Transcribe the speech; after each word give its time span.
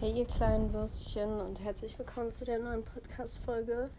Hey 0.00 0.12
ihr 0.12 0.26
kleinen 0.26 0.72
Würstchen 0.72 1.42
und 1.42 1.60
herzlich 1.60 1.98
willkommen 1.98 2.30
zu 2.30 2.46
der 2.46 2.58
neuen 2.58 2.82
Podcast-Folge. 2.82 3.90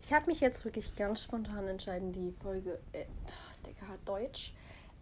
Ich 0.00 0.12
habe 0.12 0.26
mich 0.26 0.38
jetzt 0.38 0.64
wirklich 0.64 0.94
ganz 0.94 1.20
spontan 1.20 1.66
entschieden, 1.66 2.12
die 2.12 2.30
Folge, 2.30 2.78
äh, 2.92 3.06
Digga, 3.66 3.98
Deutsch. 4.04 4.52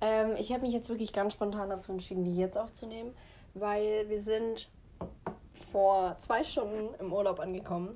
Ähm, 0.01 0.35
ich 0.39 0.51
habe 0.55 0.63
mich 0.63 0.73
jetzt 0.73 0.89
wirklich 0.89 1.13
ganz 1.13 1.35
spontan 1.35 1.69
dazu 1.69 1.93
entschieden, 1.93 2.25
die 2.25 2.39
jetzt 2.39 2.57
aufzunehmen, 2.57 3.15
weil 3.53 4.09
wir 4.09 4.19
sind 4.19 4.71
vor 5.73 6.17
zwei 6.21 6.43
Stunden 6.43 6.95
im 7.01 7.13
Urlaub 7.13 7.39
angekommen 7.39 7.95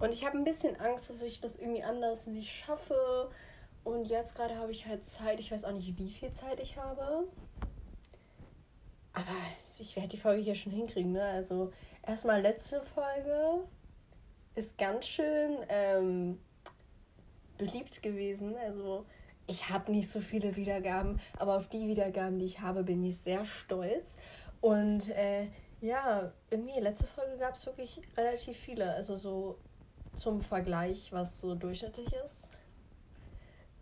und 0.00 0.12
ich 0.12 0.26
habe 0.26 0.36
ein 0.36 0.42
bisschen 0.42 0.80
Angst, 0.80 1.10
dass 1.10 1.22
ich 1.22 1.40
das 1.40 1.54
irgendwie 1.54 1.84
anders 1.84 2.26
nicht 2.26 2.50
schaffe. 2.50 3.30
Und 3.84 4.08
jetzt 4.08 4.34
gerade 4.34 4.56
habe 4.56 4.72
ich 4.72 4.84
halt 4.84 5.04
Zeit. 5.04 5.38
Ich 5.38 5.52
weiß 5.52 5.62
auch 5.62 5.72
nicht, 5.72 5.96
wie 5.96 6.10
viel 6.10 6.32
Zeit 6.32 6.58
ich 6.58 6.76
habe. 6.76 7.28
Aber 9.12 9.36
ich 9.78 9.94
werde 9.94 10.08
die 10.08 10.16
Folge 10.16 10.42
hier 10.42 10.56
schon 10.56 10.72
hinkriegen, 10.72 11.12
ne? 11.12 11.22
Also 11.22 11.72
erstmal 12.06 12.40
letzte 12.40 12.82
Folge 12.82 13.64
ist 14.54 14.78
ganz 14.78 15.06
schön 15.06 15.58
ähm, 15.68 16.40
beliebt 17.58 18.02
gewesen. 18.02 18.56
Also 18.56 19.06
ich 19.46 19.68
habe 19.68 19.92
nicht 19.92 20.08
so 20.08 20.20
viele 20.20 20.56
Wiedergaben, 20.56 21.20
aber 21.38 21.56
auf 21.56 21.68
die 21.68 21.88
Wiedergaben, 21.88 22.38
die 22.38 22.46
ich 22.46 22.60
habe, 22.60 22.82
bin 22.82 23.04
ich 23.04 23.18
sehr 23.18 23.44
stolz. 23.44 24.16
Und 24.60 25.08
äh, 25.10 25.48
ja, 25.80 26.32
irgendwie 26.50 26.78
letzte 26.80 27.06
Folge 27.06 27.38
gab 27.38 27.54
es 27.54 27.66
wirklich 27.66 28.00
relativ 28.16 28.56
viele. 28.56 28.92
Also 28.92 29.16
so 29.16 29.58
zum 30.14 30.40
Vergleich, 30.40 31.12
was 31.12 31.40
so 31.40 31.54
durchschnittlich 31.54 32.12
ist. 32.24 32.50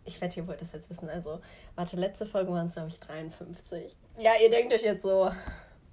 Ich 0.05 0.21
wette, 0.21 0.39
ihr 0.39 0.47
wollt 0.47 0.61
das 0.61 0.71
jetzt 0.71 0.89
wissen. 0.89 1.09
Also, 1.09 1.39
warte, 1.75 1.97
letzte 1.97 2.25
Folge 2.25 2.51
waren 2.51 2.65
es, 2.65 2.73
glaube 2.73 2.89
ich, 2.89 2.99
53. 2.99 3.95
Ja, 4.17 4.31
ihr 4.41 4.49
denkt 4.49 4.73
euch 4.73 4.81
jetzt 4.81 5.03
so, 5.03 5.29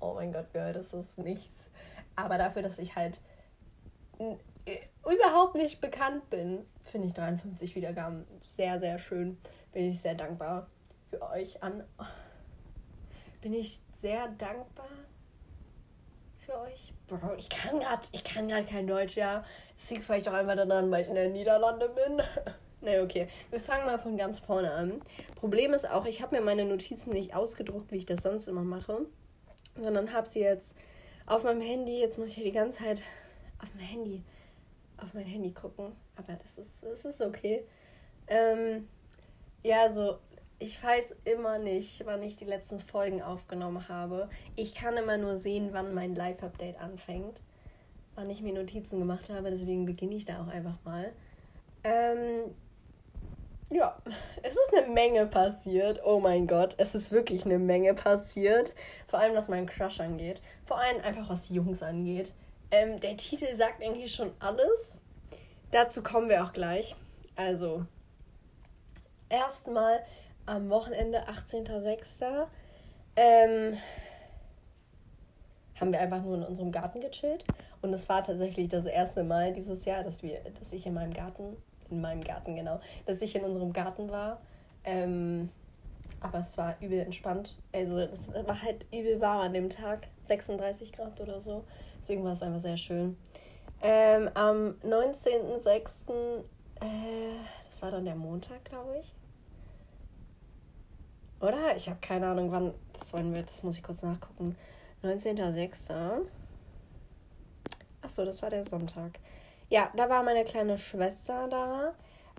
oh 0.01 0.15
mein 0.15 0.33
Gott, 0.33 0.53
Girl, 0.53 0.73
das 0.73 0.95
ist 0.95 1.19
nichts. 1.19 1.69
Aber 2.17 2.39
dafür, 2.39 2.63
dass 2.63 2.79
ich 2.79 2.97
halt 2.97 3.21
überhaupt 5.05 5.55
nicht 5.55 5.81
bekannt 5.81 6.29
bin, 6.31 6.65
finde 6.85 7.09
ich 7.09 7.15
53 7.15 7.77
Wiedergaben 7.77 8.27
sehr, 8.43 8.79
sehr 8.79 8.99
schön. 8.99 9.39
Bin 9.73 9.91
ich 9.91 10.01
sehr 10.01 10.15
dankbar 10.15 10.69
für 11.11 11.23
euch 11.23 11.63
an. 11.63 11.85
Bin 13.41 13.53
ich 13.53 13.81
sehr 14.01 14.29
dankbar 14.29 14.89
für 16.39 16.59
euch. 16.61 16.93
Bro, 17.07 17.35
ich 17.37 17.49
kann 17.49 17.81
gerade, 17.81 18.03
ich 18.13 18.25
kann 18.25 18.49
gerade 18.49 18.65
kein 18.65 18.87
Deutsch, 18.87 19.17
ja. 19.17 19.45
Das 19.77 19.91
liegt 19.91 20.05
vielleicht 20.05 20.29
auch 20.29 20.33
einfach 20.33 20.57
daran, 20.57 20.91
weil 20.91 21.03
ich 21.03 21.09
in 21.09 21.15
den 21.15 21.33
Niederlande 21.33 21.89
bin. 21.89 22.23
ne, 22.81 23.03
okay. 23.03 23.29
Wir 23.51 23.61
fangen 23.61 23.87
mal 23.87 23.99
von 23.99 24.17
ganz 24.17 24.39
vorne 24.39 24.73
an. 24.73 25.01
Problem 25.37 25.75
ist 25.75 25.89
auch, 25.89 26.07
ich 26.07 26.23
habe 26.23 26.37
mir 26.37 26.43
meine 26.43 26.65
Notizen 26.65 27.13
nicht 27.13 27.35
ausgedruckt, 27.35 27.93
wie 27.93 27.99
ich 27.99 28.07
das 28.07 28.23
sonst 28.23 28.49
immer 28.49 28.65
mache, 28.65 29.07
sondern 29.75 30.13
habe 30.13 30.27
sie 30.27 30.41
jetzt 30.41 30.77
auf 31.27 31.45
meinem 31.45 31.61
Handy. 31.61 32.01
Jetzt 32.01 32.19
muss 32.19 32.29
ich 32.29 32.39
ja 32.39 32.45
die 32.45 32.53
ganze 32.53 32.79
Zeit 32.79 33.03
auf 33.59 33.69
mein 33.75 33.85
Handy, 33.85 34.23
auf 34.97 35.13
mein 35.13 35.27
Handy 35.27 35.53
gucken. 35.53 35.93
Aber 36.17 36.33
das 36.35 36.57
ist, 36.57 36.83
das 36.85 37.05
ist 37.05 37.21
okay. 37.21 37.65
Ähm, 38.29 38.89
ja, 39.63 39.83
also 39.83 40.19
ich 40.59 40.83
weiß 40.83 41.17
immer 41.25 41.59
nicht, 41.59 42.07
wann 42.07 42.23
ich 42.23 42.37
die 42.37 42.45
letzten 42.45 42.79
Folgen 42.79 43.23
aufgenommen 43.23 43.89
habe. 43.89 44.31
Ich 44.55 44.75
kann 44.75 44.97
immer 44.97 45.19
nur 45.19 45.37
sehen, 45.37 45.71
wann 45.73 45.93
mein 45.93 46.15
Live-Update 46.15 46.81
anfängt. 46.81 47.41
Wann 48.15 48.31
ich 48.31 48.41
mir 48.41 48.55
Notizen 48.55 48.99
gemacht 48.99 49.29
habe. 49.29 49.51
Deswegen 49.51 49.85
beginne 49.85 50.15
ich 50.15 50.25
da 50.25 50.43
auch 50.43 50.49
einfach 50.49 50.79
mal. 50.85 51.13
Ähm, 51.85 52.55
ja, 53.71 53.97
es 54.43 54.55
ist 54.55 54.75
eine 54.75 54.87
Menge 54.93 55.27
passiert. 55.27 56.01
Oh 56.05 56.21
mein 56.21 56.47
Gott, 56.47 56.75
es 56.79 56.95
ist 56.95 57.11
wirklich 57.13 57.45
eine 57.45 57.59
Menge 57.59 57.95
passiert. 57.95 58.73
Vor 59.09 59.19
allem, 59.19 59.35
was 59.35 59.49
meinen 59.49 59.67
Crush 59.67 60.01
angeht. 60.01 60.41
Vor 60.65 60.79
allem 60.79 61.03
einfach, 61.03 61.29
was 61.29 61.49
Jungs 61.49 61.83
angeht. 61.83 62.33
Ähm, 62.71 63.01
der 63.01 63.17
Titel 63.17 63.53
sagt 63.55 63.83
eigentlich 63.83 64.15
schon 64.15 64.33
alles. 64.39 64.99
Dazu 65.73 66.03
kommen 66.03 66.29
wir 66.29 66.45
auch 66.45 66.53
gleich. 66.53 66.95
Also, 67.35 67.85
erstmal 69.29 70.01
am 70.47 70.71
Wochenende, 70.71 71.29
18.06. 71.29 72.47
Ähm, 73.17 73.77
haben 75.81 75.93
wir 75.93 76.01
einfach 76.01 76.23
nur 76.23 76.37
in 76.37 76.45
unserem 76.45 76.71
Garten 76.71 77.01
gechillt. 77.01 77.45
Und 77.83 77.93
es 77.93 78.09
war 78.09 78.23
tatsächlich 78.23 78.69
das 78.69 78.87
erste 78.87 79.25
Mal 79.25 79.53
dieses 79.53 79.85
Jahr, 79.85 80.05
dass, 80.05 80.23
wir, 80.23 80.41
dass 80.59 80.73
ich 80.73 80.87
in 80.87 80.95
meinem 80.95 81.13
Garten 81.13 81.57
in 81.91 82.01
meinem 82.01 82.23
Garten, 82.23 82.57
genau, 82.57 82.81
dass 83.07 83.23
ich 83.23 83.35
in 83.35 83.45
unserem 83.45 83.73
Garten 83.73 84.11
war. 84.11 84.41
Ähm, 84.85 85.49
aber 86.21 86.39
es 86.41 86.57
war 86.57 86.77
übel 86.81 87.01
entspannt. 87.01 87.55
Also 87.73 87.99
es 87.99 88.29
war 88.33 88.63
halt 88.63 88.87
übel 88.93 89.21
warm 89.21 89.41
an 89.41 89.53
dem 89.55 89.71
Tag, 89.71 90.09
36 90.25 90.93
Grad 90.93 91.21
oder 91.21 91.41
so. 91.41 91.65
Deswegen 92.01 92.25
war 92.25 92.33
es 92.33 92.43
einfach 92.43 92.61
sehr 92.61 92.77
schön. 92.77 93.17
Ähm, 93.83 94.31
am 94.35 94.75
19.06., 94.85 96.41
äh, 96.81 96.85
das 97.69 97.83
war 97.83 97.91
dann 97.91 98.05
der 98.05 98.15
Montag, 98.15 98.65
glaube 98.65 98.99
ich. 99.01 99.13
Oder? 101.41 101.77
Ich 101.77 101.89
habe 101.89 101.99
keine 102.01 102.29
Ahnung, 102.29 102.51
wann 102.51 102.73
das 102.99 103.13
wollen 103.13 103.35
wir, 103.35 103.43
das 103.43 103.63
muss 103.63 103.77
ich 103.77 103.83
kurz 103.83 104.03
nachgucken. 104.03 104.57
19.06. 105.03 106.23
Achso, 108.03 108.25
das 108.25 108.43
war 108.43 108.51
der 108.51 108.65
Sonntag. 108.65 109.19
Ja, 109.69 109.91
da 109.97 110.09
war 110.09 110.23
meine 110.23 110.45
kleine 110.45 110.79
Schwester 110.79 111.49
da. 111.49 111.95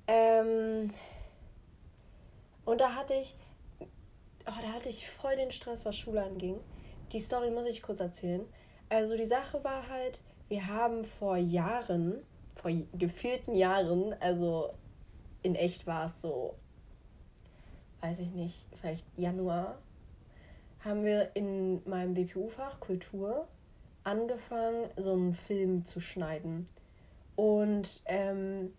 Ähm, 0.07 0.93
und 2.63 2.79
da 2.79 2.95
hatte 2.95 3.15
ich, 3.15 3.35
oh, 3.79 4.61
da 4.61 4.73
hatte 4.73 4.89
ich 4.89 5.09
voll 5.09 5.35
den 5.35 5.51
Stress, 5.51 5.85
was 5.85 5.97
Schule 5.97 6.23
anging. 6.23 6.59
Die 7.11 7.19
Story 7.19 7.51
muss 7.51 7.65
ich 7.65 7.81
kurz 7.81 7.99
erzählen. 7.99 8.45
Also 8.89 9.17
die 9.17 9.25
Sache 9.25 9.61
war 9.63 9.89
halt, 9.89 10.21
wir 10.47 10.67
haben 10.67 11.03
vor 11.03 11.35
Jahren, 11.35 12.23
vor 12.55 12.71
gefühlten 12.93 13.55
Jahren, 13.55 14.15
also 14.21 14.73
in 15.43 15.55
echt 15.55 15.85
war 15.85 16.05
es 16.05 16.21
so, 16.21 16.55
weiß 18.01 18.19
ich 18.19 18.31
nicht, 18.31 18.65
vielleicht 18.79 19.05
Januar, 19.17 19.77
haben 20.79 21.03
wir 21.03 21.31
in 21.35 21.81
meinem 21.89 22.15
WPU-Fach 22.15 22.79
Kultur 22.79 23.47
angefangen, 24.05 24.89
so 24.95 25.11
einen 25.11 25.33
Film 25.33 25.83
zu 25.83 25.99
schneiden. 25.99 26.69
Und 27.37 28.01
ähm, 28.07 28.73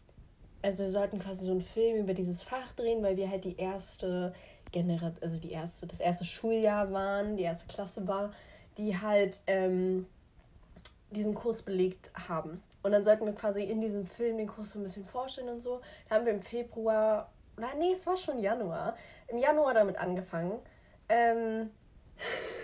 also 0.63 0.83
wir 0.83 0.91
sollten 0.91 1.21
quasi 1.21 1.47
so 1.47 1.53
einen 1.53 1.63
Film 1.63 1.97
über 1.99 2.13
dieses 2.13 2.43
Fach 2.43 2.73
drehen, 2.73 3.03
weil 3.03 3.17
wir 3.17 3.31
halt 3.31 3.45
die 3.45 3.57
erste 3.57 4.35
Generation, 4.73 5.23
also 5.23 5.39
die 5.39 5.53
erste, 5.53 5.87
das 5.87 6.01
erste 6.01 6.25
Schuljahr 6.25 6.93
waren, 6.93 7.37
die 7.37 7.45
erste 7.45 7.73
Klasse 7.73 8.07
war, 8.09 8.33
die 8.77 9.01
halt 9.01 9.41
ähm, 9.47 10.07
diesen 11.13 11.35
Kurs 11.35 11.63
belegt 11.63 12.11
haben. 12.29 12.61
Und 12.83 12.91
dann 12.91 13.05
sollten 13.05 13.27
wir 13.27 13.33
quasi 13.33 13.63
in 13.63 13.81
diesem 13.81 14.05
Film 14.05 14.39
den 14.39 14.49
Kurs 14.49 14.73
so 14.73 14.81
ein 14.81 14.83
bisschen 14.83 15.05
vorstellen 15.05 15.49
und 15.49 15.61
so. 15.61 15.81
Da 16.09 16.17
haben 16.17 16.27
wir 16.27 16.33
im 16.33 16.43
Februar, 16.43 17.31
nein, 17.57 17.79
nee, 17.79 17.93
es 17.93 18.07
war 18.09 18.17
schon 18.17 18.41
Januar, 18.41 18.97
im 19.29 19.39
Januar 19.39 19.73
damit 19.73 19.99
angefangen. 19.99 20.59
Ähm, 21.09 21.71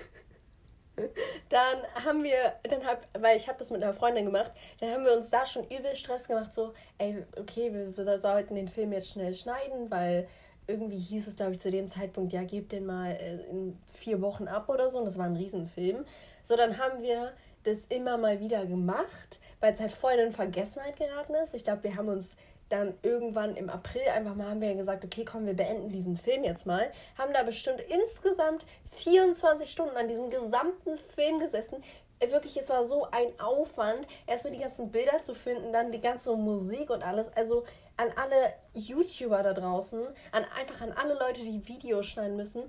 dann 1.49 2.05
haben 2.05 2.22
wir, 2.22 2.55
dann 2.62 2.84
hab, 2.87 3.06
weil 3.19 3.37
ich 3.37 3.49
habe 3.49 3.59
das 3.59 3.71
mit 3.71 3.82
einer 3.82 3.94
Freundin 3.94 4.27
gemacht, 4.27 4.53
dann 4.81 4.91
haben 4.91 5.05
wir 5.05 5.16
uns 5.16 5.31
da 5.31 5.44
schon 5.44 5.65
übel 5.65 5.94
Stress 5.94 6.28
gemacht, 6.28 6.55
so, 6.55 6.72
ey, 6.99 7.25
okay, 7.38 7.72
wir, 7.72 7.97
wir 7.97 8.21
sollten 8.21 8.55
den 8.55 8.69
Film 8.69 8.93
jetzt 8.93 9.10
schnell 9.10 9.34
schneiden, 9.34 9.91
weil 9.91 10.28
irgendwie 10.66 10.99
hieß 10.99 11.27
es, 11.28 11.37
glaube 11.37 11.53
ich, 11.53 11.60
zu 11.60 11.71
dem 11.71 11.88
Zeitpunkt, 11.88 12.33
ja, 12.33 12.43
gebt 12.43 12.72
den 12.72 12.87
mal 12.87 13.10
äh, 13.12 13.34
in 13.50 13.78
vier 13.93 14.22
Wochen 14.22 14.49
ab 14.49 14.69
oder 14.69 14.88
so, 14.88 14.99
und 14.99 15.04
das 15.04 15.19
war 15.19 15.27
ein 15.27 15.37
Riesenfilm. 15.37 16.04
So, 16.43 16.56
dann 16.56 16.78
haben 16.78 17.03
wir 17.03 17.33
das 17.65 17.87
immer 17.87 18.16
mal 18.16 18.41
wieder 18.41 18.65
gemacht, 18.66 19.41
weil 19.60 19.72
es 19.72 19.81
halt 19.81 19.93
voll 19.93 20.12
in 20.15 20.33
Vergessenheit 20.33 20.97
geraten 20.97 21.34
ist. 21.34 21.54
Ich 21.54 21.65
glaube, 21.65 21.84
wir 21.84 21.97
haben 21.97 22.09
uns 22.09 22.37
dann 22.69 22.95
irgendwann 23.03 23.57
im 23.57 23.69
April 23.69 24.09
einfach 24.15 24.35
mal 24.35 24.49
haben 24.49 24.61
wir 24.61 24.75
gesagt, 24.75 25.05
okay, 25.05 25.25
komm, 25.25 25.47
wir 25.47 25.55
beenden 25.55 25.91
diesen 25.91 26.17
Film 26.17 26.45
jetzt 26.45 26.67
mal. 26.67 26.91
Haben 27.19 27.33
da 27.33 27.43
bestimmt 27.43 27.81
insgesamt 27.81 28.65
24 28.97 29.71
Stunden 29.71 29.97
an 29.97 30.09
diesem 30.09 30.31
gesamten 30.31 30.97
Film 31.15 31.39
gesessen. 31.39 31.83
Äh, 32.21 32.31
wirklich, 32.31 32.57
es 32.57 32.71
war 32.71 32.85
so 32.85 33.07
ein 33.11 33.39
Aufwand, 33.39 34.07
erstmal 34.27 34.53
die 34.53 34.61
ganzen 34.61 34.91
Bilder 34.91 35.22
zu 35.22 35.34
finden, 35.34 35.72
dann 35.72 35.93
die 35.93 36.01
ganze 36.01 36.34
Musik 36.37 36.91
und 36.91 37.03
alles. 37.03 37.34
Also 37.37 37.65
an 37.97 38.09
alle 38.16 38.55
YouTuber 38.72 39.43
da 39.43 39.53
draußen, 39.53 40.05
an 40.33 40.45
einfach 40.59 40.81
an 40.81 40.93
alle 40.93 41.15
Leute, 41.15 41.43
die 41.43 41.67
Videos 41.67 42.07
schneiden 42.07 42.37
müssen. 42.37 42.63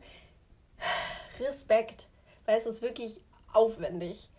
Respekt, 1.39 2.07
weil 2.45 2.57
es 2.57 2.65
ist 2.65 2.81
wirklich 2.81 3.21
aufwendig. 3.53 4.29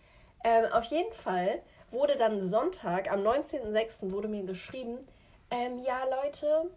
Ähm, 0.44 0.67
auf 0.73 0.85
jeden 0.85 1.12
Fall 1.12 1.62
wurde 1.91 2.17
dann 2.17 2.43
Sonntag, 2.47 3.11
am 3.11 3.20
19.06. 3.20 4.12
wurde 4.12 4.29
mir 4.29 4.44
geschrieben, 4.44 4.99
ähm, 5.50 5.78
ja 5.78 6.04
Leute, 6.22 6.70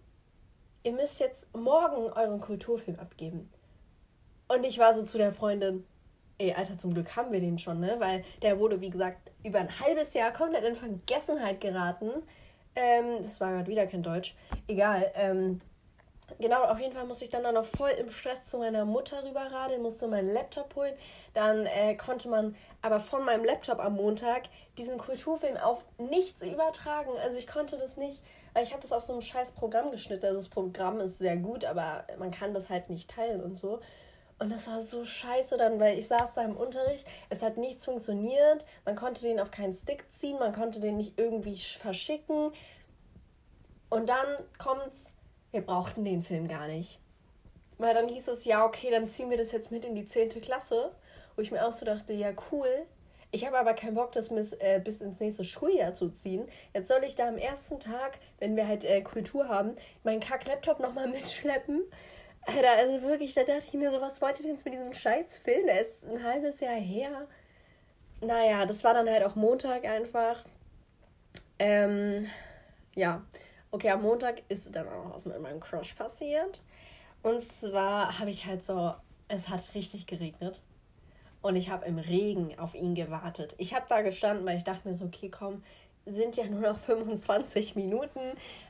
ihr 0.83 0.91
müsst 0.93 1.19
jetzt 1.19 1.47
morgen 1.55 2.11
euren 2.11 2.39
Kulturfilm 2.39 2.99
abgeben. 2.99 3.51
Und 4.47 4.65
ich 4.65 4.79
war 4.79 4.93
so 4.93 5.03
zu 5.03 5.17
der 5.17 5.31
Freundin, 5.31 5.85
ey, 6.39 6.53
Alter, 6.53 6.77
zum 6.77 6.93
Glück 6.93 7.15
haben 7.15 7.31
wir 7.31 7.39
den 7.39 7.59
schon, 7.59 7.79
ne? 7.79 7.95
Weil 7.99 8.23
der 8.41 8.59
wurde, 8.59 8.81
wie 8.81 8.89
gesagt, 8.89 9.31
über 9.43 9.59
ein 9.59 9.79
halbes 9.79 10.13
Jahr 10.13 10.31
komplett 10.31 10.63
in 10.63 10.75
Vergessenheit 10.75 11.61
geraten. 11.61 12.09
Ähm, 12.75 13.21
das 13.21 13.39
war 13.39 13.51
gerade 13.51 13.69
wieder 13.69 13.85
kein 13.87 14.03
Deutsch. 14.03 14.35
Egal. 14.67 15.11
Ähm, 15.15 15.61
genau, 16.39 16.63
auf 16.63 16.79
jeden 16.79 16.93
Fall 16.93 17.05
musste 17.05 17.25
ich 17.25 17.29
dann, 17.29 17.43
dann 17.43 17.55
noch 17.55 17.65
voll 17.65 17.91
im 17.91 18.09
Stress 18.09 18.49
zu 18.49 18.57
meiner 18.57 18.85
Mutter 18.85 19.23
rüberradeln, 19.23 19.81
musste 19.81 20.07
meinen 20.07 20.33
Laptop 20.33 20.75
holen. 20.75 20.93
Dann 21.33 21.65
äh, 21.65 21.95
konnte 21.95 22.29
man 22.29 22.55
aber 22.81 22.99
von 22.99 23.23
meinem 23.25 23.43
Laptop 23.43 23.79
am 23.79 23.95
Montag 23.95 24.43
diesen 24.77 24.97
Kulturfilm 24.97 25.57
auf 25.57 25.85
nichts 25.97 26.41
übertragen. 26.41 27.11
Also 27.21 27.37
ich 27.37 27.47
konnte 27.47 27.77
das 27.77 27.97
nicht, 27.97 28.23
weil 28.53 28.63
ich 28.63 28.71
habe 28.71 28.81
das 28.81 28.91
auf 28.91 29.03
so 29.03 29.13
einem 29.13 29.21
scheiß 29.21 29.51
Programm 29.51 29.91
geschnitten. 29.91 30.25
Also 30.25 30.39
das 30.39 30.49
Programm 30.49 30.99
ist 30.99 31.17
sehr 31.17 31.37
gut, 31.37 31.65
aber 31.65 32.05
man 32.17 32.31
kann 32.31 32.53
das 32.53 32.69
halt 32.69 32.89
nicht 32.89 33.09
teilen 33.09 33.41
und 33.41 33.57
so. 33.57 33.79
Und 34.39 34.51
das 34.51 34.67
war 34.67 34.81
so 34.81 35.03
scheiße 35.03 35.57
dann, 35.57 35.79
weil 35.79 35.99
ich 35.99 36.07
saß 36.07 36.35
da 36.35 36.43
im 36.43 36.55
Unterricht, 36.55 37.05
es 37.29 37.43
hat 37.43 37.57
nichts 37.57 37.83
funktioniert, 37.83 38.65
man 38.85 38.95
konnte 38.95 39.21
den 39.21 39.39
auf 39.39 39.51
keinen 39.51 39.73
Stick 39.73 40.09
ziehen, 40.11 40.39
man 40.39 40.53
konnte 40.53 40.79
den 40.79 40.95
nicht 40.95 41.19
irgendwie 41.19 41.57
verschicken. 41.57 42.53
Und 43.89 44.07
dann 44.07 44.27
kommt's, 44.57 45.11
wir 45.51 45.61
brauchten 45.61 46.05
den 46.05 46.23
Film 46.23 46.47
gar 46.47 46.67
nicht. 46.67 47.01
Weil 47.79 47.93
dann 47.93 48.07
hieß 48.07 48.29
es, 48.29 48.45
ja, 48.45 48.65
okay, 48.65 48.91
dann 48.91 49.07
ziehen 49.07 49.29
wir 49.29 49.37
das 49.37 49.51
jetzt 49.51 49.71
mit 49.71 49.83
in 49.83 49.95
die 49.95 50.05
10. 50.05 50.29
Klasse. 50.41 50.91
Wo 51.35 51.41
ich 51.41 51.51
mir 51.51 51.65
auch 51.65 51.73
so 51.73 51.85
dachte, 51.85 52.13
ja, 52.13 52.31
cool. 52.51 52.85
Ich 53.31 53.45
habe 53.45 53.59
aber 53.59 53.73
keinen 53.73 53.93
Bock, 53.93 54.11
das 54.11 54.29
bis, 54.29 54.53
äh, 54.53 54.81
bis 54.83 55.01
ins 55.01 55.19
nächste 55.19 55.43
Schuljahr 55.43 55.93
zu 55.93 56.09
ziehen. 56.09 56.47
Jetzt 56.73 56.87
soll 56.87 57.03
ich 57.03 57.15
da 57.15 57.27
am 57.27 57.37
ersten 57.37 57.79
Tag, 57.79 58.17
wenn 58.39 58.55
wir 58.55 58.67
halt 58.67 58.83
äh, 58.83 59.01
Kultur 59.01 59.47
haben, 59.47 59.75
meinen 60.03 60.19
Kack-Laptop 60.19 60.79
nochmal 60.79 61.07
mitschleppen. 61.11 61.83
Alter, 62.41 62.71
also 62.71 63.01
wirklich, 63.03 63.35
da 63.35 63.43
dachte 63.43 63.65
ich 63.67 63.73
mir 63.73 63.91
so, 63.91 64.01
was 64.01 64.21
wollt 64.21 64.39
ihr 64.39 64.43
denn 64.43 64.53
jetzt 64.53 64.65
mit 64.65 64.73
diesem 64.73 64.93
scheiß 64.93 65.39
Film? 65.39 65.67
Der 65.67 65.81
ist 65.81 66.05
ein 66.05 66.23
halbes 66.23 66.59
Jahr 66.59 66.79
her. 66.79 67.27
Naja, 68.21 68.65
das 68.65 68.83
war 68.83 68.93
dann 68.93 69.09
halt 69.09 69.23
auch 69.23 69.35
Montag 69.35 69.85
einfach. 69.85 70.43
Ähm, 71.59 72.27
ja. 72.95 73.23
Okay, 73.71 73.91
am 73.91 74.01
Montag 74.01 74.41
ist 74.49 74.75
dann 74.75 74.87
auch 74.87 75.13
was 75.13 75.25
mit 75.25 75.39
meinem 75.39 75.59
Crush 75.59 75.93
passiert. 75.93 76.61
Und 77.21 77.39
zwar 77.41 78.17
habe 78.17 78.31
ich 78.31 78.47
halt 78.47 78.63
so, 78.63 78.93
es 79.27 79.49
hat 79.49 79.75
richtig 79.75 80.07
geregnet. 80.07 80.61
Und 81.41 81.55
ich 81.55 81.69
habe 81.69 81.85
im 81.85 81.97
Regen 81.97 82.57
auf 82.59 82.75
ihn 82.75 82.95
gewartet. 82.95 83.55
Ich 83.57 83.73
habe 83.73 83.85
da 83.87 84.01
gestanden, 84.01 84.45
weil 84.45 84.57
ich 84.57 84.63
dachte 84.63 84.87
mir 84.87 84.93
so, 84.93 85.05
okay, 85.05 85.29
komm, 85.29 85.63
sind 86.05 86.35
ja 86.37 86.45
nur 86.45 86.61
noch 86.61 86.77
25 86.79 87.75
Minuten. 87.75 88.19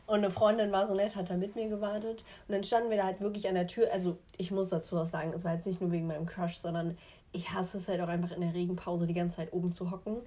Und 0.06 0.18
eine 0.18 0.31
Freundin 0.31 0.71
war 0.71 0.88
so 0.88 0.94
nett, 0.94 1.16
hat 1.16 1.30
da 1.30 1.38
mit 1.38 1.56
mir 1.56 1.69
gewartet. 1.69 2.24
Und 2.48 2.54
dann 2.54 2.63
standen 2.63 2.89
wir 2.89 2.98
da 2.98 3.06
halt 3.06 3.21
wirklich 3.21 3.48
an 3.48 3.56
der 3.56 3.68
Tür. 3.68 3.92
Also 3.92 4.18
ich 4.38 4.51
muss 4.51 4.69
dazu 4.69 4.98
auch 4.98 5.06
sagen, 5.06 5.33
es 5.33 5.44
war 5.44 5.54
jetzt 5.54 5.68
nicht 5.68 5.81
nur 5.81 5.92
wegen 5.92 6.07
meinem 6.07 6.25
Crush, 6.25 6.57
sondern 6.57 6.98
ich 7.31 7.51
hasse 7.51 7.77
es 7.77 7.88
halt 7.88 8.01
auch 8.01 8.07
einfach 8.07 8.31
in 8.31 8.42
der 8.42 8.54
Regenpause 8.54 9.07
die 9.07 9.13
ganze 9.13 9.38
Zeit 9.38 9.54
oben 9.54 9.71
zu 9.71 9.92
hocken. 9.92 10.18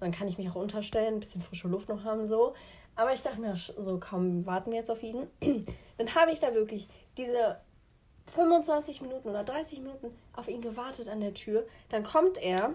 Dann 0.00 0.10
kann 0.10 0.28
ich 0.28 0.38
mich 0.38 0.50
auch 0.50 0.56
unterstellen, 0.56 1.14
ein 1.14 1.20
bisschen 1.20 1.42
frische 1.42 1.68
Luft 1.68 1.88
noch 1.88 2.04
haben, 2.04 2.26
so. 2.26 2.54
Aber 2.96 3.12
ich 3.12 3.22
dachte 3.22 3.40
mir 3.40 3.54
so, 3.56 3.98
komm, 4.00 4.46
warten 4.46 4.70
wir 4.70 4.78
jetzt 4.78 4.90
auf 4.90 5.02
ihn. 5.02 5.26
Dann 5.98 6.14
habe 6.14 6.32
ich 6.32 6.40
da 6.40 6.54
wirklich 6.54 6.88
diese 7.18 7.58
25 8.26 9.02
Minuten 9.02 9.28
oder 9.28 9.44
30 9.44 9.80
Minuten 9.80 10.16
auf 10.34 10.48
ihn 10.48 10.60
gewartet 10.60 11.08
an 11.08 11.20
der 11.20 11.34
Tür. 11.34 11.66
Dann 11.88 12.02
kommt 12.02 12.38
er 12.38 12.74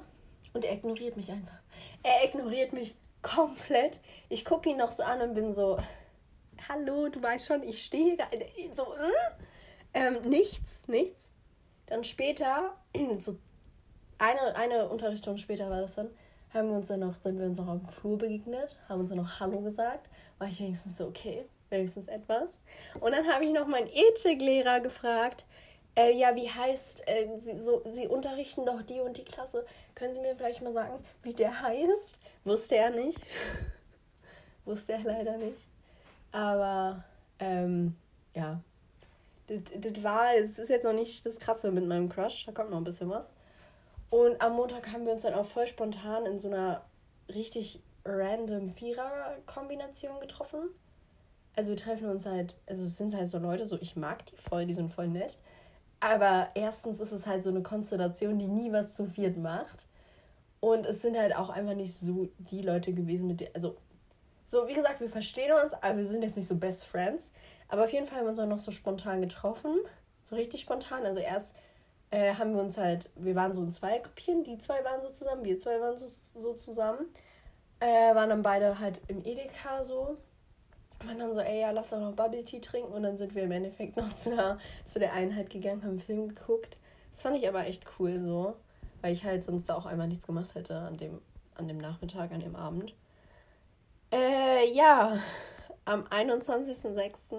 und 0.53 0.65
er 0.65 0.73
ignoriert 0.73 1.17
mich 1.17 1.31
einfach. 1.31 1.59
Er 2.03 2.25
ignoriert 2.25 2.73
mich 2.73 2.95
komplett. 3.21 3.99
Ich 4.29 4.45
gucke 4.45 4.69
ihn 4.69 4.77
noch 4.77 4.91
so 4.91 5.03
an 5.03 5.21
und 5.21 5.33
bin 5.33 5.53
so, 5.53 5.77
hallo, 6.67 7.09
du 7.09 7.21
weißt 7.21 7.45
schon, 7.45 7.63
ich 7.63 7.83
stehe 7.83 8.17
hier. 8.55 8.75
So, 8.75 8.93
äh? 8.95 9.31
ähm, 9.93 10.21
nichts, 10.23 10.87
nichts. 10.87 11.31
Dann 11.87 12.03
später, 12.03 12.75
so 13.19 13.37
eine, 14.17 14.55
eine 14.55 14.89
Unterrichtsstunde 14.89 15.41
später 15.41 15.69
war 15.69 15.81
das 15.81 15.95
dann, 15.95 16.09
haben 16.53 16.69
wir 16.69 16.75
uns 16.75 16.87
dann 16.87 16.99
noch, 16.99 17.15
sind 17.15 17.39
wir 17.39 17.45
uns 17.45 17.57
noch 17.57 17.67
auf 17.67 17.79
dem 17.79 17.89
Flur 17.89 18.17
begegnet, 18.17 18.77
haben 18.89 19.01
uns 19.01 19.09
dann 19.09 19.19
noch 19.19 19.39
Hallo 19.39 19.61
gesagt. 19.61 20.09
War 20.37 20.47
ich 20.47 20.59
wenigstens 20.59 20.97
so, 20.97 21.07
okay, 21.07 21.45
wenigstens 21.71 22.07
etwas. 22.07 22.59
Und 22.99 23.13
dann 23.13 23.27
habe 23.27 23.45
ich 23.45 23.51
noch 23.51 23.65
meinen 23.65 23.87
Ethiklehrer 23.87 24.81
gefragt, 24.81 25.45
äh, 25.95 26.13
ja, 26.13 26.35
wie 26.35 26.49
heißt, 26.49 27.07
äh, 27.07 27.27
Sie, 27.39 27.57
so, 27.59 27.81
Sie 27.89 28.07
unterrichten 28.07 28.65
doch 28.65 28.81
die 28.83 28.99
und 28.99 29.17
die 29.17 29.25
Klasse. 29.25 29.65
Können 29.95 30.13
Sie 30.13 30.19
mir 30.19 30.35
vielleicht 30.35 30.61
mal 30.61 30.71
sagen, 30.71 31.03
wie 31.23 31.33
der 31.33 31.61
heißt? 31.61 32.17
Wusste 32.43 32.75
er 32.75 32.91
nicht. 32.91 33.19
Wusste 34.65 34.93
er 34.93 35.03
leider 35.03 35.37
nicht. 35.37 35.67
Aber, 36.31 37.03
ähm, 37.39 37.95
ja. 38.33 38.61
Das 39.47 40.03
war, 40.03 40.33
es 40.35 40.59
ist 40.59 40.69
jetzt 40.69 40.85
noch 40.85 40.93
nicht 40.93 41.25
das 41.25 41.39
Krasse 41.39 41.71
mit 41.71 41.85
meinem 41.85 42.07
Crush. 42.07 42.45
Da 42.45 42.53
kommt 42.53 42.69
noch 42.69 42.77
ein 42.77 42.85
bisschen 42.85 43.09
was. 43.09 43.33
Und 44.09 44.41
am 44.41 44.53
Montag 44.53 44.93
haben 44.93 45.05
wir 45.05 45.11
uns 45.11 45.23
dann 45.23 45.33
auch 45.33 45.45
voll 45.45 45.67
spontan 45.67 46.25
in 46.25 46.39
so 46.39 46.47
einer 46.47 46.85
richtig 47.27 47.81
random 48.05 48.71
Vierer-Kombination 48.71 50.21
getroffen. 50.21 50.69
Also 51.55 51.71
wir 51.71 51.77
treffen 51.77 52.09
uns 52.09 52.25
halt, 52.25 52.55
also 52.65 52.85
es 52.85 52.97
sind 52.97 53.15
halt 53.15 53.29
so 53.29 53.37
Leute, 53.37 53.65
so 53.65 53.77
ich 53.81 53.95
mag 53.95 54.25
die 54.25 54.37
voll, 54.37 54.65
die 54.65 54.73
sind 54.73 54.93
voll 54.93 55.07
nett. 55.07 55.37
Aber 55.99 56.49
erstens 56.55 56.99
ist 56.99 57.11
es 57.11 57.27
halt 57.27 57.43
so 57.43 57.49
eine 57.49 57.61
Konstellation, 57.61 58.39
die 58.39 58.47
nie 58.47 58.71
was 58.71 58.95
zu 58.95 59.05
viert 59.05 59.37
macht. 59.37 59.85
Und 60.59 60.85
es 60.85 61.01
sind 61.01 61.17
halt 61.17 61.35
auch 61.35 61.49
einfach 61.49 61.75
nicht 61.75 61.93
so 61.97 62.29
die 62.37 62.61
Leute 62.61 62.93
gewesen, 62.93 63.27
mit 63.27 63.39
denen, 63.39 63.53
also 63.53 63.77
so, 64.45 64.67
wie 64.67 64.73
gesagt, 64.73 64.99
wir 64.99 65.09
verstehen 65.09 65.53
uns, 65.53 65.73
aber 65.73 65.97
wir 65.97 66.05
sind 66.05 66.23
jetzt 66.23 66.35
nicht 66.35 66.47
so 66.47 66.55
Best 66.57 66.85
Friends. 66.85 67.31
Aber 67.69 67.85
auf 67.85 67.93
jeden 67.93 68.05
Fall 68.05 68.17
haben 68.19 68.25
wir 68.25 68.31
uns 68.31 68.39
auch 68.39 68.47
noch 68.47 68.59
so 68.59 68.71
spontan 68.71 69.21
getroffen. 69.21 69.77
So 70.25 70.35
richtig 70.35 70.61
spontan. 70.61 71.05
Also 71.05 71.19
erst 71.19 71.53
äh, 72.09 72.33
haben 72.35 72.53
wir 72.53 72.61
uns 72.61 72.77
halt, 72.77 73.09
wir 73.15 73.35
waren 73.35 73.53
so 73.53 73.63
in 73.63 73.71
zwei 73.71 73.99
Grüppchen, 73.99 74.43
die 74.43 74.57
zwei 74.57 74.83
waren 74.83 75.01
so 75.01 75.09
zusammen, 75.09 75.45
wir 75.45 75.57
zwei 75.57 75.79
waren 75.79 75.97
so, 75.97 76.05
so 76.39 76.53
zusammen. 76.53 77.05
Äh, 77.79 78.13
waren 78.13 78.29
dann 78.29 78.41
beide 78.41 78.77
halt 78.79 78.99
im 79.07 79.23
Edeka 79.23 79.83
so. 79.83 80.17
Und 81.09 81.19
dann 81.19 81.33
so, 81.33 81.41
ey, 81.41 81.61
ja, 81.61 81.71
lass 81.71 81.89
doch 81.89 81.99
noch 81.99 82.13
Bubble 82.13 82.43
Tea 82.43 82.59
trinken. 82.59 82.93
Und 82.93 83.03
dann 83.03 83.17
sind 83.17 83.35
wir 83.35 83.43
im 83.43 83.51
Endeffekt 83.51 83.97
noch 83.97 84.13
zu, 84.13 84.31
einer, 84.31 84.59
zu 84.85 84.99
der 84.99 85.13
Einheit 85.13 85.49
gegangen, 85.49 85.81
haben 85.83 85.91
einen 85.91 85.99
Film 85.99 86.29
geguckt. 86.29 86.77
Das 87.11 87.21
fand 87.21 87.37
ich 87.37 87.47
aber 87.47 87.65
echt 87.65 87.85
cool 87.99 88.19
so, 88.19 88.55
weil 89.01 89.13
ich 89.13 89.23
halt 89.25 89.43
sonst 89.43 89.67
da 89.67 89.75
auch 89.75 89.85
einmal 89.85 90.07
nichts 90.07 90.27
gemacht 90.27 90.55
hätte 90.55 90.77
an 90.77 90.97
dem, 90.97 91.21
an 91.55 91.67
dem 91.67 91.77
Nachmittag, 91.77 92.31
an 92.31 92.39
dem 92.39 92.55
Abend. 92.55 92.95
Äh, 94.11 94.71
ja, 94.73 95.17
am 95.85 96.03
21.06. 96.03 97.35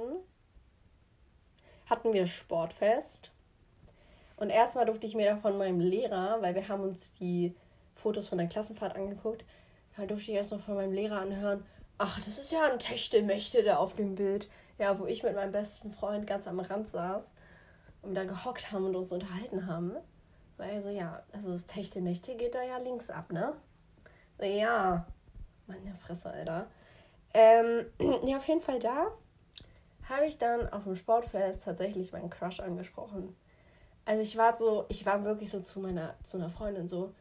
hatten 1.86 2.12
wir 2.12 2.26
Sportfest. 2.26 3.30
Und 4.36 4.50
erstmal 4.50 4.86
durfte 4.86 5.06
ich 5.06 5.14
mir 5.14 5.26
da 5.26 5.36
von 5.36 5.56
meinem 5.56 5.80
Lehrer, 5.80 6.38
weil 6.40 6.54
wir 6.54 6.68
haben 6.68 6.82
uns 6.82 7.12
die 7.14 7.54
Fotos 7.94 8.28
von 8.28 8.38
der 8.38 8.48
Klassenfahrt 8.48 8.96
angeguckt, 8.96 9.44
da 9.96 10.06
durfte 10.06 10.30
ich 10.30 10.36
erst 10.36 10.50
noch 10.50 10.60
von 10.60 10.74
meinem 10.74 10.92
Lehrer 10.92 11.20
anhören, 11.20 11.64
ach, 12.02 12.20
das 12.24 12.38
ist 12.38 12.50
ja 12.50 12.64
ein 12.64 12.80
Techtelmächte 12.80 13.62
da 13.62 13.76
auf 13.76 13.94
dem 13.94 14.16
Bild. 14.16 14.48
Ja, 14.78 14.98
wo 14.98 15.06
ich 15.06 15.22
mit 15.22 15.36
meinem 15.36 15.52
besten 15.52 15.92
Freund 15.92 16.26
ganz 16.26 16.48
am 16.48 16.58
Rand 16.58 16.88
saß 16.88 17.32
und 18.02 18.14
da 18.14 18.24
gehockt 18.24 18.72
haben 18.72 18.86
und 18.86 18.96
uns 18.96 19.12
unterhalten 19.12 19.66
haben. 19.66 19.92
Weil 20.56 20.80
so, 20.80 20.90
ja, 20.90 21.22
also 21.32 21.52
das 21.52 21.66
Techtelmächte 21.66 22.34
geht 22.36 22.54
da 22.54 22.62
ja 22.62 22.78
links 22.78 23.10
ab, 23.10 23.32
ne? 23.32 23.54
Ja, 24.40 25.06
meine 25.68 25.94
Fresse, 25.94 26.30
Alter. 26.30 26.66
Ähm, 27.34 27.86
ja, 28.26 28.38
auf 28.38 28.48
jeden 28.48 28.60
Fall 28.60 28.80
da 28.80 29.12
habe 30.08 30.26
ich 30.26 30.38
dann 30.38 30.68
auf 30.72 30.82
dem 30.82 30.96
Sportfest 30.96 31.62
tatsächlich 31.62 32.12
meinen 32.12 32.30
Crush 32.30 32.58
angesprochen. 32.58 33.36
Also 34.04 34.22
ich 34.22 34.36
war 34.36 34.56
so, 34.56 34.86
ich 34.88 35.06
war 35.06 35.24
wirklich 35.24 35.50
so 35.50 35.60
zu 35.60 35.78
meiner, 35.78 36.16
zu 36.24 36.36
einer 36.36 36.50
Freundin 36.50 36.88
so, 36.88 37.14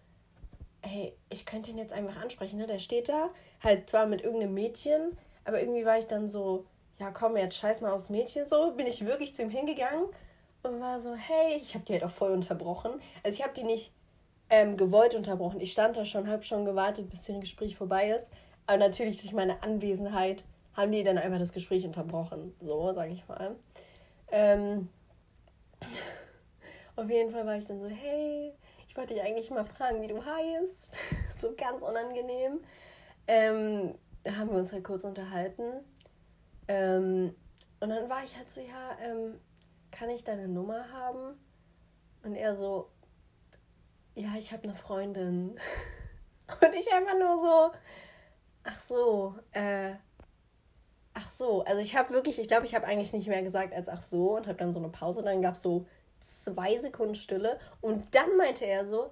hey, 0.81 1.15
ich 1.29 1.45
könnte 1.45 1.71
ihn 1.71 1.77
jetzt 1.77 1.93
einfach 1.93 2.21
ansprechen, 2.21 2.57
ne? 2.57 2.67
Der 2.67 2.79
steht 2.79 3.09
da, 3.09 3.29
halt 3.63 3.89
zwar 3.89 4.05
mit 4.05 4.21
irgendeinem 4.21 4.53
Mädchen, 4.53 5.17
aber 5.45 5.61
irgendwie 5.61 5.85
war 5.85 5.97
ich 5.97 6.07
dann 6.07 6.29
so, 6.29 6.65
ja 6.99 7.11
komm, 7.11 7.37
jetzt 7.37 7.57
scheiß 7.57 7.81
mal 7.81 7.91
aufs 7.91 8.09
Mädchen 8.09 8.45
so, 8.45 8.73
bin 8.73 8.87
ich 8.87 9.05
wirklich 9.05 9.33
zu 9.33 9.43
ihm 9.43 9.49
hingegangen 9.49 10.05
und 10.63 10.79
war 10.79 10.99
so, 10.99 11.15
hey, 11.15 11.57
ich 11.57 11.73
habe 11.73 11.83
die 11.85 11.93
halt 11.93 12.03
auch 12.03 12.11
voll 12.11 12.31
unterbrochen. 12.31 12.93
Also 13.23 13.37
ich 13.37 13.43
habe 13.43 13.53
die 13.53 13.63
nicht 13.63 13.91
ähm, 14.49 14.77
gewollt 14.77 15.15
unterbrochen. 15.15 15.59
Ich 15.61 15.71
stand 15.71 15.97
da 15.97 16.05
schon, 16.05 16.27
habe 16.27 16.43
schon 16.43 16.65
gewartet, 16.65 17.09
bis 17.09 17.23
das 17.23 17.39
Gespräch 17.39 17.75
vorbei 17.75 18.11
ist. 18.11 18.29
Aber 18.67 18.77
natürlich 18.77 19.19
durch 19.21 19.33
meine 19.33 19.63
Anwesenheit 19.63 20.43
haben 20.73 20.91
die 20.91 21.03
dann 21.03 21.17
einfach 21.17 21.39
das 21.39 21.53
Gespräch 21.53 21.85
unterbrochen. 21.85 22.53
So, 22.59 22.93
sage 22.93 23.11
ich 23.13 23.27
mal. 23.27 23.55
Ähm, 24.31 24.89
auf 26.95 27.09
jeden 27.09 27.31
Fall 27.31 27.45
war 27.45 27.57
ich 27.57 27.65
dann 27.65 27.79
so, 27.79 27.87
hey, 27.87 28.53
ich 28.91 28.97
wollte 28.97 29.13
dich 29.13 29.23
eigentlich 29.23 29.49
mal 29.49 29.63
fragen, 29.63 30.01
wie 30.01 30.07
du 30.07 30.21
heißt. 30.21 30.89
so 31.37 31.53
ganz 31.55 31.81
unangenehm. 31.81 32.59
Ähm, 33.25 33.95
da 34.25 34.35
haben 34.35 34.49
wir 34.49 34.57
uns 34.57 34.73
halt 34.73 34.83
kurz 34.83 35.05
unterhalten. 35.05 35.63
Ähm, 36.67 37.33
und 37.79 37.89
dann 37.89 38.09
war 38.09 38.21
ich 38.21 38.35
halt 38.35 38.51
so, 38.51 38.59
ja, 38.59 38.97
ähm, 39.01 39.39
kann 39.91 40.09
ich 40.09 40.25
deine 40.25 40.49
Nummer 40.49 40.91
haben? 40.91 41.39
Und 42.23 42.35
er 42.35 42.53
so, 42.53 42.89
ja, 44.13 44.35
ich 44.37 44.51
habe 44.51 44.63
eine 44.63 44.75
Freundin. 44.75 45.57
Und 46.61 46.73
ich 46.77 46.91
einfach 46.91 47.17
nur 47.17 47.37
so, 47.37 47.77
ach 48.65 48.81
so, 48.81 49.35
äh, 49.53 49.93
ach 51.13 51.29
so. 51.29 51.63
Also 51.63 51.81
ich 51.81 51.95
habe 51.95 52.09
wirklich, 52.09 52.39
ich 52.39 52.49
glaube, 52.49 52.65
ich 52.65 52.75
habe 52.75 52.85
eigentlich 52.87 53.13
nicht 53.13 53.29
mehr 53.29 53.41
gesagt 53.41 53.73
als 53.73 53.87
ach 53.87 54.01
so 54.01 54.35
und 54.35 54.47
habe 54.47 54.57
dann 54.57 54.73
so 54.73 54.79
eine 54.79 54.89
Pause. 54.89 55.23
Dann 55.23 55.41
gab 55.41 55.55
es 55.55 55.61
so 55.61 55.87
zwei 56.21 56.77
Sekunden 56.77 57.15
Stille 57.15 57.59
und 57.81 58.15
dann 58.15 58.37
meinte 58.37 58.65
er 58.65 58.85
so, 58.85 59.11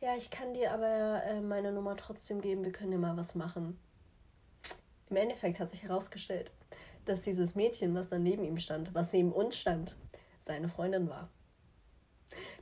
ja, 0.00 0.14
ich 0.16 0.30
kann 0.30 0.54
dir 0.54 0.72
aber 0.72 1.22
äh, 1.24 1.40
meine 1.40 1.72
Nummer 1.72 1.96
trotzdem 1.96 2.40
geben, 2.40 2.64
wir 2.64 2.72
können 2.72 2.90
dir 2.90 2.98
mal 2.98 3.16
was 3.16 3.34
machen. 3.34 3.78
Im 5.10 5.16
Endeffekt 5.16 5.58
hat 5.58 5.70
sich 5.70 5.82
herausgestellt, 5.82 6.52
dass 7.04 7.22
dieses 7.22 7.54
Mädchen, 7.54 7.94
was 7.94 8.08
dann 8.08 8.22
neben 8.22 8.44
ihm 8.44 8.58
stand, 8.58 8.94
was 8.94 9.12
neben 9.12 9.32
uns 9.32 9.56
stand, 9.56 9.96
seine 10.40 10.68
Freundin 10.68 11.08
war. 11.08 11.30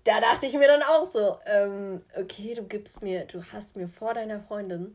Da 0.04 0.20
dachte 0.20 0.46
ich 0.46 0.54
mir 0.54 0.68
dann 0.68 0.82
auch 0.82 1.04
so, 1.04 1.38
ähm, 1.46 2.02
okay, 2.16 2.54
du 2.54 2.62
gibst 2.62 3.02
mir, 3.02 3.24
du 3.24 3.42
hast 3.52 3.76
mir 3.76 3.88
vor 3.88 4.14
deiner 4.14 4.40
Freundin 4.40 4.94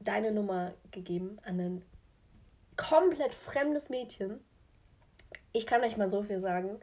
deine 0.00 0.32
Nummer 0.32 0.72
gegeben 0.90 1.38
an 1.44 1.60
ein 1.60 1.84
komplett 2.76 3.34
fremdes 3.34 3.88
Mädchen. 3.88 4.40
Ich 5.52 5.66
kann 5.66 5.82
euch 5.82 5.96
mal 5.96 6.10
so 6.10 6.22
viel 6.22 6.40
sagen. 6.40 6.80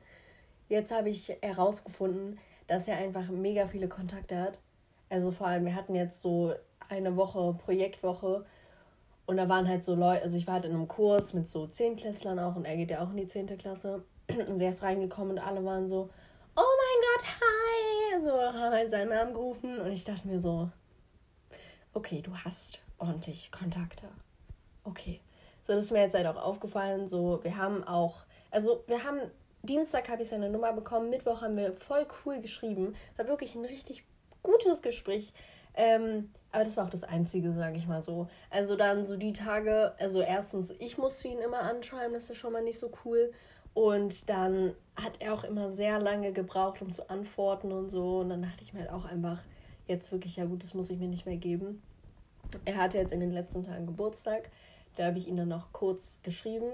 Jetzt 0.72 0.94
habe 0.94 1.10
ich 1.10 1.38
herausgefunden, 1.42 2.40
dass 2.68 2.88
er 2.88 2.96
einfach 2.96 3.28
mega 3.28 3.68
viele 3.68 3.90
Kontakte 3.90 4.40
hat. 4.40 4.62
Also 5.10 5.32
vor 5.32 5.48
allem, 5.48 5.66
wir 5.66 5.76
hatten 5.76 5.96
jetzt 5.96 6.22
so 6.22 6.54
eine 6.88 7.18
Woche, 7.18 7.54
Projektwoche. 7.66 8.46
Und 9.26 9.36
da 9.36 9.50
waren 9.50 9.68
halt 9.68 9.84
so 9.84 9.96
Leute, 9.96 10.24
also 10.24 10.38
ich 10.38 10.48
war 10.48 10.54
halt 10.54 10.66
in 10.66 10.72
einem 10.72 10.88
Kurs 10.88 11.34
mit 11.34 11.50
so 11.50 11.68
Zehntklässlern 11.68 12.40
auch 12.40 12.56
und 12.56 12.64
er 12.64 12.78
geht 12.78 12.90
ja 12.90 13.04
auch 13.04 13.10
in 13.10 13.18
die 13.18 13.28
zehnte 13.28 13.58
Klasse. 13.58 14.06
Und 14.48 14.60
der 14.60 14.70
ist 14.70 14.82
reingekommen 14.82 15.32
und 15.32 15.40
alle 15.40 15.66
waren 15.66 15.90
so, 15.90 16.10
oh 16.56 16.62
mein 16.62 17.02
Gott, 17.02 17.26
hi! 17.42 18.22
So 18.22 18.32
haben 18.32 18.74
halt 18.74 18.90
seinen 18.90 19.10
Namen 19.10 19.34
gerufen 19.34 19.78
und 19.78 19.92
ich 19.92 20.06
dachte 20.06 20.26
mir 20.26 20.40
so, 20.40 20.70
okay, 21.94 22.22
du 22.22 22.34
hast 22.34 22.80
ordentlich 22.98 23.52
Kontakte. 23.52 24.08
Okay. 24.86 25.20
So, 25.68 25.74
das 25.74 25.86
ist 25.86 25.92
mir 25.92 26.00
jetzt 26.00 26.16
halt 26.16 26.28
auch 26.28 26.42
aufgefallen. 26.42 27.10
So, 27.10 27.44
wir 27.44 27.58
haben 27.58 27.84
auch, 27.84 28.24
also 28.52 28.86
wir 28.88 29.04
haben, 29.04 29.20
Dienstag 29.64 30.10
habe 30.10 30.24
ich 30.24 30.30
seine 30.30 30.50
Nummer 30.50 30.74
bekommen, 30.74 31.10
Mittwoch 31.10 31.42
haben 31.42 31.58
wir 31.58 31.74
voll 31.74 32.08
cool 32.26 32.42
geschrieben. 32.42 32.96
War 33.18 33.28
wirklich 33.28 33.56
ein 33.56 33.66
richtig 33.66 34.04
gutes 34.42 34.82
Gespräch. 34.82 35.34
Ähm, 35.76 36.32
aber 36.52 36.64
das 36.64 36.78
war 36.78 36.86
auch 36.86 36.90
das 36.90 37.04
Einzige, 37.04 37.54
sage 37.54 37.78
ich 37.78 37.88
mal 37.88 38.04
so. 38.04 38.28
Also 38.50 38.76
dann 38.76 39.06
so 39.06 39.16
die 39.18 39.34
Tage, 39.34 39.94
also 40.00 40.22
erstens, 40.22 40.74
ich 40.80 40.98
musste 40.98 41.28
ihn 41.28 41.40
immer 41.40 41.62
anschreiben, 41.62 42.14
das 42.14 42.30
ist 42.30 42.38
schon 42.38 42.54
mal 42.54 42.64
nicht 42.64 42.80
so 42.80 42.92
cool. 43.06 43.32
Und 43.74 44.30
dann 44.30 44.74
hat 44.96 45.22
er 45.22 45.34
auch 45.34 45.46
immer 45.46 45.72
sehr 45.72 45.98
lange 46.00 46.34
gebraucht, 46.34 46.82
um 46.82 46.92
zu 46.92 47.10
antworten 47.10 47.72
und 47.72 47.90
so. 47.90 48.20
Und 48.20 48.30
dann 48.30 48.42
dachte 48.42 48.64
ich 48.64 48.74
mir 48.74 48.82
halt 48.82 48.92
auch 48.92 49.06
einfach, 49.06 49.40
jetzt 49.88 50.12
wirklich, 50.12 50.36
ja 50.36 50.46
gut, 50.46 50.64
das 50.64 50.74
muss 50.74 50.90
ich 50.90 50.98
mir 50.98 51.08
nicht 51.08 51.26
mehr 51.26 51.38
geben. 51.38 51.82
Er 52.66 52.78
hatte 52.78 52.98
jetzt 52.98 53.14
in 53.14 53.20
den 53.20 53.32
letzten 53.32 53.64
Tagen 53.64 53.86
Geburtstag. 53.86 54.50
Da 54.98 55.06
habe 55.06 55.20
ich 55.20 55.28
ihn 55.28 55.38
dann 55.38 55.48
noch 55.48 55.72
kurz 55.72 56.20
geschrieben. 56.22 56.72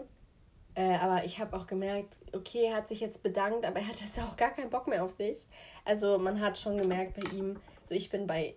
Äh, 0.77 0.96
aber 0.98 1.25
ich 1.25 1.39
habe 1.39 1.57
auch 1.57 1.65
gemerkt, 1.65 2.17
okay, 2.34 2.65
er 2.65 2.75
hat 2.75 2.88
sich 2.88 3.00
jetzt 3.00 3.24
bedankt, 3.24 3.65
aber 3.65 3.79
er 3.79 3.88
hat 3.88 4.00
jetzt 4.00 4.19
auch 4.19 4.38
gar 4.38 4.51
keinen 4.51 4.69
Bock 4.69 4.88
mehr 4.88 5.03
auf 5.03 5.15
dich. 5.15 5.48
Also 5.86 6.19
man 6.19 6.39
hat 6.39 6.60
schon 6.60 6.77
gemerkt 6.77 7.19
bei 7.19 7.36
ihm, 7.36 7.60
so 7.86 7.96
ich 7.96 8.12
bin 8.12 8.27
bei, 8.27 8.53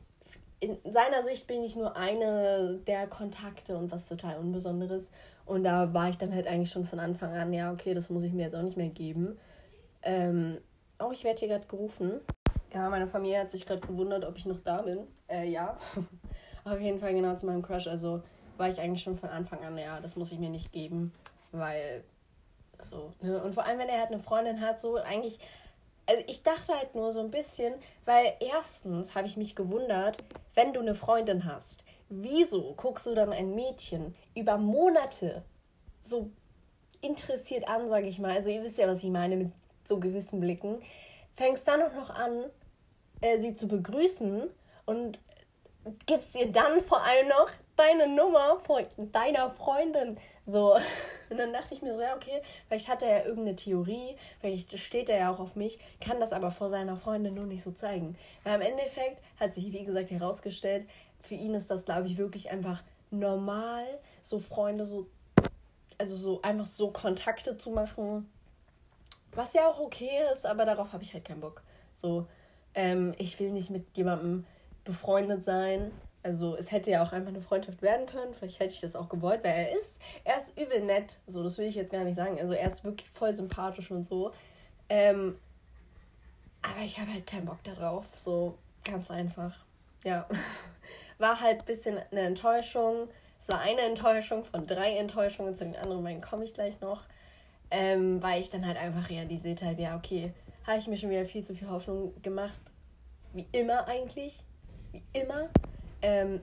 in 0.61 0.77
seiner 0.85 1.23
Sicht 1.23 1.47
bin 1.47 1.65
ich 1.65 1.77
nur 1.77 1.97
eine 1.97 2.79
der 2.87 3.07
Kontakte 3.07 3.75
und 3.75 3.91
was 3.91 4.07
total 4.07 4.39
Unbesonderes. 4.39 5.11
Und 5.47 5.65
da 5.65 5.95
war 5.95 6.11
ich 6.11 6.19
dann 6.19 6.35
halt 6.35 6.47
eigentlich 6.47 6.71
schon 6.71 6.85
von 6.85 7.01
Anfang 7.01 7.33
an, 7.33 7.55
ja, 7.55 7.73
okay, 7.73 7.95
das 7.95 8.11
muss 8.11 8.23
ich 8.23 8.35
mir 8.35 8.43
jetzt 8.43 8.55
auch 8.55 8.63
nicht 8.63 8.77
mehr 8.77 8.91
geben. 8.91 9.39
Ähm, 10.03 10.59
oh, 10.99 11.13
ich 11.13 11.25
werde 11.25 11.39
hier 11.39 11.49
gerade 11.49 11.67
gerufen. 11.67 12.21
Ja, 12.75 12.91
meine 12.91 13.07
Familie 13.07 13.41
hat 13.41 13.51
sich 13.51 13.65
gerade 13.65 13.81
gewundert, 13.81 14.27
ob 14.27 14.37
ich 14.37 14.45
noch 14.45 14.61
da 14.61 14.83
bin. 14.83 15.07
Äh, 15.27 15.49
ja. 15.49 15.79
Auf 16.65 16.81
jeden 16.83 17.01
Fall 17.01 17.15
genau 17.15 17.35
zu 17.35 17.47
meinem 17.47 17.63
Crush. 17.63 17.87
Also 17.87 18.23
war 18.59 18.69
ich 18.69 18.79
eigentlich 18.79 19.03
schon 19.03 19.17
von 19.17 19.31
Anfang 19.31 19.65
an, 19.65 19.79
ja, 19.79 20.01
das 20.01 20.17
muss 20.17 20.33
ich 20.33 20.39
mir 20.39 20.51
nicht 20.51 20.71
geben. 20.71 21.15
Weil, 21.53 22.05
so, 22.85 23.13
ne? 23.21 23.43
Und 23.43 23.55
vor 23.55 23.65
allem, 23.65 23.79
wenn 23.79 23.89
er 23.89 24.01
halt 24.01 24.11
eine 24.11 24.21
Freundin 24.21 24.61
hat, 24.61 24.81
so 24.81 24.97
eigentlich. 24.97 25.39
Also 26.07 26.25
ich 26.27 26.43
dachte 26.43 26.75
halt 26.75 26.95
nur 26.97 27.13
so 27.13 27.21
ein 27.21 27.31
bisschen, 27.31 27.75
weil 28.05 28.35
erstens 28.41 29.15
habe 29.15 29.29
ich 29.29 29.37
mich 29.37 29.55
gewundert, 29.55 30.17
wenn 30.55 30.73
du 30.73 30.81
eine 30.81 30.97
Freundin 30.97 31.45
hast, 31.45 31.85
wieso 32.09 32.75
guckst 32.75 33.07
du 33.07 33.15
dann 33.15 33.33
ein 33.33 33.55
Mädchen 33.55 34.17
über 34.35 34.59
Monate 34.59 35.45
so 36.01 36.31
interessiert 37.01 37.69
an, 37.69 37.89
sage 37.89 38.09
ich 38.09 38.19
mal? 38.19 38.35
Also 38.35 38.51
ihr 38.51 38.63
wisst 38.65 38.79
ja, 38.79 38.89
was 38.89 39.05
ich 39.05 39.11
meine 39.11 39.37
mit 39.37 39.53
so 39.85 40.01
gewissen 40.01 40.41
Blicken. 40.41 40.83
Fängst 41.37 41.69
dann 41.69 41.83
auch 41.83 41.95
noch 41.95 42.11
an, 42.11 42.45
äh, 43.21 43.39
sie 43.39 43.55
zu 43.55 43.69
begrüßen 43.69 44.51
und 44.87 45.19
gibst 46.07 46.37
ihr 46.37 46.51
dann 46.51 46.81
vor 46.83 47.03
allem 47.03 47.29
noch 47.29 47.51
deine 47.77 48.09
Nummer 48.09 48.61
von 48.61 48.85
deiner 49.13 49.51
Freundin. 49.51 50.19
So. 50.45 50.77
Und 51.31 51.39
dann 51.39 51.53
dachte 51.53 51.75
ich 51.75 51.81
mir 51.81 51.95
so, 51.95 52.03
ja, 52.03 52.15
okay, 52.15 52.43
vielleicht 52.67 52.89
hat 52.89 53.03
er 53.03 53.19
ja 53.21 53.25
irgendeine 53.25 53.57
Theorie, 53.57 54.17
vielleicht 54.41 54.79
steht 54.79 55.09
er 55.09 55.19
ja 55.19 55.33
auch 55.33 55.39
auf 55.39 55.57
mich, 55.57 55.79
kann 56.01 56.21
das 56.21 56.33
aber 56.33 56.51
vor 56.51 56.69
seiner 56.69 56.97
Freundin 56.97 57.35
nur 57.35 57.47
nicht 57.47 57.63
so 57.63 57.71
zeigen. 57.71 58.17
Weil 58.45 58.57
im 58.57 58.63
Endeffekt 58.63 59.23
hat 59.39 59.55
sich, 59.55 59.73
wie 59.73 59.85
gesagt, 59.85 60.11
herausgestellt, 60.11 60.87
für 61.23 61.35
ihn 61.35 61.55
ist 61.55 61.71
das, 61.71 61.85
glaube 61.85 62.09
ich, 62.09 62.19
wirklich 62.19 62.51
einfach 62.51 62.83
normal, 63.11 63.85
so 64.23 64.39
Freunde 64.39 64.85
so, 64.85 65.07
also 65.99 66.17
so 66.17 66.43
einfach 66.43 66.67
so 66.67 66.91
Kontakte 66.91 67.57
zu 67.57 67.71
machen. 67.71 68.31
Was 69.33 69.53
ja 69.53 69.69
auch 69.69 69.79
okay 69.79 70.11
ist, 70.33 70.45
aber 70.45 70.65
darauf 70.65 70.93
habe 70.93 71.05
ich 71.05 71.15
halt 71.15 71.25
keinen 71.25 71.41
Bock. 71.41 71.63
So, 71.95 72.27
ähm, 72.75 73.15
ich 73.19 73.39
will 73.39 73.53
nicht 73.53 73.71
mit 73.71 73.97
jemandem 73.97 74.45
befreundet 74.85 75.45
sein. 75.45 75.93
Also 76.23 76.57
es 76.57 76.71
hätte 76.71 76.91
ja 76.91 77.03
auch 77.03 77.13
einfach 77.13 77.31
eine 77.31 77.41
Freundschaft 77.41 77.81
werden 77.81 78.07
können. 78.07 78.35
Vielleicht 78.35 78.61
hätte 78.61 78.75
ich 78.75 78.81
das 78.81 78.95
auch 78.95 79.09
gewollt, 79.09 79.43
weil 79.43 79.53
er 79.53 79.79
ist, 79.79 80.01
er 80.25 80.37
ist 80.37 80.59
übel 80.59 80.83
nett. 80.83 81.19
So, 81.27 81.43
das 81.43 81.57
will 81.57 81.67
ich 81.67 81.75
jetzt 81.75 81.93
gar 81.93 82.05
nicht 82.05 82.17
sagen. 82.17 82.39
Also 82.39 82.53
er 82.53 82.67
ist 82.67 82.85
wirklich 82.85 83.09
voll 83.11 83.35
sympathisch 83.35 83.91
und 83.91 84.05
so. 84.05 84.33
Ähm, 84.89 85.39
aber 86.63 86.81
ich 86.85 86.99
habe 86.99 87.13
halt 87.13 87.27
keinen 87.27 87.47
Bock 87.47 87.63
darauf. 87.65 88.07
So 88.17 88.59
ganz 88.85 89.11
einfach. 89.11 89.55
Ja. 90.05 90.27
war 91.19 91.41
halt 91.41 91.61
ein 91.61 91.67
bisschen 91.67 91.99
eine 92.11 92.21
Enttäuschung. 92.21 93.09
Es 93.41 93.49
war 93.49 93.61
eine 93.61 93.81
Enttäuschung 93.81 94.45
von 94.45 94.67
drei 94.67 94.97
Enttäuschungen. 94.97 95.55
Zu 95.55 95.65
den 95.65 95.77
anderen 95.77 96.05
beiden 96.05 96.21
komme 96.21 96.45
ich 96.45 96.53
gleich 96.53 96.81
noch. 96.81 97.03
Ähm, 97.71 98.23
weil 98.23 98.43
ich 98.43 98.51
dann 98.51 98.67
halt 98.67 98.77
einfach 98.77 99.09
realisiert 99.09 99.63
habe, 99.63 99.81
ja, 99.81 99.97
okay, 99.97 100.35
habe 100.67 100.79
ich 100.79 100.89
mir 100.89 100.97
schon 100.97 101.11
wieder 101.11 101.25
viel 101.25 101.45
zu 101.45 101.55
viel 101.55 101.71
Hoffnung 101.71 102.21
gemacht. 102.21 102.61
Wie 103.33 103.47
immer 103.53 103.87
eigentlich. 103.87 104.45
Wie 104.93 105.03
immer. 105.13 105.49
Ähm, 106.03 106.41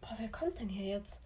boah, 0.00 0.14
wer 0.18 0.28
kommt 0.28 0.58
denn 0.60 0.68
hier 0.68 0.86
jetzt? 0.86 1.20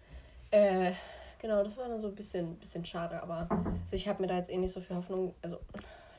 Äh, 0.51 0.93
genau, 1.39 1.63
das 1.63 1.77
war 1.77 1.87
dann 1.87 1.99
so 1.99 2.07
ein 2.07 2.15
bisschen, 2.15 2.55
bisschen 2.57 2.85
schade, 2.85 3.21
aber 3.21 3.47
also 3.49 3.95
ich 3.95 4.07
habe 4.07 4.21
mir 4.21 4.27
da 4.27 4.37
jetzt 4.37 4.49
eh 4.49 4.57
nicht 4.57 4.71
so 4.71 4.81
viel 4.81 4.95
Hoffnung. 4.95 5.35
Also, 5.41 5.59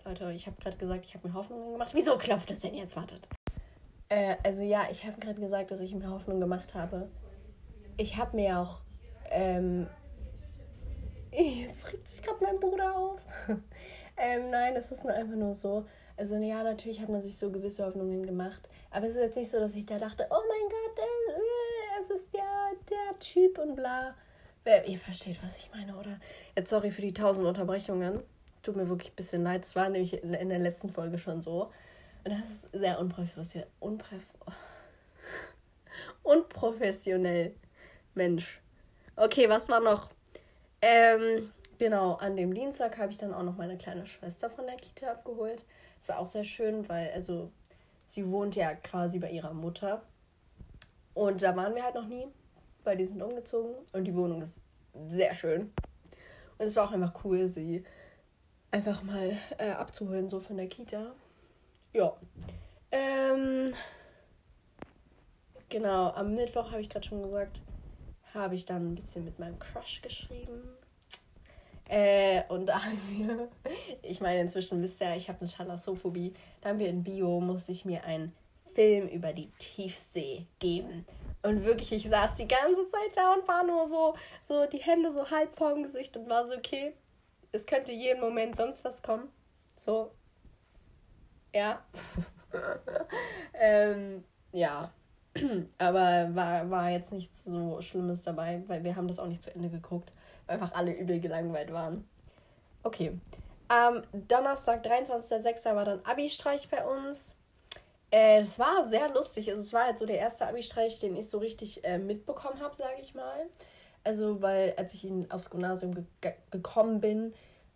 Leute, 0.04 0.32
ich 0.32 0.46
habe 0.46 0.56
gerade 0.60 0.76
gesagt, 0.76 1.04
ich 1.04 1.14
habe 1.14 1.28
mir 1.28 1.34
Hoffnung 1.34 1.72
gemacht. 1.72 1.90
Wieso 1.94 2.16
klopft 2.16 2.50
das 2.50 2.60
denn 2.60 2.74
jetzt? 2.74 2.96
Wartet. 2.96 3.26
Äh, 4.08 4.36
also 4.44 4.62
ja, 4.62 4.86
ich 4.90 5.04
habe 5.06 5.18
gerade 5.18 5.40
gesagt, 5.40 5.70
dass 5.70 5.80
ich 5.80 5.94
mir 5.94 6.10
Hoffnung 6.10 6.40
gemacht 6.40 6.74
habe. 6.74 7.08
Ich 7.96 8.16
habe 8.16 8.36
mir 8.36 8.58
auch. 8.58 8.80
Ähm, 9.30 9.86
jetzt 11.32 11.92
regt 11.92 12.08
sich 12.08 12.22
gerade 12.22 12.44
mein 12.44 12.60
Bruder 12.60 12.96
auf. 12.96 13.20
ähm, 14.16 14.50
nein, 14.50 14.76
es 14.76 14.90
ist 14.92 15.04
nur 15.04 15.14
einfach 15.14 15.36
nur 15.36 15.54
so. 15.54 15.86
Also 16.16 16.36
ja, 16.36 16.62
natürlich 16.62 17.00
hat 17.00 17.08
man 17.08 17.22
sich 17.22 17.36
so 17.36 17.50
gewisse 17.50 17.84
Hoffnungen 17.84 18.24
gemacht. 18.24 18.68
Aber 18.94 19.08
es 19.08 19.16
ist 19.16 19.22
jetzt 19.22 19.36
nicht 19.36 19.50
so, 19.50 19.58
dass 19.58 19.74
ich 19.74 19.86
da 19.86 19.98
dachte, 19.98 20.28
oh 20.30 20.42
mein 20.48 20.68
Gott, 20.70 20.98
äh, 20.98 22.00
es 22.00 22.10
ist 22.10 22.32
ja 22.32 22.70
der 22.88 23.18
Typ 23.18 23.58
und 23.58 23.74
bla. 23.74 24.14
Ihr 24.86 24.98
versteht, 24.98 25.42
was 25.42 25.56
ich 25.56 25.68
meine, 25.74 25.96
oder? 25.96 26.20
Jetzt 26.56 26.70
sorry 26.70 26.92
für 26.92 27.02
die 27.02 27.12
tausend 27.12 27.44
Unterbrechungen. 27.44 28.22
Tut 28.62 28.76
mir 28.76 28.88
wirklich 28.88 29.10
ein 29.10 29.16
bisschen 29.16 29.42
leid. 29.42 29.64
Das 29.64 29.74
war 29.74 29.88
nämlich 29.88 30.22
in 30.22 30.48
der 30.48 30.60
letzten 30.60 30.90
Folge 30.90 31.18
schon 31.18 31.42
so. 31.42 31.72
Und 32.22 32.30
das 32.30 32.48
ist 32.48 32.68
sehr 32.72 33.00
unprofessionell. 33.00 33.68
Unprofessionell. 36.22 37.56
Mensch. 38.14 38.60
Okay, 39.16 39.48
was 39.48 39.68
war 39.68 39.80
noch? 39.80 40.08
Ähm, 40.80 41.52
genau, 41.78 42.14
an 42.14 42.36
dem 42.36 42.54
Dienstag 42.54 42.96
habe 42.98 43.10
ich 43.10 43.18
dann 43.18 43.34
auch 43.34 43.42
noch 43.42 43.56
meine 43.56 43.76
kleine 43.76 44.06
Schwester 44.06 44.50
von 44.50 44.66
der 44.66 44.76
Kita 44.76 45.10
abgeholt. 45.10 45.64
Es 46.00 46.08
war 46.08 46.20
auch 46.20 46.28
sehr 46.28 46.44
schön, 46.44 46.88
weil, 46.88 47.10
also, 47.10 47.50
sie 48.06 48.28
wohnt 48.30 48.56
ja 48.56 48.74
quasi 48.74 49.18
bei 49.18 49.30
ihrer 49.30 49.54
Mutter. 49.54 50.02
Und 51.14 51.42
da 51.42 51.54
waren 51.56 51.74
wir 51.74 51.84
halt 51.84 51.94
noch 51.94 52.06
nie, 52.06 52.26
weil 52.82 52.96
die 52.96 53.04
sind 53.04 53.22
umgezogen. 53.22 53.74
Und 53.92 54.04
die 54.04 54.14
Wohnung 54.14 54.42
ist 54.42 54.60
sehr 55.08 55.34
schön. 55.34 55.72
Und 56.58 56.66
es 56.66 56.76
war 56.76 56.88
auch 56.88 56.92
einfach 56.92 57.24
cool, 57.24 57.46
sie 57.48 57.84
einfach 58.70 59.02
mal 59.02 59.36
äh, 59.58 59.70
abzuholen, 59.70 60.28
so 60.28 60.40
von 60.40 60.56
der 60.56 60.66
Kita. 60.66 61.14
Ja. 61.92 62.16
Ähm, 62.90 63.72
genau, 65.68 66.10
am 66.10 66.34
Mittwoch 66.34 66.72
habe 66.72 66.80
ich 66.80 66.88
gerade 66.88 67.06
schon 67.06 67.22
gesagt, 67.22 67.62
habe 68.32 68.54
ich 68.56 68.64
dann 68.64 68.92
ein 68.92 68.94
bisschen 68.96 69.24
mit 69.24 69.38
meinem 69.38 69.58
Crush 69.58 70.02
geschrieben. 70.02 70.62
Äh, 71.88 72.42
und 72.48 72.66
da 72.66 72.84
haben 72.84 72.98
wir, 73.10 73.48
ich 74.02 74.20
meine, 74.20 74.40
inzwischen 74.40 74.82
wisst 74.82 75.00
ihr, 75.00 75.16
ich 75.16 75.28
habe 75.28 75.40
eine 75.40 75.50
Thalassophobie. 75.50 76.34
Da 76.60 76.70
haben 76.70 76.78
wir 76.78 76.88
in 76.88 77.04
Bio, 77.04 77.40
musste 77.40 77.72
ich 77.72 77.84
mir 77.84 78.04
einen 78.04 78.32
Film 78.74 79.08
über 79.08 79.32
die 79.32 79.50
Tiefsee 79.58 80.46
geben. 80.58 81.04
Und 81.42 81.64
wirklich, 81.64 81.92
ich 81.92 82.08
saß 82.08 82.36
die 82.36 82.48
ganze 82.48 82.88
Zeit 82.90 83.16
da 83.16 83.34
und 83.34 83.46
war 83.46 83.64
nur 83.64 83.86
so, 83.86 84.14
so 84.42 84.66
die 84.66 84.78
Hände 84.78 85.12
so 85.12 85.30
halb 85.30 85.54
vorm 85.56 85.82
Gesicht 85.82 86.16
und 86.16 86.28
war 86.28 86.46
so, 86.46 86.54
okay, 86.54 86.94
es 87.52 87.66
könnte 87.66 87.92
jeden 87.92 88.20
Moment 88.20 88.56
sonst 88.56 88.82
was 88.84 89.02
kommen. 89.02 89.28
So, 89.76 90.10
ja. 91.54 91.82
ähm, 93.54 94.24
ja. 94.52 94.92
Aber 95.78 96.34
war, 96.34 96.70
war 96.70 96.90
jetzt 96.90 97.12
nichts 97.12 97.44
so 97.44 97.80
Schlimmes 97.80 98.22
dabei, 98.22 98.62
weil 98.66 98.84
wir 98.84 98.96
haben 98.96 99.08
das 99.08 99.18
auch 99.18 99.26
nicht 99.26 99.42
zu 99.42 99.54
Ende 99.54 99.68
geguckt, 99.68 100.12
weil 100.46 100.54
einfach 100.54 100.74
alle 100.74 100.92
übel 100.92 101.20
gelangweilt 101.20 101.72
waren. 101.72 102.08
Okay. 102.82 103.18
Am 103.68 104.02
Donnerstag, 104.12 104.84
23.06. 104.86 105.74
war 105.74 105.84
dann 105.84 106.00
Abi-Streich 106.04 106.68
bei 106.68 106.84
uns. 106.84 107.34
Äh, 108.10 108.40
es 108.40 108.58
war 108.58 108.84
sehr 108.84 109.08
lustig. 109.08 109.50
Also 109.50 109.62
es 109.62 109.72
war 109.72 109.84
halt 109.84 109.98
so 109.98 110.06
der 110.06 110.18
erste 110.18 110.46
Abi-Streich, 110.46 110.98
den 111.00 111.16
ich 111.16 111.28
so 111.28 111.38
richtig 111.38 111.84
äh, 111.84 111.98
mitbekommen 111.98 112.60
habe, 112.60 112.76
sage 112.76 113.00
ich 113.00 113.14
mal. 113.14 113.46
Also, 114.04 114.42
weil 114.42 114.74
als 114.76 114.92
ich 114.94 115.06
in, 115.06 115.30
aufs 115.30 115.48
Gymnasium 115.48 115.94
ge 116.20 116.34
gekommen 116.50 117.00
bin, 117.00 117.32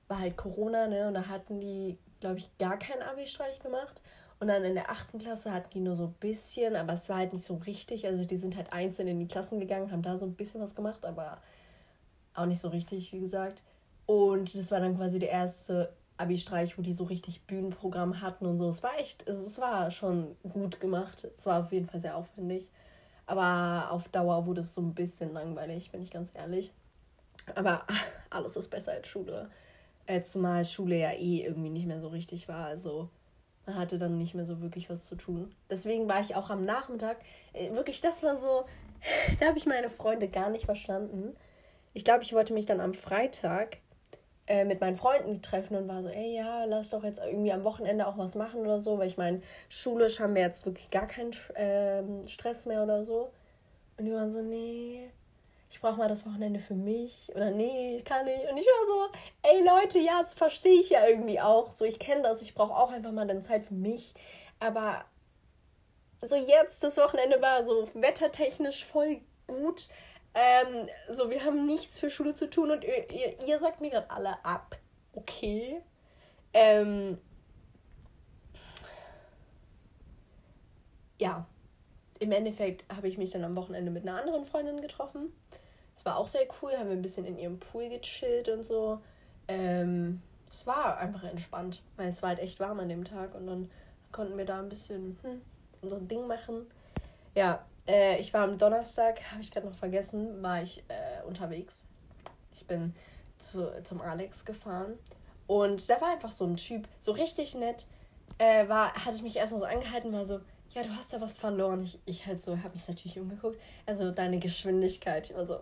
war 0.08 0.20
halt 0.20 0.36
Corona, 0.36 0.86
ne? 0.86 1.08
Und 1.08 1.14
da 1.14 1.26
hatten 1.28 1.58
die, 1.58 1.98
glaube 2.20 2.38
ich, 2.38 2.50
gar 2.58 2.78
keinen 2.78 3.02
Abi-Streich 3.02 3.60
gemacht. 3.60 4.00
Und 4.40 4.48
dann 4.48 4.62
in 4.64 4.74
der 4.74 4.90
achten 4.90 5.18
Klasse 5.18 5.52
hatten 5.52 5.70
die 5.70 5.80
nur 5.80 5.96
so 5.96 6.04
ein 6.04 6.12
bisschen, 6.20 6.76
aber 6.76 6.92
es 6.92 7.08
war 7.08 7.16
halt 7.16 7.32
nicht 7.32 7.44
so 7.44 7.54
richtig. 7.66 8.06
Also 8.06 8.24
die 8.24 8.36
sind 8.36 8.56
halt 8.56 8.72
einzeln 8.72 9.08
in 9.08 9.18
die 9.18 9.26
Klassen 9.26 9.58
gegangen, 9.58 9.90
haben 9.90 10.02
da 10.02 10.16
so 10.16 10.26
ein 10.26 10.34
bisschen 10.34 10.60
was 10.60 10.74
gemacht, 10.74 11.04
aber 11.04 11.38
auch 12.38 12.46
nicht 12.46 12.60
so 12.60 12.68
richtig, 12.68 13.12
wie 13.12 13.20
gesagt. 13.20 13.62
Und 14.06 14.54
das 14.54 14.70
war 14.70 14.80
dann 14.80 14.96
quasi 14.96 15.18
der 15.18 15.30
erste 15.30 15.92
Abi-Streich, 16.16 16.78
wo 16.78 16.82
die 16.82 16.92
so 16.92 17.04
richtig 17.04 17.42
Bühnenprogramm 17.42 18.20
hatten 18.20 18.46
und 18.46 18.58
so. 18.58 18.68
Es 18.68 18.82
war 18.82 18.98
echt, 18.98 19.28
also 19.28 19.46
es 19.46 19.58
war 19.58 19.90
schon 19.90 20.36
gut 20.42 20.80
gemacht. 20.80 21.28
Es 21.34 21.46
war 21.46 21.64
auf 21.64 21.72
jeden 21.72 21.86
Fall 21.86 22.00
sehr 22.00 22.16
aufwendig. 22.16 22.70
Aber 23.26 23.92
auf 23.92 24.08
Dauer 24.08 24.46
wurde 24.46 24.62
es 24.62 24.74
so 24.74 24.80
ein 24.80 24.94
bisschen 24.94 25.32
langweilig, 25.32 25.90
bin 25.92 26.02
ich 26.02 26.10
ganz 26.10 26.30
ehrlich. 26.34 26.72
Aber 27.54 27.82
alles 28.30 28.56
ist 28.56 28.68
besser 28.68 28.92
als 28.92 29.06
Schule. 29.06 29.50
Äh, 30.06 30.22
zumal 30.22 30.64
Schule 30.64 30.98
ja 30.98 31.12
eh 31.12 31.44
irgendwie 31.44 31.70
nicht 31.70 31.86
mehr 31.86 32.00
so 32.00 32.08
richtig 32.08 32.48
war. 32.48 32.64
Also 32.64 33.10
man 33.66 33.76
hatte 33.76 33.98
dann 33.98 34.16
nicht 34.16 34.34
mehr 34.34 34.46
so 34.46 34.62
wirklich 34.62 34.88
was 34.88 35.04
zu 35.04 35.14
tun. 35.14 35.54
Deswegen 35.70 36.08
war 36.08 36.20
ich 36.20 36.34
auch 36.34 36.48
am 36.48 36.64
Nachmittag, 36.64 37.18
äh, 37.52 37.70
wirklich, 37.72 38.00
das 38.00 38.22
war 38.22 38.38
so, 38.38 38.64
da 39.40 39.46
habe 39.46 39.58
ich 39.58 39.66
meine 39.66 39.90
Freunde 39.90 40.28
gar 40.28 40.48
nicht 40.48 40.64
verstanden. 40.64 41.36
Ich 41.98 42.04
glaube, 42.04 42.22
ich 42.22 42.32
wollte 42.32 42.52
mich 42.52 42.64
dann 42.64 42.80
am 42.80 42.94
Freitag 42.94 43.78
äh, 44.46 44.64
mit 44.64 44.80
meinen 44.80 44.94
Freunden 44.94 45.42
treffen 45.42 45.74
und 45.74 45.88
war 45.88 46.00
so, 46.04 46.08
ey, 46.08 46.36
ja, 46.36 46.64
lass 46.64 46.90
doch 46.90 47.02
jetzt 47.02 47.18
irgendwie 47.18 47.50
am 47.50 47.64
Wochenende 47.64 48.06
auch 48.06 48.16
was 48.16 48.36
machen 48.36 48.60
oder 48.60 48.80
so, 48.80 48.98
weil 48.98 49.08
ich 49.08 49.16
meine, 49.16 49.42
schulisch 49.68 50.20
haben 50.20 50.36
wir 50.36 50.42
jetzt 50.42 50.64
wirklich 50.64 50.90
gar 50.90 51.08
keinen 51.08 51.32
äh, 51.56 52.28
Stress 52.28 52.66
mehr 52.66 52.84
oder 52.84 53.02
so. 53.02 53.32
Und 53.96 54.04
die 54.04 54.12
waren 54.12 54.30
so, 54.30 54.40
nee, 54.42 55.10
ich 55.72 55.80
brauche 55.80 55.96
mal 55.96 56.06
das 56.06 56.24
Wochenende 56.24 56.60
für 56.60 56.76
mich 56.76 57.32
oder 57.34 57.50
nee, 57.50 57.96
ich 57.96 58.04
kann 58.04 58.26
nicht. 58.26 58.48
Und 58.48 58.56
ich 58.58 58.66
war 58.66 58.86
so, 58.86 59.18
ey 59.42 59.66
Leute, 59.66 59.98
ja, 59.98 60.20
das 60.22 60.34
verstehe 60.34 60.80
ich 60.80 60.90
ja 60.90 61.04
irgendwie 61.04 61.40
auch. 61.40 61.72
So, 61.72 61.84
ich 61.84 61.98
kenne 61.98 62.22
das, 62.22 62.42
ich 62.42 62.54
brauche 62.54 62.76
auch 62.76 62.92
einfach 62.92 63.10
mal 63.10 63.26
dann 63.26 63.42
Zeit 63.42 63.66
für 63.66 63.74
mich. 63.74 64.14
Aber 64.60 65.04
so 66.22 66.36
jetzt, 66.36 66.84
das 66.84 66.96
Wochenende 66.96 67.42
war 67.42 67.64
so 67.64 67.88
wettertechnisch 67.94 68.84
voll 68.84 69.20
gut. 69.48 69.88
Ähm, 70.34 70.88
so, 71.08 71.30
wir 71.30 71.44
haben 71.44 71.66
nichts 71.66 71.98
für 71.98 72.10
Schule 72.10 72.34
zu 72.34 72.48
tun 72.48 72.70
und 72.70 72.84
ihr, 72.84 73.10
ihr, 73.10 73.34
ihr 73.46 73.58
sagt 73.58 73.80
mir 73.80 73.90
gerade 73.90 74.10
alle 74.10 74.44
ab. 74.44 74.76
Okay. 75.14 75.80
Ähm, 76.52 77.18
ja, 81.18 81.46
im 82.18 82.32
Endeffekt 82.32 82.84
habe 82.94 83.08
ich 83.08 83.18
mich 83.18 83.30
dann 83.30 83.44
am 83.44 83.56
Wochenende 83.56 83.90
mit 83.90 84.02
einer 84.06 84.18
anderen 84.18 84.44
Freundin 84.44 84.80
getroffen. 84.80 85.32
Es 85.96 86.04
war 86.04 86.16
auch 86.16 86.28
sehr 86.28 86.46
cool, 86.62 86.72
haben 86.76 86.88
wir 86.88 86.96
ein 86.96 87.02
bisschen 87.02 87.24
in 87.24 87.38
ihrem 87.38 87.58
Pool 87.58 87.88
gechillt 87.88 88.48
und 88.48 88.62
so. 88.62 89.00
Ähm, 89.48 90.22
es 90.50 90.66
war 90.66 90.98
einfach 90.98 91.24
entspannt, 91.24 91.82
weil 91.96 92.08
es 92.08 92.22
war 92.22 92.30
halt 92.30 92.38
echt 92.38 92.60
warm 92.60 92.80
an 92.80 92.88
dem 92.88 93.04
Tag 93.04 93.34
und 93.34 93.46
dann 93.46 93.70
konnten 94.12 94.38
wir 94.38 94.44
da 94.44 94.60
ein 94.60 94.68
bisschen 94.68 95.18
hm, 95.22 95.42
unser 95.82 96.00
Ding 96.00 96.26
machen. 96.26 96.66
Ja, 97.34 97.64
äh, 97.88 98.18
ich 98.18 98.32
war 98.34 98.42
am 98.42 98.58
Donnerstag, 98.58 99.20
habe 99.32 99.40
ich 99.40 99.50
gerade 99.50 99.66
noch 99.66 99.74
vergessen, 99.74 100.42
war 100.42 100.62
ich 100.62 100.84
äh, 100.88 101.26
unterwegs. 101.26 101.84
Ich 102.54 102.66
bin 102.66 102.94
zu, 103.38 103.72
zum 103.84 104.00
Alex 104.00 104.44
gefahren 104.44 104.98
und 105.46 105.88
da 105.88 106.00
war 106.00 106.12
einfach 106.12 106.32
so 106.32 106.44
ein 106.44 106.56
Typ, 106.56 106.86
so 107.00 107.12
richtig 107.12 107.54
nett. 107.54 107.86
Äh, 108.38 108.68
war, 108.68 108.92
hatte 108.94 109.16
ich 109.16 109.22
mich 109.22 109.36
erstmal 109.36 109.60
so 109.60 109.66
angehalten, 109.66 110.12
war 110.12 110.24
so, 110.24 110.40
ja, 110.70 110.82
du 110.82 110.90
hast 110.90 111.12
ja 111.12 111.20
was 111.20 111.36
verloren. 111.36 111.82
Ich, 111.82 111.98
ich 112.04 112.26
halt 112.26 112.42
so, 112.42 112.56
habe 112.58 112.74
mich 112.74 112.86
natürlich 112.86 113.18
umgeguckt. 113.18 113.58
Also 113.86 114.10
deine 114.10 114.38
Geschwindigkeit. 114.38 115.30
Ich 115.30 115.36
war 115.36 115.46
so, 115.46 115.54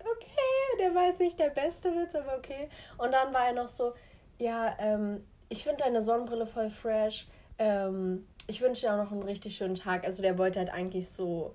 okay, 0.00 0.78
der 0.78 1.06
jetzt 1.06 1.20
nicht 1.20 1.38
der 1.38 1.50
beste 1.50 1.90
Witz, 1.94 2.14
aber 2.14 2.36
okay. 2.36 2.68
Und 2.98 3.12
dann 3.12 3.32
war 3.32 3.48
er 3.48 3.52
noch 3.52 3.68
so, 3.68 3.92
ja, 4.38 4.74
ähm, 4.78 5.24
ich 5.48 5.62
finde 5.62 5.84
deine 5.84 6.02
Sonnenbrille 6.02 6.46
voll 6.46 6.70
fresh. 6.70 7.28
Ähm, 7.58 8.26
ich 8.46 8.60
wünsche 8.60 8.82
dir 8.82 8.94
auch 8.94 9.04
noch 9.04 9.12
einen 9.12 9.22
richtig 9.22 9.56
schönen 9.56 9.74
Tag. 9.74 10.04
Also 10.04 10.22
der 10.22 10.38
wollte 10.38 10.58
halt 10.58 10.70
eigentlich 10.70 11.08
so 11.08 11.54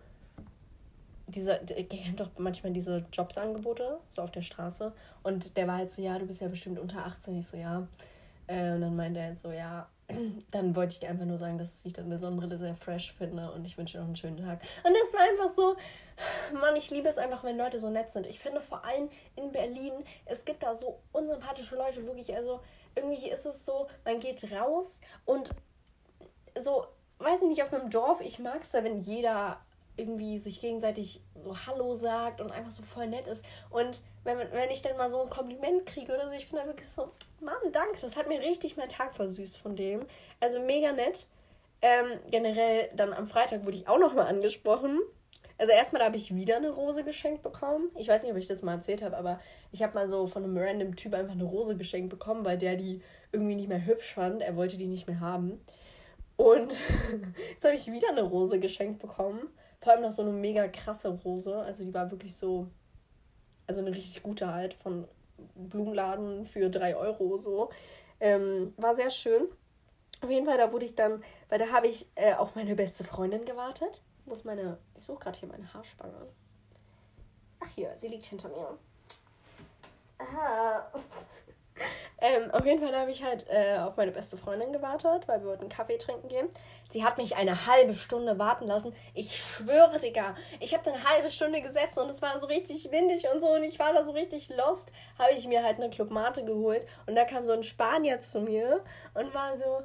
diese, 1.29 1.59
ihr 1.75 1.87
kennt 1.87 2.19
doch 2.19 2.29
manchmal 2.37 2.73
diese 2.73 3.05
Jobsangebote, 3.11 3.99
so 4.09 4.21
auf 4.21 4.31
der 4.31 4.41
Straße. 4.41 4.91
Und 5.23 5.55
der 5.57 5.67
war 5.67 5.77
halt 5.77 5.91
so, 5.91 6.01
ja, 6.01 6.17
du 6.17 6.25
bist 6.25 6.41
ja 6.41 6.47
bestimmt 6.47 6.79
unter 6.79 7.05
18. 7.05 7.37
Ich 7.37 7.47
so, 7.47 7.57
ja. 7.57 7.87
Äh, 8.47 8.73
und 8.73 8.81
dann 8.81 8.95
meinte 8.95 9.19
er 9.19 9.27
halt 9.27 9.39
so, 9.39 9.51
ja, 9.51 9.87
dann 10.51 10.75
wollte 10.75 10.93
ich 10.93 10.99
dir 10.99 11.09
einfach 11.09 11.25
nur 11.25 11.37
sagen, 11.37 11.57
dass 11.57 11.85
ich 11.85 11.93
deine 11.93 12.17
Sonnenbrille 12.17 12.57
sehr 12.57 12.75
fresh 12.75 13.13
finde 13.13 13.51
und 13.51 13.65
ich 13.65 13.77
wünsche 13.77 13.93
dir 13.93 13.99
noch 13.99 14.07
einen 14.07 14.15
schönen 14.15 14.37
Tag. 14.37 14.61
Und 14.83 14.93
das 14.93 15.13
war 15.13 15.21
einfach 15.21 15.49
so, 15.49 15.75
Mann, 16.59 16.75
ich 16.75 16.89
liebe 16.89 17.07
es 17.07 17.17
einfach, 17.17 17.43
wenn 17.43 17.57
Leute 17.57 17.79
so 17.79 17.89
nett 17.89 18.09
sind. 18.09 18.25
Ich 18.25 18.39
finde 18.39 18.61
vor 18.61 18.83
allem 18.83 19.09
in 19.35 19.51
Berlin, 19.51 19.93
es 20.25 20.45
gibt 20.45 20.63
da 20.63 20.75
so 20.75 20.99
unsympathische 21.11 21.75
Leute, 21.75 22.05
wirklich. 22.05 22.35
Also 22.35 22.59
irgendwie 22.95 23.29
ist 23.29 23.45
es 23.45 23.65
so, 23.65 23.87
man 24.03 24.19
geht 24.19 24.51
raus 24.51 24.99
und 25.25 25.51
so, 26.59 26.85
weiß 27.19 27.43
ich 27.43 27.47
nicht, 27.47 27.63
auf 27.63 27.73
einem 27.73 27.89
Dorf, 27.89 28.21
ich 28.21 28.39
mag 28.39 28.61
es 28.61 28.71
da, 28.71 28.83
wenn 28.83 29.01
jeder 29.01 29.59
irgendwie 29.99 30.39
sich 30.39 30.61
gegenseitig 30.61 31.21
so 31.41 31.55
Hallo 31.65 31.93
sagt 31.95 32.41
und 32.41 32.51
einfach 32.51 32.71
so 32.71 32.83
voll 32.83 33.07
nett 33.07 33.27
ist. 33.27 33.43
Und 33.69 34.01
wenn, 34.23 34.37
wenn 34.37 34.71
ich 34.71 34.81
dann 34.81 34.97
mal 34.97 35.09
so 35.09 35.21
ein 35.21 35.29
Kompliment 35.29 35.85
kriege 35.85 36.13
oder 36.13 36.29
so, 36.29 36.35
ich 36.35 36.49
bin 36.49 36.59
da 36.59 36.65
wirklich 36.65 36.87
so, 36.87 37.11
Mann, 37.39 37.55
danke, 37.71 37.99
das 38.01 38.15
hat 38.15 38.27
mir 38.27 38.39
richtig 38.39 38.77
meinen 38.77 38.89
Tag 38.89 39.13
versüßt 39.13 39.57
von 39.57 39.75
dem. 39.75 40.05
Also 40.39 40.59
mega 40.59 40.91
nett. 40.91 41.25
Ähm, 41.81 42.19
generell 42.29 42.89
dann 42.95 43.13
am 43.13 43.27
Freitag 43.27 43.65
wurde 43.65 43.77
ich 43.77 43.87
auch 43.87 43.99
nochmal 43.99 44.27
angesprochen. 44.27 44.99
Also 45.57 45.73
erstmal 45.73 46.03
habe 46.03 46.15
ich 46.15 46.33
wieder 46.33 46.55
eine 46.55 46.69
Rose 46.69 47.03
geschenkt 47.03 47.43
bekommen. 47.43 47.91
Ich 47.97 48.07
weiß 48.07 48.23
nicht, 48.23 48.31
ob 48.31 48.37
ich 48.37 48.47
das 48.47 48.61
mal 48.61 48.75
erzählt 48.75 49.01
habe, 49.01 49.17
aber 49.17 49.41
ich 49.73 49.83
habe 49.83 49.93
mal 49.93 50.07
so 50.07 50.25
von 50.27 50.43
einem 50.43 50.57
random 50.57 50.95
Typ 50.95 51.13
einfach 51.13 51.33
eine 51.33 51.43
Rose 51.43 51.75
geschenkt 51.75 52.09
bekommen, 52.09 52.45
weil 52.45 52.57
der 52.57 52.75
die 52.75 53.01
irgendwie 53.33 53.55
nicht 53.55 53.67
mehr 53.67 53.85
hübsch 53.85 54.13
fand. 54.13 54.41
Er 54.41 54.55
wollte 54.55 54.77
die 54.77 54.87
nicht 54.87 55.07
mehr 55.07 55.19
haben. 55.19 55.59
Und 56.37 56.71
jetzt 57.51 57.65
habe 57.65 57.75
ich 57.75 57.91
wieder 57.91 58.07
eine 58.07 58.21
Rose 58.21 58.59
geschenkt 58.59 58.99
bekommen. 58.99 59.49
Vor 59.81 59.93
allem 59.93 60.01
noch 60.01 60.11
so 60.11 60.21
eine 60.21 60.31
mega 60.31 60.67
krasse 60.67 61.09
Rose. 61.09 61.55
Also 61.55 61.83
die 61.83 61.93
war 61.93 62.11
wirklich 62.11 62.35
so, 62.35 62.67
also 63.67 63.79
eine 63.79 63.91
richtig 63.91 64.23
gute 64.23 64.53
halt 64.53 64.73
von 64.73 65.07
Blumenladen 65.55 66.45
für 66.45 66.69
3 66.69 66.95
Euro 66.95 67.37
so. 67.37 67.69
Ähm, 68.19 68.73
war 68.77 68.95
sehr 68.95 69.09
schön. 69.09 69.47
Auf 70.21 70.29
jeden 70.29 70.45
Fall, 70.45 70.57
da 70.57 70.71
wurde 70.73 70.85
ich 70.85 70.95
dann, 70.95 71.23
weil 71.47 71.59
da 71.59 71.69
habe 71.71 71.87
ich 71.87 72.07
äh, 72.15 72.33
auf 72.33 72.55
meine 72.55 72.75
beste 72.75 73.05
Freundin 73.05 73.45
gewartet. 73.45 74.01
Wo 74.25 74.33
ist 74.33 74.43
meine, 74.43 74.77
ich 74.97 75.05
suche 75.05 75.19
gerade 75.19 75.39
hier 75.39 75.47
meine 75.47 75.73
Haarspange. 75.73 76.27
Ach 77.61 77.69
hier, 77.73 77.95
sie 77.97 78.09
liegt 78.09 78.25
hinter 78.25 78.49
mir. 78.49 78.77
Aha. 80.17 80.91
Ähm, 82.21 82.51
auf 82.51 82.65
jeden 82.65 82.81
Fall 82.81 82.93
habe 82.93 83.11
ich 83.11 83.23
halt 83.23 83.45
äh, 83.49 83.77
auf 83.77 83.95
meine 83.95 84.11
beste 84.11 84.35
Freundin 84.35 84.73
gewartet, 84.73 85.25
weil 85.27 85.39
wir 85.39 85.51
wollten 85.51 85.69
Kaffee 85.69 85.97
trinken 85.97 86.27
gehen. 86.27 86.49
Sie 86.89 87.05
hat 87.05 87.17
mich 87.17 87.37
eine 87.37 87.65
halbe 87.65 87.93
Stunde 87.93 88.37
warten 88.37 88.67
lassen. 88.67 88.93
Ich 89.13 89.37
schwöre, 89.37 89.99
Digga. 89.99 90.35
Ich 90.59 90.73
habe 90.73 90.91
eine 90.91 91.01
halbe 91.09 91.31
Stunde 91.31 91.61
gesessen 91.61 92.01
und 92.01 92.09
es 92.09 92.21
war 92.21 92.37
so 92.37 92.47
richtig 92.47 92.91
windig 92.91 93.25
und 93.33 93.39
so 93.39 93.47
und 93.47 93.63
ich 93.63 93.79
war 93.79 93.93
da 93.93 94.03
so 94.03 94.11
richtig 94.11 94.49
lost. 94.49 94.91
Habe 95.17 95.31
ich 95.31 95.47
mir 95.47 95.63
halt 95.63 95.77
eine 95.77 95.89
Club 95.89 96.11
Mate 96.11 96.43
geholt 96.43 96.85
und 97.05 97.15
da 97.15 97.23
kam 97.23 97.45
so 97.45 97.53
ein 97.53 97.63
Spanier 97.63 98.19
zu 98.19 98.41
mir 98.41 98.83
und 99.13 99.33
war 99.33 99.57
so, 99.57 99.83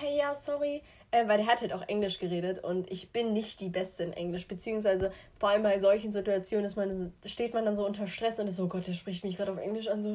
hey, 0.00 0.16
ja, 0.16 0.34
sorry, 0.34 0.82
äh, 1.10 1.28
weil 1.28 1.38
der 1.38 1.46
hat 1.46 1.60
halt 1.60 1.72
auch 1.72 1.86
Englisch 1.86 2.18
geredet 2.18 2.62
und 2.62 2.90
ich 2.90 3.12
bin 3.12 3.32
nicht 3.32 3.60
die 3.60 3.68
Beste 3.68 4.02
in 4.02 4.12
Englisch, 4.12 4.48
beziehungsweise 4.48 5.12
vor 5.38 5.50
allem 5.50 5.62
bei 5.62 5.78
solchen 5.78 6.10
Situationen 6.10 6.66
ist 6.66 6.76
man, 6.76 7.12
steht 7.24 7.54
man 7.54 7.64
dann 7.64 7.76
so 7.76 7.86
unter 7.86 8.08
Stress 8.08 8.40
und 8.40 8.48
ist 8.48 8.56
so, 8.56 8.64
oh 8.64 8.68
Gott, 8.68 8.86
der 8.86 8.94
spricht 8.94 9.24
mich 9.24 9.36
gerade 9.36 9.52
auf 9.52 9.58
Englisch 9.58 9.88
an, 9.88 10.02
so? 10.02 10.10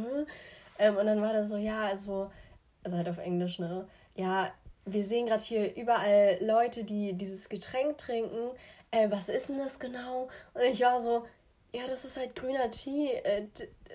Ähm, 0.80 0.98
und 0.98 1.06
dann 1.06 1.22
war 1.22 1.34
das 1.34 1.50
so, 1.50 1.58
ja, 1.58 1.84
also, 1.84 2.32
also 2.84 2.98
halt 2.98 3.10
auf 3.10 3.20
Englisch, 3.20 3.60
ne? 3.60 3.88
Ja, 4.16 4.52
wir 4.86 5.04
sehen 5.04 5.28
gerade 5.28 5.44
hier 5.44 5.76
überall 5.76 6.38
Leute, 6.42 6.84
die 6.84 7.14
dieses 7.14 7.50
Getränk 7.50 7.98
trinken. 7.98 8.52
Äh, 8.92 9.12
was 9.12 9.30
ist 9.30 9.50
denn 9.50 9.60
das 9.60 9.80
genau? 9.80 10.30
Und 10.54 10.64
ich 10.64 10.82
war 10.82 11.02
so, 11.02 11.26
ja, 11.72 11.82
das 11.88 12.06
ist 12.06 12.18
halt 12.18 12.36
grüner 12.36 12.72
Tee, 12.72 13.12
äh, 13.12 13.46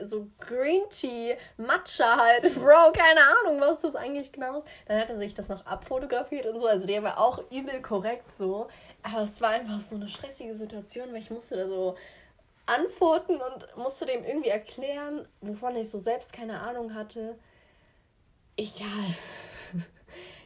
so 0.00 0.28
Green 0.38 0.82
Tea, 0.90 1.36
Matcha 1.56 2.16
halt. 2.16 2.42
Bro, 2.54 2.92
keine 2.92 3.20
Ahnung, 3.20 3.60
was 3.60 3.80
das 3.80 3.96
eigentlich 3.96 4.30
genau 4.30 4.58
ist. 4.58 4.66
Dann 4.86 5.00
hat 5.00 5.10
er 5.10 5.16
sich 5.16 5.34
das 5.34 5.48
noch 5.48 5.66
abfotografiert 5.66 6.46
und 6.46 6.60
so. 6.60 6.66
Also 6.66 6.86
der 6.86 7.02
war 7.02 7.18
auch 7.18 7.42
übel 7.50 7.80
korrekt 7.82 8.32
so. 8.32 8.68
Aber 9.02 9.22
es 9.22 9.40
war 9.40 9.50
einfach 9.50 9.80
so 9.80 9.96
eine 9.96 10.08
stressige 10.08 10.54
Situation, 10.54 11.08
weil 11.12 11.18
ich 11.18 11.30
musste 11.30 11.56
da 11.56 11.66
so 11.66 11.96
antworten 12.66 13.34
und 13.34 13.76
musste 13.76 14.06
dem 14.06 14.24
irgendwie 14.24 14.48
erklären, 14.48 15.26
wovon 15.40 15.76
ich 15.76 15.90
so 15.90 15.98
selbst 15.98 16.32
keine 16.32 16.60
Ahnung 16.60 16.94
hatte. 16.94 17.38
Egal. 18.56 19.14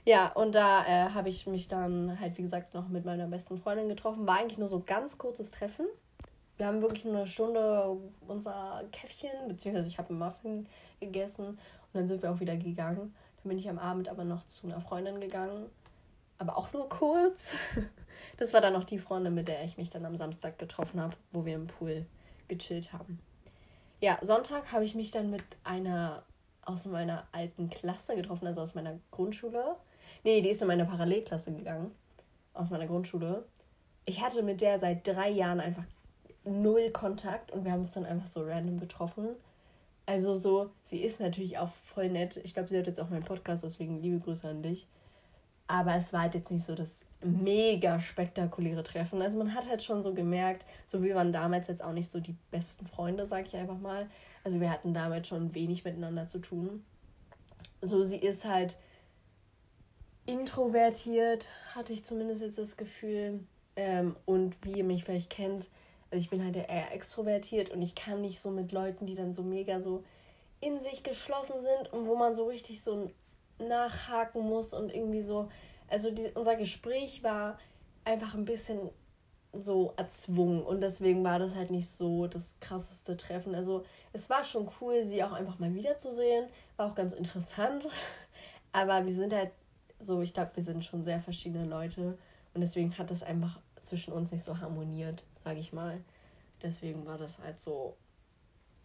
Ja, 0.04 0.28
und 0.28 0.54
da 0.54 0.86
äh, 0.86 1.10
habe 1.10 1.28
ich 1.28 1.46
mich 1.46 1.68
dann 1.68 2.18
halt, 2.18 2.38
wie 2.38 2.42
gesagt, 2.42 2.72
noch 2.72 2.88
mit 2.88 3.04
meiner 3.04 3.26
besten 3.26 3.58
Freundin 3.58 3.90
getroffen. 3.90 4.26
War 4.26 4.38
eigentlich 4.38 4.56
nur 4.56 4.68
so 4.68 4.80
ganz 4.80 5.18
kurzes 5.18 5.50
Treffen. 5.50 5.84
Wir 6.56 6.66
haben 6.66 6.80
wirklich 6.80 7.04
nur 7.04 7.14
eine 7.14 7.26
Stunde 7.26 7.98
unser 8.26 8.84
Käffchen, 8.90 9.30
beziehungsweise 9.48 9.88
ich 9.88 9.98
habe 9.98 10.08
einen 10.08 10.18
Muffin 10.18 10.66
gegessen 10.98 11.46
und 11.48 11.58
dann 11.92 12.08
sind 12.08 12.22
wir 12.22 12.32
auch 12.32 12.40
wieder 12.40 12.56
gegangen. 12.56 13.14
Dann 13.36 13.48
bin 13.50 13.58
ich 13.58 13.68
am 13.68 13.78
Abend 13.78 14.08
aber 14.08 14.24
noch 14.24 14.46
zu 14.46 14.66
einer 14.66 14.80
Freundin 14.80 15.20
gegangen, 15.20 15.66
aber 16.38 16.56
auch 16.56 16.72
nur 16.72 16.88
kurz. 16.88 17.54
Das 18.36 18.52
war 18.52 18.60
dann 18.60 18.72
noch 18.72 18.84
die 18.84 18.98
Freundin, 18.98 19.34
mit 19.34 19.48
der 19.48 19.64
ich 19.64 19.78
mich 19.78 19.90
dann 19.90 20.04
am 20.04 20.16
Samstag 20.16 20.58
getroffen 20.58 21.00
habe, 21.00 21.16
wo 21.32 21.44
wir 21.44 21.56
im 21.56 21.66
Pool 21.66 22.06
gechillt 22.46 22.92
haben. 22.92 23.20
Ja, 24.00 24.18
Sonntag 24.22 24.70
habe 24.70 24.84
ich 24.84 24.94
mich 24.94 25.10
dann 25.10 25.30
mit 25.30 25.42
einer 25.64 26.22
aus 26.62 26.86
meiner 26.86 27.26
alten 27.32 27.68
Klasse 27.68 28.14
getroffen, 28.14 28.46
also 28.46 28.60
aus 28.60 28.74
meiner 28.74 28.98
Grundschule. 29.10 29.76
Nee, 30.22 30.40
die 30.40 30.50
ist 30.50 30.62
in 30.62 30.68
meine 30.68 30.84
Parallelklasse 30.84 31.52
gegangen. 31.52 31.92
Aus 32.54 32.70
meiner 32.70 32.86
Grundschule. 32.86 33.44
Ich 34.04 34.20
hatte 34.20 34.42
mit 34.42 34.60
der 34.60 34.78
seit 34.78 35.06
drei 35.06 35.30
Jahren 35.30 35.60
einfach 35.60 35.84
null 36.44 36.90
Kontakt 36.90 37.50
und 37.50 37.64
wir 37.64 37.72
haben 37.72 37.82
uns 37.82 37.94
dann 37.94 38.06
einfach 38.06 38.26
so 38.26 38.42
random 38.42 38.78
getroffen. 38.78 39.30
Also 40.06 40.36
so, 40.36 40.70
sie 40.84 41.02
ist 41.02 41.20
natürlich 41.20 41.58
auch 41.58 41.70
voll 41.92 42.08
nett. 42.08 42.38
Ich 42.38 42.54
glaube, 42.54 42.68
sie 42.68 42.76
hört 42.76 42.86
jetzt 42.86 43.00
auch 43.00 43.10
meinen 43.10 43.24
Podcast, 43.24 43.64
deswegen 43.64 44.00
liebe 44.00 44.20
Grüße 44.20 44.48
an 44.48 44.62
dich. 44.62 44.86
Aber 45.68 45.94
es 45.94 46.12
war 46.12 46.22
halt 46.22 46.34
jetzt 46.34 46.50
nicht 46.50 46.64
so 46.64 46.74
das 46.74 47.04
mega 47.22 48.00
spektakuläre 48.00 48.82
Treffen. 48.82 49.20
Also 49.20 49.36
man 49.36 49.54
hat 49.54 49.68
halt 49.68 49.82
schon 49.82 50.02
so 50.02 50.14
gemerkt, 50.14 50.64
so 50.86 51.02
wir 51.02 51.14
waren 51.14 51.32
damals 51.32 51.68
jetzt 51.68 51.82
auch 51.82 51.92
nicht 51.92 52.08
so 52.08 52.20
die 52.20 52.34
besten 52.50 52.86
Freunde, 52.86 53.26
sag 53.26 53.46
ich 53.46 53.56
einfach 53.56 53.78
mal. 53.78 54.08
Also 54.44 54.60
wir 54.60 54.70
hatten 54.70 54.94
damals 54.94 55.28
schon 55.28 55.54
wenig 55.54 55.84
miteinander 55.84 56.26
zu 56.26 56.38
tun. 56.38 56.84
So, 57.82 58.02
sie 58.04 58.16
ist 58.16 58.44
halt 58.44 58.76
introvertiert, 60.26 61.48
hatte 61.74 61.92
ich 61.92 62.04
zumindest 62.04 62.42
jetzt 62.42 62.58
das 62.58 62.76
Gefühl. 62.76 63.40
Ähm, 63.76 64.16
und 64.26 64.56
wie 64.62 64.78
ihr 64.78 64.84
mich 64.84 65.04
vielleicht 65.04 65.30
kennt, 65.30 65.68
also 66.10 66.22
ich 66.22 66.30
bin 66.30 66.42
halt 66.42 66.56
eher 66.56 66.92
extrovertiert 66.94 67.70
und 67.70 67.82
ich 67.82 67.94
kann 67.94 68.20
nicht 68.20 68.40
so 68.40 68.50
mit 68.50 68.72
Leuten, 68.72 69.06
die 69.06 69.14
dann 69.14 69.34
so 69.34 69.42
mega 69.42 69.80
so 69.80 70.02
in 70.60 70.80
sich 70.80 71.02
geschlossen 71.02 71.60
sind 71.60 71.92
und 71.92 72.06
wo 72.06 72.16
man 72.16 72.34
so 72.34 72.46
richtig 72.46 72.82
so 72.82 73.10
nachhaken 73.58 74.42
muss 74.42 74.74
und 74.74 74.94
irgendwie 74.94 75.22
so. 75.22 75.48
Also 75.88 76.10
die, 76.10 76.30
unser 76.34 76.56
Gespräch 76.56 77.22
war 77.22 77.58
einfach 78.04 78.34
ein 78.34 78.44
bisschen 78.44 78.90
so 79.52 79.94
erzwungen 79.96 80.62
und 80.62 80.80
deswegen 80.82 81.24
war 81.24 81.38
das 81.38 81.54
halt 81.54 81.70
nicht 81.70 81.88
so 81.88 82.26
das 82.26 82.56
krasseste 82.60 83.16
Treffen. 83.16 83.54
Also 83.54 83.84
es 84.12 84.28
war 84.28 84.44
schon 84.44 84.68
cool, 84.80 85.02
sie 85.02 85.24
auch 85.24 85.32
einfach 85.32 85.58
mal 85.58 85.74
wiederzusehen, 85.74 86.48
war 86.76 86.90
auch 86.90 86.94
ganz 86.94 87.14
interessant, 87.14 87.88
aber 88.72 89.06
wir 89.06 89.14
sind 89.14 89.32
halt 89.32 89.50
so, 90.00 90.20
ich 90.20 90.34
glaube, 90.34 90.52
wir 90.54 90.62
sind 90.62 90.84
schon 90.84 91.02
sehr 91.02 91.20
verschiedene 91.20 91.64
Leute 91.64 92.18
und 92.54 92.60
deswegen 92.60 92.96
hat 92.98 93.10
das 93.10 93.22
einfach 93.22 93.58
zwischen 93.80 94.12
uns 94.12 94.32
nicht 94.32 94.44
so 94.44 94.58
harmoniert, 94.60 95.24
sage 95.44 95.60
ich 95.60 95.72
mal. 95.72 96.00
Deswegen 96.62 97.06
war 97.06 97.18
das 97.18 97.38
halt 97.38 97.58
so 97.58 97.96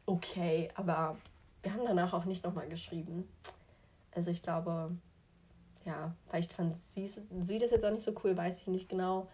okay, 0.06 0.70
aber 0.76 1.18
wir 1.62 1.74
haben 1.74 1.86
danach 1.86 2.14
auch 2.14 2.26
nicht 2.26 2.44
nochmal 2.44 2.68
geschrieben. 2.68 3.28
Also 4.16 4.32
ich 4.32 4.42
glaube, 4.42 4.96
ja, 5.86 6.16
vielleicht 6.28 6.54
fand 6.54 6.78
sie, 6.78 7.08
sie 7.08 7.58
das 7.58 7.72
jetzt 7.72 7.84
auch 7.84 7.92
nicht 7.92 8.04
so 8.04 8.14
cool, 8.24 8.38
weiß 8.38 8.60
ich 8.60 8.68
nicht 8.68 8.90
genau. 8.90 9.28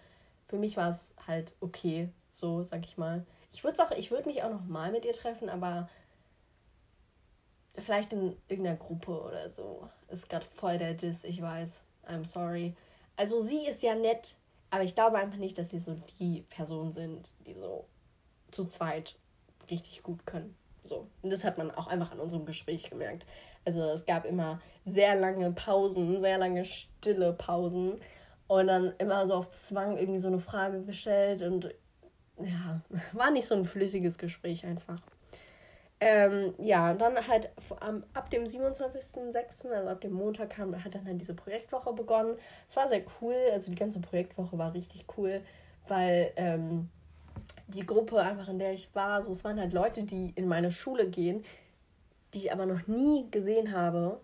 Für 0.48 0.58
mich 0.58 0.78
war 0.78 0.90
es 0.90 1.14
halt 1.28 1.54
okay, 1.60 2.10
so 2.32 2.64
sag 2.64 2.86
ich 2.86 2.98
mal. 2.98 3.26
Ich 3.52 3.64
würde 3.64 3.84
auch, 3.84 4.26
mich 4.26 4.44
auch 4.44 4.50
noch 4.50 4.66
mal 4.66 4.92
mit 4.92 5.06
ihr 5.06 5.14
treffen, 5.14 5.50
aber 5.50 5.90
vielleicht 7.76 8.14
in 8.14 8.36
irgendeiner 8.48 8.78
Gruppe 8.78 9.22
oder 9.22 9.50
so. 9.50 9.88
Ist 10.10 10.30
gerade 10.30 10.46
voll 10.56 10.78
der 10.78 10.94
Diss, 10.94 11.24
ich 11.24 11.42
weiß. 11.42 11.82
I'm 12.08 12.26
sorry. 12.26 12.76
Also 13.16 13.42
sie 13.42 13.66
ist 13.66 13.84
ja 13.84 13.96
nett, 13.96 14.36
aber 14.72 14.84
ich 14.84 14.96
glaube 14.96 15.18
einfach 15.18 15.38
nicht, 15.38 15.58
dass 15.58 15.70
sie 15.70 15.80
so 15.80 15.96
die 16.20 16.42
Personen 16.50 16.92
sind, 16.92 17.34
die 17.46 17.54
so 17.54 17.86
zu 18.52 18.66
zweit 18.66 19.16
richtig 19.70 20.04
gut 20.04 20.26
können. 20.26 20.56
So. 20.84 21.08
Und 21.22 21.32
das 21.32 21.44
hat 21.44 21.58
man 21.58 21.72
auch 21.72 21.88
einfach 21.88 22.12
an 22.12 22.20
unserem 22.20 22.46
Gespräch 22.46 22.90
gemerkt. 22.90 23.26
Also 23.66 23.82
es 23.92 24.06
gab 24.06 24.26
immer 24.26 24.62
sehr 24.86 25.16
lange 25.16 25.52
Pausen, 25.52 26.20
sehr 26.20 26.38
lange 26.38 26.66
stille 26.66 27.34
Pausen. 27.34 28.00
Und 28.48 28.68
dann 28.68 28.94
immer 28.98 29.28
so 29.28 29.36
auf 29.36 29.52
Zwang 29.52 29.98
irgendwie 29.98 30.20
so 30.20 30.28
eine 30.28 30.40
Frage 30.40 30.82
gestellt. 30.82 31.42
Und 31.44 31.74
ja, 32.40 32.82
war 33.14 33.32
nicht 33.32 33.48
so 33.48 33.56
ein 33.56 33.66
flüssiges 33.66 34.18
Gespräch 34.18 34.66
einfach. 34.66 35.02
Ähm, 36.02 36.54
ja, 36.58 36.92
und 36.92 37.02
dann 37.02 37.28
halt 37.28 37.50
am, 37.82 38.06
ab 38.14 38.30
dem 38.30 38.46
27.06., 38.46 39.70
also 39.70 39.90
ab 39.90 40.00
dem 40.00 40.14
Montag, 40.14 40.52
kam, 40.52 40.82
hat 40.84 40.96
dann 40.96 41.06
halt 41.06 41.20
diese 41.20 41.34
Projektwoche 41.34 41.92
begonnen. 41.92 42.38
Es 42.70 42.76
war 42.78 42.88
sehr 42.88 43.04
cool, 43.22 43.36
also 43.52 43.70
die 43.70 43.78
ganze 43.78 44.00
Projektwoche 44.00 44.58
war 44.58 44.74
richtig 44.74 45.06
cool, 45.18 45.42
weil 45.90 46.32
ähm, 46.38 46.90
die 47.70 47.86
Gruppe 47.86 48.22
einfach, 48.22 48.48
in 48.48 48.60
der 48.60 48.74
ich 48.74 48.94
war, 48.96 49.22
so, 49.22 49.32
es 49.32 49.44
waren 49.44 49.60
halt 49.60 49.74
Leute, 49.74 50.04
die 50.04 50.32
in 50.36 50.48
meine 50.48 50.72
Schule 50.72 51.08
gehen, 51.08 51.46
die 52.34 52.40
ich 52.40 52.52
aber 52.52 52.66
noch 52.66 52.88
nie 52.88 53.30
gesehen 53.32 53.72
habe. 53.72 54.20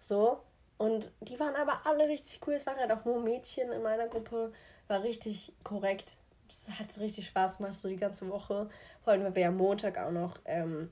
So. 0.00 0.40
Und 0.78 1.10
die 1.20 1.40
waren 1.40 1.56
aber 1.56 1.86
alle 1.86 2.08
richtig 2.08 2.40
cool. 2.46 2.54
Es 2.54 2.66
waren 2.66 2.76
halt 2.76 2.92
auch 2.92 3.04
nur 3.04 3.20
Mädchen 3.20 3.72
in 3.72 3.82
meiner 3.82 4.08
Gruppe. 4.08 4.52
War 4.88 5.02
richtig 5.02 5.52
korrekt. 5.64 6.16
Es 6.48 6.68
hat 6.78 6.98
richtig 6.98 7.26
Spaß 7.26 7.58
gemacht, 7.58 7.74
so 7.74 7.88
die 7.88 7.96
ganze 7.96 8.28
Woche. 8.28 8.68
Vor 9.02 9.12
allem, 9.12 9.24
weil 9.24 9.34
wir 9.34 9.48
am 9.48 9.56
Montag 9.56 9.98
auch 9.98 10.12
noch 10.12 10.38
ähm, 10.44 10.90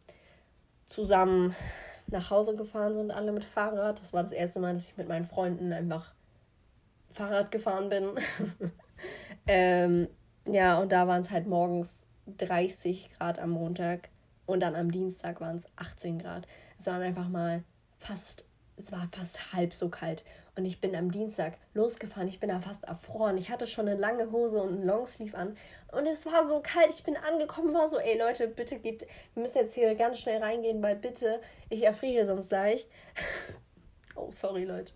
zusammen 0.87 1.55
nach 2.07 2.31
Hause 2.31 2.57
gefahren 2.57 2.95
sind, 2.95 3.11
alle 3.11 3.31
mit 3.31 3.45
Fahrrad. 3.45 4.01
Das 4.01 4.13
war 4.13 4.23
das 4.23 4.33
erste 4.33 4.61
Mal, 4.61 4.75
dass 4.75 4.89
ich 4.89 4.97
mit 4.97 5.09
meinen 5.09 5.25
Freunden 5.25 5.73
einfach 5.73 6.15
Fahrrad 7.13 7.51
gefahren 7.51 7.89
bin. 7.89 8.11
ähm, 9.47 10.09
ja, 10.47 10.79
und 10.79 10.93
da 10.93 11.07
waren 11.09 11.23
es 11.23 11.31
halt 11.31 11.47
morgens 11.47 12.07
30 12.39 13.11
Grad 13.17 13.39
am 13.39 13.51
Montag 13.51 14.09
und 14.47 14.61
dann 14.61 14.75
am 14.75 14.91
Dienstag 14.91 15.41
waren 15.41 15.57
es 15.57 15.67
18 15.77 16.19
Grad. 16.19 16.47
Es 16.79 16.87
waren 16.87 17.03
einfach 17.03 17.29
mal 17.29 17.63
fast, 17.99 18.45
es 18.77 18.93
war 18.93 19.09
fast 19.13 19.53
halb 19.53 19.73
so 19.73 19.89
kalt. 19.89 20.25
Und 20.57 20.67
ich 20.67 20.81
bin 20.81 20.95
am 20.95 21.11
Dienstag 21.11 21.59
losgefahren. 21.73 22.29
Ich 22.29 22.39
bin 22.39 22.49
da 22.49 22.61
fast 22.61 22.85
erfroren. 22.85 23.37
Ich 23.39 23.51
hatte 23.51 23.67
schon 23.67 23.89
eine 23.89 23.99
lange 23.99 24.31
Hose 24.31 24.63
und 24.63 24.75
einen 24.75 24.87
Longsleeve 24.87 25.37
an. 25.37 25.57
Und 25.91 26.07
es 26.07 26.27
war 26.27 26.45
so 26.47 26.61
kalt. 26.61 26.91
Ich 26.91 27.03
bin 27.03 27.17
angekommen, 27.17 27.75
war 27.75 27.89
so, 27.89 27.99
ey 27.99 28.17
Leute, 28.17 28.47
bitte 28.47 28.79
geht, 28.79 29.07
wir 29.35 29.43
müssen 29.43 29.59
jetzt 29.59 29.75
hier 29.75 29.95
ganz 29.97 30.19
schnell 30.19 30.43
reingehen, 30.43 30.83
weil 30.83 30.95
bitte, 30.95 31.41
ich 31.71 31.85
erfriere 31.85 32.25
sonst 32.27 32.51
gleich. 32.51 32.87
oh, 34.15 34.31
sorry, 34.31 34.65
Leute. 34.65 34.93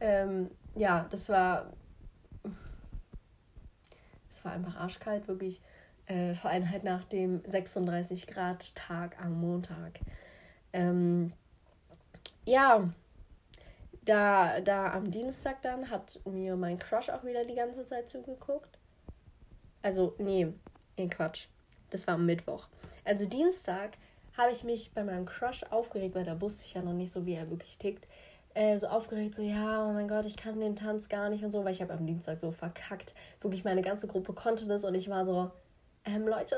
Ähm, 0.00 0.50
ja, 0.74 1.06
das 1.10 1.28
war 1.28 1.72
war 4.44 4.52
einfach 4.52 4.76
arschkalt, 4.76 5.28
wirklich. 5.28 5.60
Äh, 6.06 6.34
halt 6.34 6.82
nach 6.82 7.04
dem 7.04 7.40
36 7.44 8.26
Grad 8.26 8.74
Tag 8.74 9.20
am 9.20 9.40
Montag. 9.40 10.00
Ähm, 10.72 11.32
ja, 12.44 12.88
da, 14.04 14.60
da 14.60 14.92
am 14.92 15.10
Dienstag 15.10 15.62
dann 15.62 15.90
hat 15.90 16.18
mir 16.24 16.56
mein 16.56 16.78
Crush 16.78 17.10
auch 17.10 17.22
wieder 17.24 17.44
die 17.44 17.54
ganze 17.54 17.84
Zeit 17.86 18.08
zugeguckt. 18.08 18.78
Also, 19.82 20.14
nee, 20.18 20.52
Quatsch. 21.08 21.46
Das 21.90 22.06
war 22.06 22.14
am 22.14 22.26
Mittwoch. 22.26 22.68
Also 23.04 23.26
Dienstag 23.26 23.96
habe 24.36 24.52
ich 24.52 24.64
mich 24.64 24.92
bei 24.92 25.02
meinem 25.04 25.26
Crush 25.26 25.64
aufgeregt, 25.70 26.14
weil 26.14 26.24
da 26.24 26.40
wusste 26.40 26.64
ich 26.64 26.74
ja 26.74 26.82
noch 26.82 26.92
nicht 26.92 27.12
so, 27.12 27.26
wie 27.26 27.34
er 27.34 27.50
wirklich 27.50 27.78
tickt 27.78 28.06
äh, 28.54 28.78
so 28.78 28.88
aufgeregt, 28.88 29.34
so 29.34 29.42
ja, 29.42 29.86
oh 29.86 29.92
mein 29.92 30.08
Gott, 30.08 30.26
ich 30.26 30.36
kann 30.36 30.60
den 30.60 30.76
Tanz 30.76 31.08
gar 31.08 31.28
nicht 31.28 31.44
und 31.44 31.50
so, 31.50 31.64
weil 31.64 31.72
ich 31.72 31.82
habe 31.82 31.92
am 31.92 32.06
Dienstag 32.06 32.40
so 32.40 32.50
verkackt. 32.50 33.14
Wirklich, 33.40 33.64
meine 33.64 33.82
ganze 33.82 34.06
Gruppe 34.06 34.32
konnte 34.32 34.66
das 34.66 34.84
und 34.84 34.94
ich 34.94 35.08
war 35.08 35.24
so, 35.24 35.50
ähm, 36.04 36.26
Leute, 36.26 36.56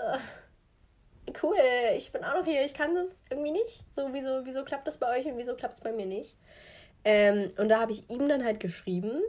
cool, 1.42 1.56
ich 1.96 2.12
bin 2.12 2.24
auch 2.24 2.34
noch 2.34 2.44
hier, 2.44 2.64
ich 2.64 2.74
kann 2.74 2.94
das 2.94 3.22
irgendwie 3.30 3.52
nicht. 3.52 3.84
So, 3.90 4.08
wieso, 4.12 4.44
wieso 4.44 4.64
klappt 4.64 4.86
das 4.86 4.96
bei 4.96 5.18
euch 5.18 5.26
und 5.26 5.36
wieso 5.36 5.54
klappt 5.54 5.74
es 5.74 5.80
bei 5.80 5.92
mir 5.92 6.06
nicht? 6.06 6.36
Ähm, 7.04 7.50
und 7.58 7.68
da 7.68 7.80
habe 7.80 7.92
ich 7.92 8.08
ihm 8.10 8.28
dann 8.28 8.44
halt 8.44 8.60
geschrieben 8.60 9.20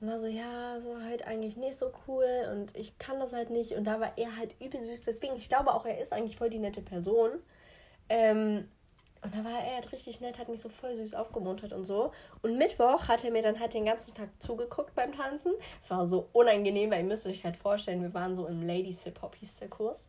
und 0.00 0.08
war 0.08 0.20
so, 0.20 0.28
ja, 0.28 0.80
so 0.80 1.00
halt 1.02 1.26
eigentlich 1.26 1.56
nicht 1.56 1.76
so 1.76 1.92
cool 2.06 2.26
und 2.52 2.76
ich 2.76 2.98
kann 2.98 3.18
das 3.18 3.32
halt 3.32 3.50
nicht. 3.50 3.72
Und 3.72 3.84
da 3.84 4.00
war 4.00 4.12
er 4.16 4.36
halt 4.36 4.54
übel 4.60 4.80
süß. 4.80 5.02
Deswegen, 5.02 5.36
ich 5.36 5.48
glaube 5.48 5.74
auch, 5.74 5.84
er 5.84 6.00
ist 6.00 6.12
eigentlich 6.12 6.36
voll 6.36 6.50
die 6.50 6.60
nette 6.60 6.82
Person. 6.82 7.30
Ähm, 8.08 8.68
und 9.22 9.34
da 9.34 9.44
war 9.44 9.60
er 9.60 9.76
halt 9.76 9.92
richtig 9.92 10.20
nett, 10.20 10.38
hat 10.38 10.48
mich 10.48 10.60
so 10.60 10.68
voll 10.68 10.94
süß 10.94 11.14
aufgemuntert 11.14 11.72
und 11.72 11.84
so. 11.84 12.12
Und 12.42 12.56
Mittwoch 12.56 13.08
hat 13.08 13.24
er 13.24 13.30
mir 13.30 13.42
dann 13.42 13.58
halt 13.58 13.74
den 13.74 13.84
ganzen 13.84 14.14
Tag 14.14 14.28
zugeguckt 14.38 14.94
beim 14.94 15.12
Tanzen. 15.12 15.52
Es 15.80 15.90
war 15.90 16.06
so 16.06 16.28
unangenehm, 16.32 16.90
weil 16.90 17.00
ihr 17.00 17.08
müsst 17.08 17.26
euch 17.26 17.44
halt 17.44 17.56
vorstellen, 17.56 18.02
wir 18.02 18.14
waren 18.14 18.34
so 18.34 18.46
im 18.46 18.62
Ladies 18.62 19.04
Hip 19.04 19.20
Hop 19.22 19.34
hieß 19.34 19.56
der 19.56 19.68
Kurs. 19.68 20.08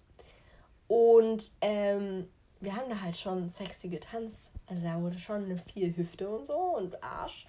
Und 0.88 1.52
ähm, 1.62 2.28
wir 2.60 2.76
haben 2.76 2.90
da 2.90 3.02
halt 3.02 3.18
schon 3.18 3.50
sexy 3.50 3.90
getanzt. 3.90 4.52
Also 4.68 4.84
da 4.84 5.02
wurde 5.02 5.18
schon 5.18 5.58
viel 5.74 5.96
Hüfte 5.96 6.30
und 6.30 6.46
so 6.46 6.58
und 6.58 7.02
Arsch. 7.04 7.48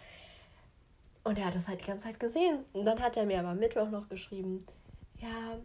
Und 1.25 1.39
er 1.39 1.47
hat 1.47 1.55
das 1.55 1.69
halt 1.69 1.83
die 1.83 1.87
ganze 1.87 2.07
Zeit 2.07 2.21
gesehen. 2.21 2.65
Und 2.73 2.87
dann 2.87 3.01
hat 3.01 3.17
er 3.17 3.27
mir 3.27 3.41
aber 3.41 3.55
Mittwoch 3.55 3.91
noch 3.91 4.09
geschrieben, 4.09 4.65
ja, 5.19 5.59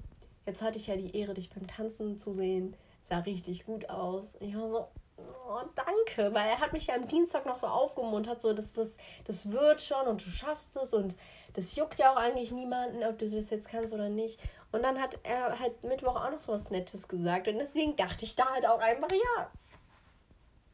jetzt 0.45 0.61
hatte 0.61 0.77
ich 0.77 0.87
ja 0.87 0.97
die 0.97 1.15
Ehre, 1.15 1.33
dich 1.33 1.49
beim 1.49 1.67
Tanzen 1.67 2.19
zu 2.19 2.33
sehen. 2.33 2.75
Sah 3.03 3.19
richtig 3.19 3.65
gut 3.65 3.89
aus. 3.89 4.35
Und 4.35 4.47
ich 4.47 4.55
war 4.55 4.69
so, 4.69 4.87
oh, 5.17 5.61
danke, 5.75 6.33
weil 6.33 6.49
er 6.49 6.59
hat 6.59 6.73
mich 6.73 6.87
ja 6.87 6.95
am 6.95 7.07
Dienstag 7.07 7.45
noch 7.45 7.57
so 7.57 7.67
aufgemuntert, 7.67 8.41
so, 8.41 8.53
dass 8.53 8.73
das, 8.73 8.97
das 9.25 9.51
wird 9.51 9.81
schon 9.81 10.07
und 10.07 10.25
du 10.25 10.29
schaffst 10.29 10.75
es 10.75 10.93
und 10.93 11.15
das 11.53 11.75
juckt 11.75 11.99
ja 11.99 12.11
auch 12.11 12.17
eigentlich 12.17 12.51
niemanden, 12.51 13.03
ob 13.03 13.17
du 13.17 13.29
das 13.29 13.49
jetzt 13.49 13.69
kannst 13.69 13.93
oder 13.93 14.09
nicht. 14.09 14.39
Und 14.71 14.83
dann 14.83 15.01
hat 15.01 15.17
er 15.23 15.57
halt 15.59 15.83
Mittwoch 15.83 16.15
auch 16.15 16.29
noch 16.29 16.41
so 16.41 16.51
was 16.51 16.69
Nettes 16.69 17.07
gesagt 17.07 17.47
und 17.47 17.57
deswegen 17.59 17.95
dachte 17.95 18.25
ich 18.25 18.35
da 18.35 18.45
halt 18.51 18.65
auch 18.65 18.79
einfach, 18.79 19.11
ja, 19.11 19.49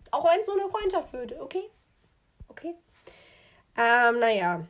auch 0.10 0.26
wenn 0.26 0.40
es 0.40 0.46
so 0.46 0.54
eine 0.54 0.70
Freundschaft 0.70 1.14
würde, 1.14 1.42
okay? 1.42 1.70
Okay. 2.48 2.76
Ähm, 3.78 4.20
naja. 4.20 4.66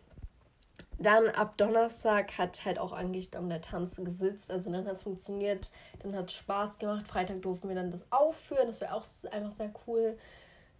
Dann 1.01 1.29
ab 1.29 1.57
Donnerstag 1.57 2.37
hat 2.37 2.63
halt 2.63 2.77
auch 2.77 2.91
eigentlich 2.91 3.31
dann 3.31 3.49
der 3.49 3.61
Tanzen 3.61 4.05
gesitzt. 4.05 4.51
Also 4.51 4.71
dann 4.71 4.85
hat 4.85 4.93
es 4.93 5.01
funktioniert, 5.01 5.71
dann 5.99 6.15
hat 6.15 6.29
es 6.29 6.35
Spaß 6.35 6.77
gemacht. 6.77 7.07
Freitag 7.07 7.41
durften 7.41 7.69
wir 7.69 7.75
dann 7.75 7.89
das 7.89 8.05
aufführen. 8.11 8.67
Das 8.67 8.81
wäre 8.81 8.93
auch 8.93 9.05
einfach 9.31 9.51
sehr 9.51 9.73
cool. 9.87 10.17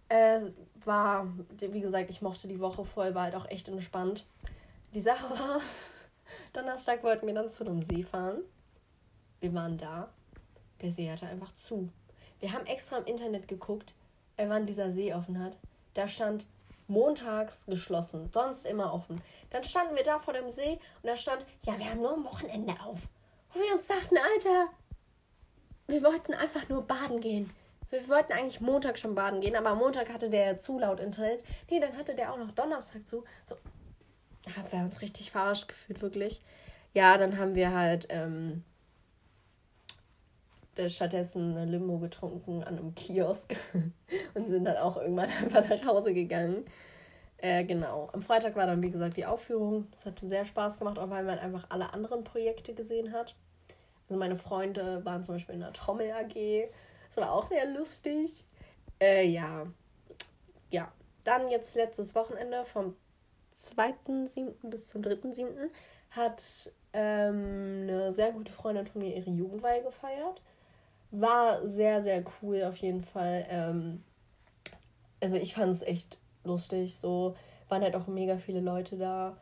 Äh, 0.08 0.42
war, 0.84 1.26
wie 1.58 1.80
gesagt, 1.80 2.10
ich 2.10 2.22
mochte 2.22 2.46
die 2.46 2.60
Woche 2.60 2.84
voll, 2.84 3.14
war 3.14 3.24
halt 3.24 3.34
auch 3.34 3.48
echt 3.48 3.68
entspannt. 3.68 4.24
Die 4.94 5.00
Sache 5.00 5.28
war, 5.38 5.60
Donnerstag 6.52 7.02
wollten 7.02 7.26
wir 7.26 7.34
dann 7.34 7.50
zu 7.50 7.64
einem 7.64 7.82
See 7.82 8.04
fahren. 8.04 8.42
Wir 9.40 9.52
waren 9.54 9.76
da. 9.76 10.08
Der 10.82 10.92
See 10.92 11.10
hatte 11.10 11.26
einfach 11.26 11.52
zu. 11.52 11.88
Wir 12.38 12.52
haben 12.52 12.66
extra 12.66 12.98
im 12.98 13.06
Internet 13.06 13.48
geguckt, 13.48 13.94
äh, 14.36 14.48
wann 14.48 14.66
dieser 14.66 14.92
See 14.92 15.12
offen 15.12 15.42
hat. 15.42 15.56
Da 15.94 16.06
stand 16.06 16.46
montags 16.88 17.66
geschlossen, 17.66 18.30
sonst 18.32 18.66
immer 18.66 18.92
offen. 18.92 19.22
Dann 19.50 19.64
standen 19.64 19.96
wir 19.96 20.02
da 20.02 20.18
vor 20.18 20.34
dem 20.34 20.50
See 20.50 20.78
und 21.02 21.08
da 21.08 21.16
stand, 21.16 21.44
ja, 21.64 21.78
wir 21.78 21.90
haben 21.90 22.00
nur 22.00 22.12
am 22.12 22.24
Wochenende 22.24 22.74
auf. 22.84 23.00
Wo 23.52 23.60
wir 23.60 23.74
uns 23.74 23.86
dachten, 23.86 24.16
Alter, 24.16 24.68
wir 25.86 26.02
wollten 26.02 26.34
einfach 26.34 26.68
nur 26.68 26.82
baden 26.82 27.20
gehen. 27.20 27.50
So, 27.90 27.96
wir 27.98 28.08
wollten 28.08 28.32
eigentlich 28.32 28.60
Montag 28.60 28.98
schon 28.98 29.14
baden 29.14 29.40
gehen, 29.40 29.56
aber 29.56 29.74
Montag 29.74 30.12
hatte 30.12 30.30
der 30.30 30.58
zu 30.58 30.78
laut 30.78 31.00
Internet. 31.00 31.42
Nee, 31.70 31.80
dann 31.80 31.96
hatte 31.96 32.14
der 32.14 32.32
auch 32.32 32.38
noch 32.38 32.52
Donnerstag 32.52 33.06
zu. 33.06 33.24
So, 33.44 33.56
haben 34.56 34.72
wir 34.72 34.80
uns 34.80 35.00
richtig 35.00 35.30
verarscht 35.30 35.68
gefühlt, 35.68 36.00
wirklich. 36.00 36.42
Ja, 36.94 37.16
dann 37.16 37.38
haben 37.38 37.54
wir 37.54 37.72
halt 37.72 38.06
ähm, 38.10 38.64
stattdessen 40.88 41.56
eine 41.56 41.70
Limo 41.70 41.98
getrunken 41.98 42.62
an 42.62 42.78
einem 42.78 42.94
Kiosk 42.94 43.54
und 44.34 44.48
sind 44.48 44.64
dann 44.64 44.76
auch 44.76 44.96
irgendwann 44.96 45.30
einfach 45.42 45.68
nach 45.68 45.86
Hause 45.86 46.14
gegangen. 46.14 46.64
Äh, 47.38 47.64
genau. 47.64 48.08
Am 48.12 48.22
Freitag 48.22 48.54
war 48.54 48.66
dann, 48.66 48.82
wie 48.82 48.90
gesagt, 48.90 49.16
die 49.16 49.26
Aufführung. 49.26 49.88
Das 49.92 50.06
hat 50.06 50.20
sehr 50.20 50.44
Spaß 50.44 50.78
gemacht, 50.78 50.98
auch 50.98 51.10
weil 51.10 51.24
man 51.24 51.38
einfach 51.38 51.66
alle 51.70 51.92
anderen 51.92 52.24
Projekte 52.24 52.72
gesehen 52.72 53.12
hat. 53.12 53.34
Also 54.08 54.18
meine 54.18 54.36
Freunde 54.36 55.04
waren 55.04 55.22
zum 55.22 55.34
Beispiel 55.34 55.56
in 55.56 55.60
der 55.60 55.72
Trommel 55.72 56.12
AG. 56.12 56.68
Das 57.08 57.16
war 57.16 57.32
auch 57.32 57.46
sehr 57.46 57.66
lustig. 57.66 58.46
Äh, 59.00 59.26
ja. 59.26 59.66
Ja. 60.70 60.92
Dann 61.24 61.50
jetzt 61.50 61.74
letztes 61.74 62.14
Wochenende 62.14 62.64
vom 62.64 62.96
2.7. 63.56 64.52
bis 64.70 64.88
zum 64.88 65.02
3.7. 65.02 65.70
hat 66.10 66.72
ähm, 66.92 67.82
eine 67.82 68.12
sehr 68.12 68.32
gute 68.32 68.52
Freundin 68.52 68.86
von 68.86 69.02
mir 69.02 69.16
ihre 69.16 69.30
Jugendweihe 69.30 69.82
gefeiert. 69.82 70.42
War 71.12 71.66
sehr, 71.66 72.02
sehr 72.02 72.24
cool 72.40 72.64
auf 72.64 72.76
jeden 72.78 73.02
Fall. 73.02 73.46
Ähm, 73.48 74.02
also 75.20 75.36
ich 75.36 75.54
fand 75.54 75.70
es 75.70 75.82
echt 75.82 76.18
lustig. 76.42 76.98
So 76.98 77.36
waren 77.68 77.82
halt 77.82 77.94
auch 77.94 78.08
mega 78.08 78.38
viele 78.38 78.60
Leute 78.60 78.96
da. 78.96 79.36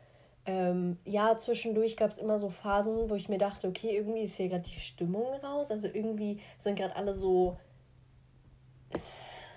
Ähm, 0.45 0.97
ja, 1.05 1.37
zwischendurch 1.37 1.97
gab 1.97 2.11
es 2.11 2.17
immer 2.17 2.39
so 2.39 2.49
Phasen, 2.49 3.09
wo 3.09 3.15
ich 3.15 3.29
mir 3.29 3.37
dachte, 3.37 3.67
okay, 3.67 3.95
irgendwie 3.95 4.21
ist 4.23 4.35
hier 4.35 4.49
gerade 4.49 4.63
die 4.63 4.79
Stimmung 4.79 5.33
raus. 5.43 5.71
Also 5.71 5.87
irgendwie 5.87 6.39
sind 6.59 6.77
gerade 6.77 6.95
alle 6.95 7.13
so 7.13 7.57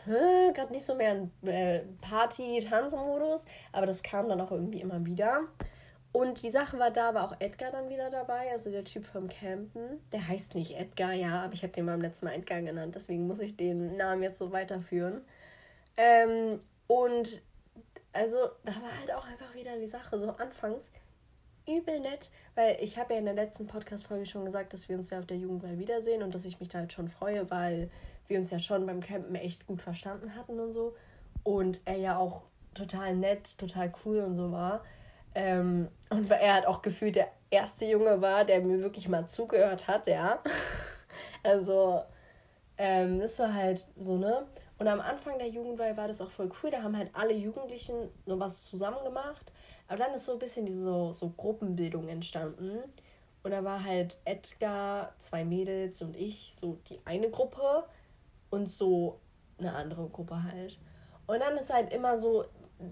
gerade 0.06 0.72
nicht 0.72 0.84
so 0.84 0.94
mehr 0.94 1.12
in 1.12 1.48
äh, 1.48 1.80
Party-Tanzmodus, 2.00 3.44
aber 3.72 3.86
das 3.86 4.02
kam 4.02 4.28
dann 4.28 4.40
auch 4.40 4.50
irgendwie 4.50 4.80
immer 4.80 5.04
wieder. 5.04 5.42
Und 6.14 6.44
die 6.44 6.50
Sache 6.50 6.78
war 6.78 6.92
da, 6.92 7.12
war 7.12 7.24
auch 7.24 7.34
Edgar 7.40 7.72
dann 7.72 7.88
wieder 7.88 8.08
dabei, 8.08 8.52
also 8.52 8.70
der 8.70 8.84
Typ 8.84 9.04
vom 9.04 9.26
Campen. 9.26 10.00
Der 10.12 10.28
heißt 10.28 10.54
nicht 10.54 10.76
Edgar, 10.78 11.12
ja, 11.12 11.42
aber 11.42 11.54
ich 11.54 11.64
habe 11.64 11.72
den 11.72 11.86
beim 11.86 12.00
letzten 12.00 12.26
Mal 12.26 12.34
Edgar 12.34 12.62
genannt, 12.62 12.94
deswegen 12.94 13.26
muss 13.26 13.40
ich 13.40 13.56
den 13.56 13.96
Namen 13.96 14.22
jetzt 14.22 14.38
so 14.38 14.52
weiterführen. 14.52 15.22
Ähm, 15.96 16.60
und 16.86 17.42
also 18.12 18.36
da 18.64 18.76
war 18.76 18.96
halt 18.96 19.12
auch 19.12 19.26
einfach 19.26 19.52
wieder 19.56 19.76
die 19.76 19.88
Sache, 19.88 20.16
so 20.16 20.30
anfangs 20.30 20.92
übel 21.66 21.98
nett, 21.98 22.30
weil 22.54 22.76
ich 22.80 22.96
habe 22.96 23.14
ja 23.14 23.18
in 23.18 23.24
der 23.24 23.34
letzten 23.34 23.66
Podcast-Folge 23.66 24.26
schon 24.26 24.44
gesagt, 24.44 24.72
dass 24.72 24.88
wir 24.88 24.96
uns 24.96 25.10
ja 25.10 25.18
auf 25.18 25.26
der 25.26 25.38
Jugendwahl 25.38 25.80
wiedersehen 25.80 26.22
und 26.22 26.32
dass 26.32 26.44
ich 26.44 26.60
mich 26.60 26.68
da 26.68 26.78
halt 26.78 26.92
schon 26.92 27.08
freue, 27.08 27.50
weil 27.50 27.90
wir 28.28 28.38
uns 28.38 28.52
ja 28.52 28.60
schon 28.60 28.86
beim 28.86 29.00
Campen 29.00 29.34
echt 29.34 29.66
gut 29.66 29.82
verstanden 29.82 30.36
hatten 30.36 30.60
und 30.60 30.72
so. 30.72 30.94
Und 31.42 31.80
er 31.86 31.96
ja 31.96 32.16
auch 32.18 32.42
total 32.72 33.16
nett, 33.16 33.58
total 33.58 33.92
cool 34.04 34.18
und 34.18 34.36
so 34.36 34.52
war. 34.52 34.84
Ähm, 35.34 35.88
und 36.10 36.30
er 36.30 36.54
halt 36.54 36.66
auch 36.66 36.82
gefühlt 36.82 37.16
der 37.16 37.28
erste 37.50 37.86
Junge 37.86 38.20
war, 38.20 38.44
der 38.44 38.60
mir 38.60 38.80
wirklich 38.80 39.08
mal 39.08 39.26
zugehört 39.26 39.88
hat, 39.88 40.06
ja. 40.06 40.40
also, 41.42 42.02
ähm, 42.78 43.20
das 43.20 43.38
war 43.38 43.52
halt 43.52 43.88
so, 43.96 44.16
ne? 44.16 44.46
Und 44.78 44.88
am 44.88 45.00
Anfang 45.00 45.38
der 45.38 45.48
Jugendweihe 45.48 45.96
war 45.96 46.08
das 46.08 46.20
auch 46.20 46.30
voll 46.30 46.50
cool. 46.62 46.70
Da 46.70 46.82
haben 46.82 46.96
halt 46.96 47.10
alle 47.12 47.32
Jugendlichen 47.32 48.10
sowas 48.26 48.64
zusammen 48.64 49.04
gemacht. 49.04 49.52
Aber 49.86 49.98
dann 49.98 50.14
ist 50.14 50.26
so 50.26 50.32
ein 50.32 50.38
bisschen 50.38 50.66
diese 50.66 51.12
so 51.12 51.32
Gruppenbildung 51.36 52.08
entstanden. 52.08 52.78
Und 53.42 53.50
da 53.50 53.62
war 53.62 53.84
halt 53.84 54.18
Edgar, 54.24 55.14
zwei 55.18 55.44
Mädels 55.44 56.00
und 56.02 56.16
ich, 56.16 56.54
so 56.58 56.78
die 56.88 56.98
eine 57.04 57.30
Gruppe 57.30 57.84
und 58.50 58.70
so 58.70 59.20
eine 59.58 59.74
andere 59.74 60.08
Gruppe 60.08 60.42
halt. 60.42 60.78
Und 61.26 61.40
dann 61.40 61.56
ist 61.56 61.72
halt 61.72 61.92
immer 61.92 62.18
so, 62.18 62.44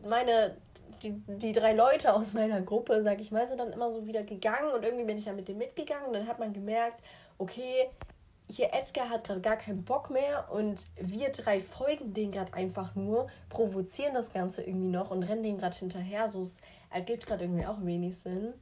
meine 0.06 0.56
die, 1.02 1.22
die 1.26 1.52
drei 1.52 1.72
Leute 1.72 2.14
aus 2.14 2.32
meiner 2.32 2.60
Gruppe, 2.60 3.02
sag 3.02 3.20
ich 3.20 3.30
mal, 3.30 3.46
sind 3.46 3.58
dann 3.58 3.72
immer 3.72 3.90
so 3.90 4.06
wieder 4.06 4.22
gegangen 4.22 4.72
und 4.74 4.84
irgendwie 4.84 5.04
bin 5.04 5.18
ich 5.18 5.24
dann 5.24 5.36
mit 5.36 5.48
dem 5.48 5.58
mitgegangen 5.58 6.06
und 6.06 6.14
dann 6.14 6.26
hat 6.26 6.38
man 6.38 6.52
gemerkt, 6.52 7.02
okay, 7.38 7.88
hier 8.50 8.72
Edgar 8.72 9.08
hat 9.08 9.24
gerade 9.24 9.40
gar 9.40 9.56
keinen 9.56 9.84
Bock 9.84 10.10
mehr 10.10 10.50
und 10.50 10.86
wir 10.96 11.30
drei 11.30 11.60
folgen 11.60 12.12
den 12.12 12.32
gerade 12.32 12.52
einfach 12.54 12.94
nur, 12.94 13.28
provozieren 13.48 14.14
das 14.14 14.32
Ganze 14.32 14.62
irgendwie 14.62 14.88
noch 14.88 15.10
und 15.10 15.22
rennen 15.22 15.42
den 15.42 15.58
gerade 15.58 15.76
hinterher. 15.76 16.28
So, 16.28 16.42
es 16.42 16.58
ergibt 16.90 17.26
gerade 17.26 17.44
irgendwie 17.44 17.66
auch 17.66 17.78
wenig 17.80 18.18
Sinn. 18.18 18.52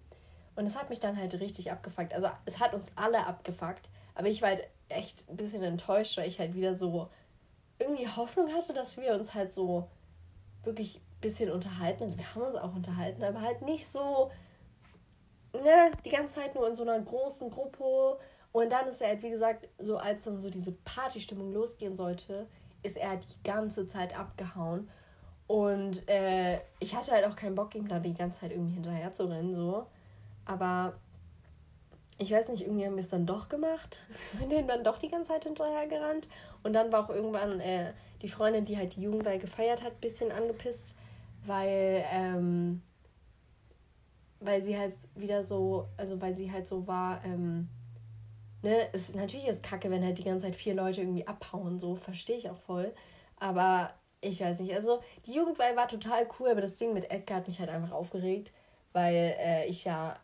Und 0.54 0.66
es 0.66 0.76
hat 0.76 0.90
mich 0.90 1.00
dann 1.00 1.16
halt 1.16 1.40
richtig 1.40 1.72
abgefuckt. 1.72 2.14
Also 2.14 2.28
es 2.44 2.60
hat 2.60 2.74
uns 2.74 2.90
alle 2.94 3.26
abgefuckt. 3.26 3.88
Aber 4.14 4.28
ich 4.28 4.42
war 4.42 4.50
halt 4.50 4.64
echt 4.88 5.28
ein 5.28 5.36
bisschen 5.36 5.62
enttäuscht, 5.62 6.18
weil 6.18 6.28
ich 6.28 6.38
halt 6.38 6.54
wieder 6.54 6.76
so 6.76 7.08
irgendwie 7.78 8.06
Hoffnung 8.06 8.52
hatte, 8.52 8.74
dass 8.74 8.96
wir 8.98 9.14
uns 9.14 9.34
halt 9.34 9.50
so 9.52 9.88
wirklich 10.62 11.00
bisschen 11.20 11.50
unterhalten. 11.50 12.02
Also 12.02 12.16
wir 12.16 12.34
haben 12.34 12.42
uns 12.42 12.56
auch 12.56 12.74
unterhalten, 12.74 13.22
aber 13.22 13.40
halt 13.40 13.62
nicht 13.62 13.86
so, 13.86 14.30
ne, 15.52 15.90
die 16.04 16.10
ganze 16.10 16.36
Zeit 16.36 16.54
nur 16.54 16.66
in 16.68 16.74
so 16.74 16.82
einer 16.82 17.00
großen 17.00 17.50
Gruppe. 17.50 18.18
Und 18.52 18.70
dann 18.70 18.88
ist 18.88 19.00
er 19.00 19.08
halt, 19.08 19.22
wie 19.22 19.30
gesagt, 19.30 19.68
so 19.78 19.96
als 19.96 20.24
dann 20.24 20.40
so 20.40 20.50
diese 20.50 20.72
Partystimmung 20.72 21.52
losgehen 21.52 21.94
sollte, 21.94 22.46
ist 22.82 22.96
er 22.96 23.10
halt 23.10 23.26
die 23.28 23.42
ganze 23.48 23.86
Zeit 23.86 24.18
abgehauen. 24.18 24.88
Und 25.46 26.08
äh, 26.08 26.60
ich 26.78 26.94
hatte 26.94 27.12
halt 27.12 27.24
auch 27.26 27.36
keinen 27.36 27.54
Bock, 27.54 27.74
ihm 27.74 27.88
da 27.88 27.98
die 27.98 28.14
ganze 28.14 28.40
Zeit 28.40 28.52
irgendwie 28.52 28.74
hinterher 28.74 29.12
zu 29.12 29.28
rennen, 29.28 29.54
so. 29.54 29.86
Aber 30.44 30.94
ich 32.18 32.30
weiß 32.30 32.50
nicht, 32.50 32.62
irgendwie 32.62 32.86
haben 32.86 32.96
wir 32.96 33.02
es 33.02 33.10
dann 33.10 33.26
doch 33.26 33.48
gemacht. 33.48 34.00
Wir 34.30 34.40
sind 34.40 34.52
ihm 34.52 34.68
dann 34.68 34.84
doch 34.84 34.98
die 34.98 35.08
ganze 35.08 35.30
Zeit 35.30 35.44
hinterher 35.44 35.86
gerannt. 35.86 36.28
Und 36.62 36.74
dann 36.74 36.92
war 36.92 37.04
auch 37.04 37.10
irgendwann 37.10 37.60
äh, 37.60 37.92
die 38.22 38.28
Freundin, 38.28 38.64
die 38.64 38.76
halt 38.76 38.94
die 38.94 39.02
Jugendweihe 39.02 39.38
gefeiert 39.38 39.82
hat, 39.82 39.92
ein 39.92 40.00
bisschen 40.00 40.30
angepisst, 40.30 40.94
weil, 41.46 42.04
ähm, 42.12 42.82
weil 44.40 44.62
sie 44.62 44.78
halt 44.78 44.94
wieder 45.14 45.42
so, 45.42 45.88
also 45.96 46.20
weil 46.20 46.34
sie 46.34 46.50
halt 46.50 46.66
so 46.66 46.86
war, 46.86 47.24
ähm, 47.24 47.68
ne, 48.62 48.88
es, 48.92 49.14
natürlich 49.14 49.48
ist 49.48 49.62
kacke, 49.62 49.90
wenn 49.90 50.04
halt 50.04 50.18
die 50.18 50.24
ganze 50.24 50.46
Zeit 50.46 50.56
vier 50.56 50.74
Leute 50.74 51.00
irgendwie 51.00 51.26
abhauen, 51.26 51.78
so, 51.78 51.96
verstehe 51.96 52.36
ich 52.36 52.48
auch 52.50 52.58
voll. 52.58 52.92
Aber 53.36 53.92
ich 54.20 54.40
weiß 54.40 54.60
nicht, 54.60 54.74
also 54.74 55.00
die 55.26 55.34
Jugendweihe 55.34 55.76
war 55.76 55.88
total 55.88 56.28
cool, 56.38 56.50
aber 56.50 56.60
das 56.60 56.74
Ding 56.74 56.92
mit 56.92 57.10
Edgar 57.10 57.38
hat 57.38 57.48
mich 57.48 57.58
halt 57.60 57.70
einfach 57.70 57.92
aufgeregt, 57.92 58.52
weil 58.92 59.34
äh, 59.38 59.66
ich 59.66 59.84
ja 59.84 60.18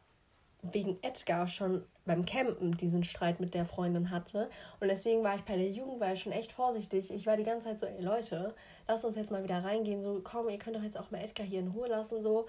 wegen 0.72 0.98
Edgar 1.02 1.48
schon 1.48 1.84
beim 2.04 2.24
Campen 2.24 2.76
diesen 2.76 3.04
Streit 3.04 3.40
mit 3.40 3.54
der 3.54 3.66
Freundin 3.66 4.10
hatte. 4.10 4.48
Und 4.80 4.88
deswegen 4.88 5.24
war 5.24 5.36
ich 5.36 5.42
bei 5.42 5.56
der 5.56 5.68
Jugendweihe 5.68 6.16
schon 6.16 6.32
echt 6.32 6.52
vorsichtig. 6.52 7.10
Ich 7.12 7.26
war 7.26 7.36
die 7.36 7.42
ganze 7.42 7.68
Zeit 7.68 7.78
so, 7.78 7.86
ey 7.86 8.00
Leute, 8.00 8.54
lasst 8.86 9.04
uns 9.04 9.16
jetzt 9.16 9.30
mal 9.30 9.42
wieder 9.42 9.62
reingehen. 9.64 10.02
So, 10.02 10.20
komm, 10.22 10.48
ihr 10.48 10.58
könnt 10.58 10.76
doch 10.76 10.82
jetzt 10.82 10.98
auch 10.98 11.10
mal 11.10 11.22
Edgar 11.22 11.46
hier 11.46 11.60
in 11.60 11.68
Ruhe 11.68 11.88
lassen. 11.88 12.20
So, 12.20 12.46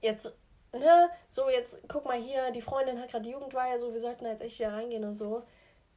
jetzt, 0.00 0.32
ne, 0.72 1.10
so, 1.28 1.48
jetzt 1.50 1.78
guck 1.88 2.04
mal 2.04 2.20
hier, 2.20 2.50
die 2.52 2.62
Freundin 2.62 3.00
hat 3.00 3.10
gerade 3.10 3.24
die 3.24 3.32
Jugendweihe, 3.32 3.78
so, 3.78 3.92
wir 3.92 4.00
sollten 4.00 4.24
da 4.24 4.30
jetzt 4.30 4.42
echt 4.42 4.58
wieder 4.58 4.72
reingehen 4.72 5.04
und 5.04 5.16
so. 5.16 5.42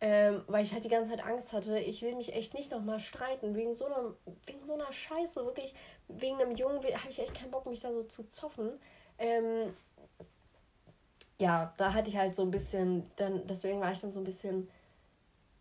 Ähm, 0.03 0.43
weil 0.47 0.63
ich 0.63 0.73
halt 0.73 0.83
die 0.83 0.89
ganze 0.89 1.11
Zeit 1.11 1.23
Angst 1.23 1.53
hatte, 1.53 1.77
ich 1.77 2.01
will 2.01 2.15
mich 2.15 2.33
echt 2.33 2.55
nicht 2.55 2.71
nochmal 2.71 2.99
streiten, 2.99 3.53
wegen 3.55 3.75
so, 3.75 3.85
einer, 3.85 4.15
wegen 4.47 4.65
so 4.65 4.73
einer 4.73 4.91
Scheiße, 4.91 5.45
wirklich, 5.45 5.75
wegen 6.07 6.41
einem 6.41 6.55
Jungen 6.55 6.77
habe 6.77 7.09
ich 7.09 7.19
echt 7.19 7.35
keinen 7.35 7.51
Bock, 7.51 7.67
mich 7.67 7.81
da 7.81 7.91
so 7.93 8.01
zu 8.01 8.23
zoffen. 8.23 8.79
Ähm, 9.19 9.75
ja, 11.41 11.73
da 11.77 11.93
hatte 11.93 12.11
ich 12.11 12.17
halt 12.17 12.35
so 12.35 12.43
ein 12.43 12.51
bisschen, 12.51 13.09
dann, 13.15 13.47
deswegen 13.47 13.81
war 13.81 13.91
ich 13.91 13.99
dann 13.99 14.11
so 14.11 14.19
ein 14.19 14.23
bisschen 14.23 14.69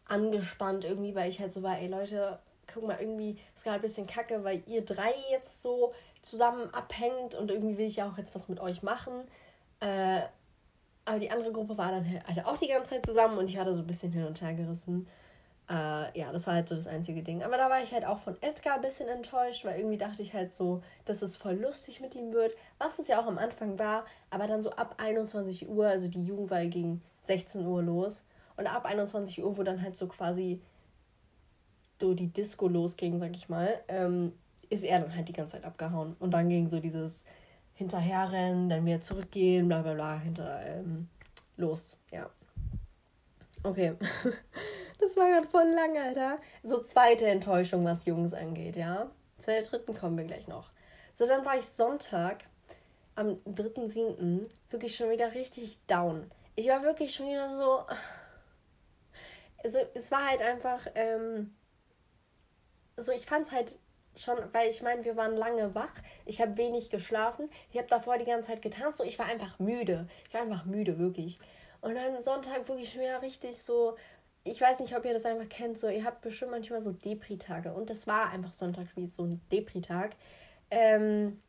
angespannt 0.05 0.85
irgendwie, 0.85 1.15
weil 1.15 1.31
ich 1.31 1.41
halt 1.41 1.55
so 1.55 1.63
war, 1.63 1.79
ey 1.79 1.89
Leute, 1.89 2.39
guck 2.67 2.87
mal, 2.87 2.99
irgendwie 3.01 3.39
ist 3.57 3.65
gerade 3.65 3.77
ein 3.77 3.83
bisschen 3.83 4.07
kacke, 4.07 4.45
weil 4.45 4.63
ihr 4.67 4.85
drei 4.85 5.15
jetzt 5.31 5.63
so 5.63 5.95
zusammen 6.21 6.69
abhängt 6.75 7.35
und 7.35 7.51
irgendwie 7.51 7.79
will 7.79 7.87
ich 7.87 7.97
ja 7.97 8.11
auch 8.11 8.19
jetzt 8.19 8.35
was 8.35 8.51
mit 8.51 8.61
euch 8.61 8.83
machen. 8.83 9.25
Äh, 9.81 10.21
aber 11.07 11.19
die 11.19 11.31
andere 11.31 11.51
Gruppe 11.51 11.79
war 11.79 11.91
dann 11.93 12.05
halt 12.27 12.45
auch 12.45 12.59
die 12.59 12.69
ganze 12.69 12.91
Zeit 12.91 13.07
zusammen 13.07 13.39
und 13.39 13.49
ich 13.49 13.57
war 13.57 13.65
da 13.65 13.73
so 13.73 13.81
ein 13.81 13.87
bisschen 13.87 14.13
hin 14.13 14.27
und 14.27 14.39
her 14.43 14.53
gerissen. 14.53 15.09
Äh, 15.71 16.19
ja, 16.19 16.33
das 16.33 16.49
war 16.49 16.55
halt 16.55 16.69
so 16.69 16.75
das 16.75 16.89
einzige 16.89 17.23
Ding. 17.23 17.45
Aber 17.45 17.57
da 17.57 17.71
war 17.71 17.81
ich 17.81 17.93
halt 17.93 18.05
auch 18.05 18.19
von 18.19 18.37
Edgar 18.43 18.75
ein 18.75 18.81
bisschen 18.81 19.09
enttäuscht, 19.09 19.65
weil 19.65 19.79
irgendwie 19.79 19.99
dachte 19.99 20.21
ich 20.21 20.35
halt 20.35 20.53
so, 20.53 20.83
dass 21.05 21.23
es 21.23 21.37
voll 21.37 21.55
lustig 21.55 22.01
mit 22.01 22.17
ihm 22.17 22.33
wird, 22.33 22.55
was 22.79 22.99
es 22.99 23.07
ja 23.07 23.21
auch 23.21 23.27
am 23.27 23.39
Anfang 23.39 23.79
war. 23.79 24.05
Aber 24.31 24.49
dann 24.49 24.63
so 24.63 24.71
ab 24.73 24.97
21 24.99 25.69
Uhr, 25.69 25.87
also 25.87 26.09
die 26.09 26.23
Jugendwahl 26.23 26.69
ging 26.69 27.01
16 27.23 27.65
Uhr 27.65 27.83
los. 27.83 28.23
Und 28.57 28.67
ab 28.67 28.85
21 28.85 29.43
Uhr, 29.45 29.57
wo 29.57 29.63
dann 29.63 29.81
halt 29.81 29.97
so 29.97 30.09
quasi 30.09 30.61
so 32.01 32.15
die 32.15 32.29
Disco 32.29 32.67
losging, 32.67 33.19
sag 33.19 33.37
ich 33.37 33.49
mal, 33.49 33.81
ähm, 33.87 34.33
ist 34.71 34.83
er 34.85 35.01
dann 35.01 35.15
halt 35.15 35.29
die 35.29 35.33
ganze 35.33 35.53
Zeit 35.53 35.65
abgehauen. 35.65 36.17
Und 36.19 36.33
dann 36.33 36.49
ging 36.49 36.69
so 36.69 36.81
dieses 36.81 37.25
Hinterherrennen, 37.75 38.69
dann 38.69 38.85
wieder 38.85 39.01
zurückgehen, 39.01 39.69
bla 39.69 39.83
bla 39.83 39.95
bla, 39.95 40.19
hinter 40.19 40.67
ähm, 40.67 41.09
los, 41.57 41.97
ja. 42.11 42.29
Okay. 43.63 43.95
das 45.01 45.17
war 45.17 45.29
gerade 45.29 45.49
voll 45.49 45.69
lang, 45.69 45.99
Alter. 45.99 46.39
So 46.63 46.83
zweite 46.83 47.27
Enttäuschung, 47.27 47.85
was 47.85 48.07
Jungs 48.07 48.33
angeht, 48.33 48.77
ja. 48.77 49.11
Zu 49.39 49.51
der 49.51 49.63
dritten 49.63 49.95
kommen 49.95 50.17
wir 50.17 50.25
gleich 50.25 50.49
noch. 50.49 50.71
So, 51.13 51.27
dann 51.27 51.45
war 51.45 51.59
ich 51.59 51.67
Sonntag 51.67 52.45
am 53.17 53.39
3.7. 53.47 54.49
wirklich 54.71 54.97
schon 54.97 55.11
wieder 55.11 55.35
richtig 55.35 55.85
down. 55.87 56.31
Ich 56.57 56.69
war 56.69 56.83
wirklich 56.83 57.15
schon 57.15 57.29
wieder 57.29 57.55
so. 57.57 57.85
Also, 59.63 59.79
es 59.93 60.11
war 60.11 60.27
halt 60.27 60.41
einfach. 60.41 60.87
Ähm, 60.95 61.55
so, 62.97 63.13
ich 63.13 63.27
fand 63.27 63.45
es 63.45 63.53
halt 63.53 63.79
schon, 64.17 64.39
weil 64.53 64.71
ich 64.71 64.81
meine, 64.81 65.05
wir 65.05 65.17
waren 65.17 65.37
lange 65.37 65.75
wach. 65.75 65.93
Ich 66.25 66.41
habe 66.41 66.57
wenig 66.57 66.89
geschlafen. 66.89 67.51
Ich 67.71 67.77
habe 67.77 67.87
davor 67.87 68.17
die 68.17 68.25
ganze 68.25 68.49
Zeit 68.49 68.63
getanzt. 68.63 68.97
So, 68.97 69.05
ich 69.05 69.19
war 69.19 69.27
einfach 69.27 69.59
müde. 69.59 70.09
Ich 70.27 70.33
war 70.33 70.41
einfach 70.41 70.65
müde, 70.65 70.99
wirklich. 70.99 71.39
Und 71.81 71.95
dann 71.95 72.21
Sonntag 72.21 72.69
wirklich 72.69 72.95
wieder 72.99 73.23
richtig 73.23 73.63
so. 73.63 73.97
Ich 74.45 74.61
weiß 74.61 74.81
nicht, 74.81 74.97
ob 74.97 75.05
ihr 75.05 75.13
das 75.13 75.25
einfach 75.25 75.49
kennt. 75.49 75.79
So, 75.79 75.89
ihr 75.89 76.05
habt 76.05 76.23
bestimmt 76.23 76.51
manchmal 76.53 76.81
so 76.81 76.93
Depri-Tage. 76.93 77.73
Und 77.73 77.91
das 77.91 78.07
war 78.07 78.31
einfach 78.31 78.53
Sonntag 78.53 78.87
wie 78.95 79.07
so 79.07 79.25
ein 79.25 79.41
Depri-Tag. 79.51 80.17
Ähm, 80.71 81.41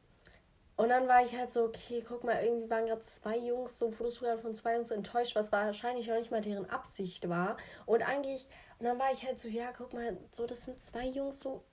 und 0.81 0.89
dann 0.89 1.07
war 1.07 1.23
ich 1.23 1.37
halt 1.37 1.51
so, 1.51 1.65
okay, 1.65 2.03
guck 2.05 2.23
mal, 2.23 2.43
irgendwie 2.43 2.69
waren 2.69 2.87
gerade 2.87 3.01
zwei 3.01 3.37
Jungs, 3.37 3.77
so 3.77 3.97
wurdest 3.99 4.21
du 4.21 4.37
von 4.39 4.55
zwei 4.55 4.75
Jungs 4.75 4.89
enttäuscht, 4.89 5.35
was 5.35 5.51
wahrscheinlich 5.51 6.07
noch 6.07 6.17
nicht 6.17 6.31
mal 6.31 6.41
deren 6.41 6.67
Absicht 6.69 7.29
war. 7.29 7.57
Und 7.85 8.01
eigentlich, 8.01 8.47
und 8.79 8.85
dann 8.85 8.97
war 8.97 9.11
ich 9.11 9.23
halt 9.25 9.39
so, 9.39 9.47
ja, 9.47 9.71
guck 9.77 9.93
mal, 9.93 10.17
so, 10.31 10.47
das 10.47 10.63
sind 10.63 10.81
zwei 10.81 11.05
Jungs, 11.05 11.39
so, 11.39 11.63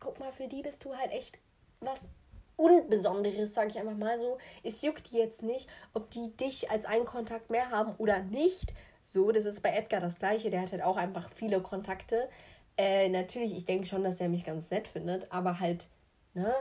guck 0.00 0.18
mal, 0.18 0.32
für 0.32 0.48
die 0.48 0.62
bist 0.62 0.84
du 0.84 0.96
halt 0.96 1.12
echt 1.12 1.38
was 1.80 2.08
Unbesonderes, 2.56 3.54
sage 3.54 3.70
ich 3.70 3.78
einfach 3.78 3.96
mal 3.96 4.18
so. 4.18 4.38
Es 4.62 4.82
juckt 4.82 5.10
die 5.10 5.18
jetzt 5.18 5.42
nicht, 5.42 5.68
ob 5.94 6.10
die 6.10 6.36
dich 6.36 6.70
als 6.70 6.84
einen 6.84 7.04
Kontakt 7.04 7.50
mehr 7.50 7.70
haben 7.70 7.94
oder 7.98 8.20
nicht. 8.20 8.72
So, 9.02 9.32
das 9.32 9.44
ist 9.44 9.62
bei 9.62 9.70
Edgar 9.70 10.00
das 10.00 10.18
gleiche, 10.18 10.50
der 10.50 10.62
hat 10.62 10.72
halt 10.72 10.82
auch 10.82 10.96
einfach 10.96 11.30
viele 11.30 11.60
Kontakte. 11.60 12.28
Äh, 12.76 13.08
natürlich, 13.08 13.56
ich 13.56 13.64
denke 13.64 13.86
schon, 13.86 14.04
dass 14.04 14.20
er 14.20 14.28
mich 14.28 14.44
ganz 14.44 14.70
nett 14.70 14.88
findet, 14.88 15.30
aber 15.32 15.60
halt, 15.60 15.88
ne, 16.34 16.54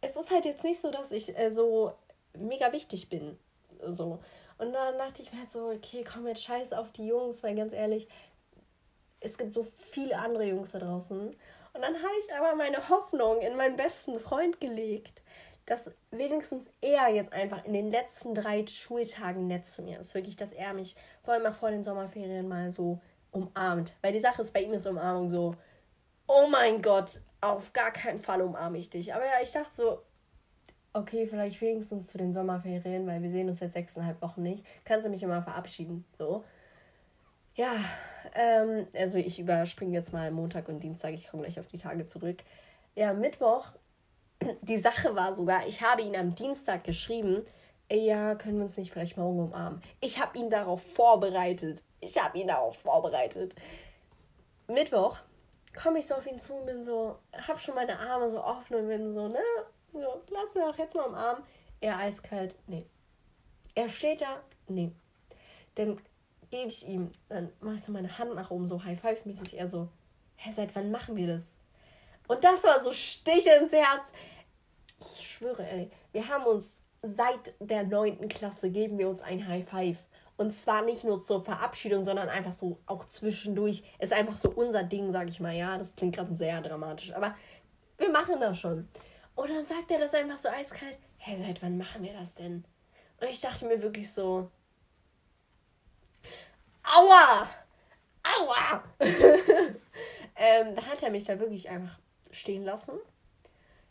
es 0.00 0.16
ist 0.16 0.30
halt 0.30 0.44
jetzt 0.44 0.64
nicht 0.64 0.80
so, 0.80 0.90
dass 0.90 1.12
ich 1.12 1.38
äh, 1.38 1.50
so 1.50 1.92
mega 2.36 2.72
wichtig 2.72 3.08
bin. 3.08 3.38
So. 3.86 4.18
Und 4.58 4.72
dann 4.72 4.98
dachte 4.98 5.22
ich 5.22 5.32
mir 5.32 5.40
halt 5.40 5.50
so, 5.50 5.70
okay, 5.70 6.04
komm 6.04 6.26
jetzt 6.26 6.42
scheiß 6.42 6.72
auf 6.72 6.92
die 6.92 7.06
Jungs, 7.06 7.42
weil 7.42 7.54
ganz 7.54 7.72
ehrlich, 7.72 8.08
es 9.20 9.38
gibt 9.38 9.54
so 9.54 9.66
viele 9.78 10.18
andere 10.18 10.44
Jungs 10.44 10.72
da 10.72 10.78
draußen. 10.78 11.34
Und 11.74 11.82
dann 11.82 11.94
habe 11.94 12.12
ich 12.20 12.34
aber 12.34 12.54
meine 12.54 12.88
Hoffnung 12.88 13.40
in 13.40 13.56
meinen 13.56 13.76
besten 13.76 14.18
Freund 14.18 14.60
gelegt, 14.60 15.22
dass 15.66 15.90
wenigstens 16.10 16.68
er 16.80 17.08
jetzt 17.08 17.32
einfach 17.32 17.64
in 17.64 17.72
den 17.72 17.90
letzten 17.90 18.34
drei 18.34 18.66
Schultagen 18.66 19.46
nett 19.46 19.66
zu 19.66 19.82
mir 19.82 20.00
ist. 20.00 20.14
Wirklich, 20.14 20.36
dass 20.36 20.52
er 20.52 20.74
mich 20.74 20.96
vor 21.22 21.34
allem 21.34 21.44
mal 21.44 21.52
vor 21.52 21.70
den 21.70 21.84
Sommerferien 21.84 22.48
mal 22.48 22.72
so 22.72 23.00
umarmt. 23.30 23.94
Weil 24.02 24.12
die 24.12 24.20
Sache 24.20 24.42
ist, 24.42 24.52
bei 24.52 24.62
ihm 24.62 24.72
ist 24.74 24.86
Umarmung 24.86 25.30
so, 25.30 25.54
oh 26.26 26.46
mein 26.50 26.82
Gott, 26.82 27.20
auf 27.40 27.72
gar 27.72 27.90
keinen 27.92 28.20
Fall 28.20 28.42
umarme 28.42 28.78
ich 28.78 28.90
dich. 28.90 29.14
Aber 29.14 29.24
ja, 29.24 29.40
ich 29.42 29.52
dachte 29.52 29.74
so, 29.74 30.02
okay, 30.92 31.26
vielleicht 31.26 31.60
wenigstens 31.60 32.08
zu 32.08 32.18
den 32.18 32.32
Sommerferien, 32.32 33.06
weil 33.06 33.22
wir 33.22 33.30
sehen 33.30 33.48
uns 33.48 33.60
jetzt 33.60 33.72
sechseinhalb 33.72 34.20
Wochen 34.20 34.42
nicht. 34.42 34.64
Kannst 34.84 35.06
du 35.06 35.10
mich 35.10 35.22
immer 35.22 35.42
verabschieden? 35.42 36.04
So. 36.18 36.44
Ja, 37.54 37.74
ähm, 38.34 38.86
also 38.94 39.18
ich 39.18 39.38
überspringe 39.38 39.94
jetzt 39.94 40.12
mal 40.12 40.30
Montag 40.30 40.68
und 40.68 40.80
Dienstag, 40.80 41.12
ich 41.14 41.28
komme 41.28 41.42
gleich 41.42 41.58
auf 41.58 41.66
die 41.66 41.78
Tage 41.78 42.06
zurück. 42.06 42.42
Ja, 42.94 43.12
Mittwoch, 43.12 43.68
die 44.62 44.78
Sache 44.78 45.14
war 45.14 45.34
sogar, 45.34 45.66
ich 45.66 45.82
habe 45.82 46.02
ihn 46.02 46.16
am 46.16 46.34
Dienstag 46.34 46.84
geschrieben, 46.84 47.44
ja, 47.90 48.34
können 48.36 48.56
wir 48.56 48.64
uns 48.64 48.78
nicht 48.78 48.90
vielleicht 48.90 49.18
morgen 49.18 49.40
umarmen? 49.40 49.82
Ich 50.00 50.18
habe 50.18 50.38
ihn 50.38 50.48
darauf 50.48 50.82
vorbereitet. 50.82 51.82
Ich 52.00 52.18
habe 52.18 52.38
ihn 52.38 52.48
darauf 52.48 52.78
vorbereitet. 52.78 53.54
Mittwoch 54.66 55.18
komme 55.74 55.98
ich 55.98 56.06
so 56.06 56.14
auf 56.14 56.26
ihn 56.26 56.38
zu 56.38 56.54
und 56.54 56.64
bin 56.64 56.84
so, 56.84 57.18
hab 57.32 57.60
schon 57.60 57.74
meine 57.74 57.98
Arme 57.98 58.30
so 58.30 58.42
offen 58.42 58.76
und 58.76 58.88
bin 58.88 59.12
so, 59.12 59.28
ne, 59.28 59.38
so, 59.92 60.22
lass 60.30 60.56
auch 60.56 60.78
jetzt 60.78 60.94
mal 60.94 61.04
am 61.04 61.14
Arm. 61.14 61.42
Er 61.80 61.98
eiskalt, 61.98 62.56
nee. 62.66 62.86
Er 63.74 63.88
steht 63.90 64.22
da, 64.22 64.40
nee. 64.68 64.92
Dann 65.74 65.98
gebe 66.52 66.68
ich 66.68 66.86
ihm, 66.86 67.10
dann 67.28 67.50
ich 67.74 67.82
so 67.82 67.90
meine 67.92 68.18
Hand 68.18 68.34
nach 68.34 68.50
oben, 68.50 68.68
so 68.68 68.84
High-Five-mäßig. 68.84 69.58
Er 69.58 69.68
so, 69.68 69.88
hä, 70.36 70.52
seit 70.54 70.76
wann 70.76 70.90
machen 70.90 71.16
wir 71.16 71.26
das? 71.26 71.42
Und 72.28 72.44
das 72.44 72.62
war 72.62 72.82
so 72.84 72.92
Stich 72.92 73.46
ins 73.46 73.72
Herz. 73.72 74.12
Ich 75.00 75.32
schwöre, 75.32 75.66
ey, 75.66 75.90
wir 76.12 76.28
haben 76.28 76.44
uns 76.44 76.82
seit 77.00 77.54
der 77.58 77.84
neunten 77.84 78.28
Klasse 78.28 78.70
geben 78.70 78.98
wir 78.98 79.08
uns 79.08 79.22
ein 79.22 79.48
High 79.48 79.66
Five. 79.68 80.04
Und 80.36 80.52
zwar 80.52 80.82
nicht 80.82 81.04
nur 81.04 81.22
zur 81.22 81.42
Verabschiedung, 81.42 82.04
sondern 82.04 82.28
einfach 82.28 82.52
so 82.52 82.78
auch 82.86 83.04
zwischendurch. 83.04 83.82
Ist 83.98 84.12
einfach 84.12 84.36
so 84.36 84.50
unser 84.50 84.82
Ding, 84.82 85.10
sag 85.10 85.28
ich 85.30 85.40
mal. 85.40 85.54
Ja, 85.54 85.78
das 85.78 85.96
klingt 85.96 86.16
gerade 86.16 86.34
sehr 86.34 86.60
dramatisch. 86.60 87.14
Aber 87.14 87.34
wir 87.96 88.10
machen 88.10 88.40
das 88.40 88.58
schon. 88.58 88.88
Und 89.34 89.50
dann 89.50 89.64
sagt 89.64 89.90
er 89.90 89.98
das 89.98 90.14
einfach 90.14 90.36
so 90.36 90.48
eiskalt. 90.48 90.98
Hä, 91.16 91.36
seit 91.42 91.62
wann 91.62 91.78
machen 91.78 92.02
wir 92.02 92.12
das 92.12 92.34
denn? 92.34 92.64
Und 93.20 93.28
ich 93.28 93.40
dachte 93.40 93.66
mir 93.66 93.82
wirklich 93.82 94.12
so. 94.12 94.50
Aua! 96.84 97.48
Aua! 98.24 98.82
ähm, 100.36 100.74
da 100.74 100.86
hat 100.86 101.02
er 101.02 101.10
mich 101.10 101.24
da 101.24 101.38
wirklich 101.38 101.68
einfach 101.68 101.98
stehen 102.30 102.64
lassen. 102.64 102.98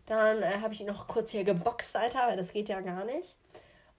Dann 0.06 0.42
äh, 0.42 0.60
habe 0.62 0.74
ich 0.74 0.82
ihn 0.82 0.88
noch 0.88 1.08
kurz 1.08 1.32
hier 1.32 1.44
geboxt, 1.44 1.96
Alter, 1.96 2.28
weil 2.28 2.38
das 2.38 2.52
geht 2.52 2.70
ja 2.70 2.82
gar 2.82 3.06
nicht. 3.06 3.36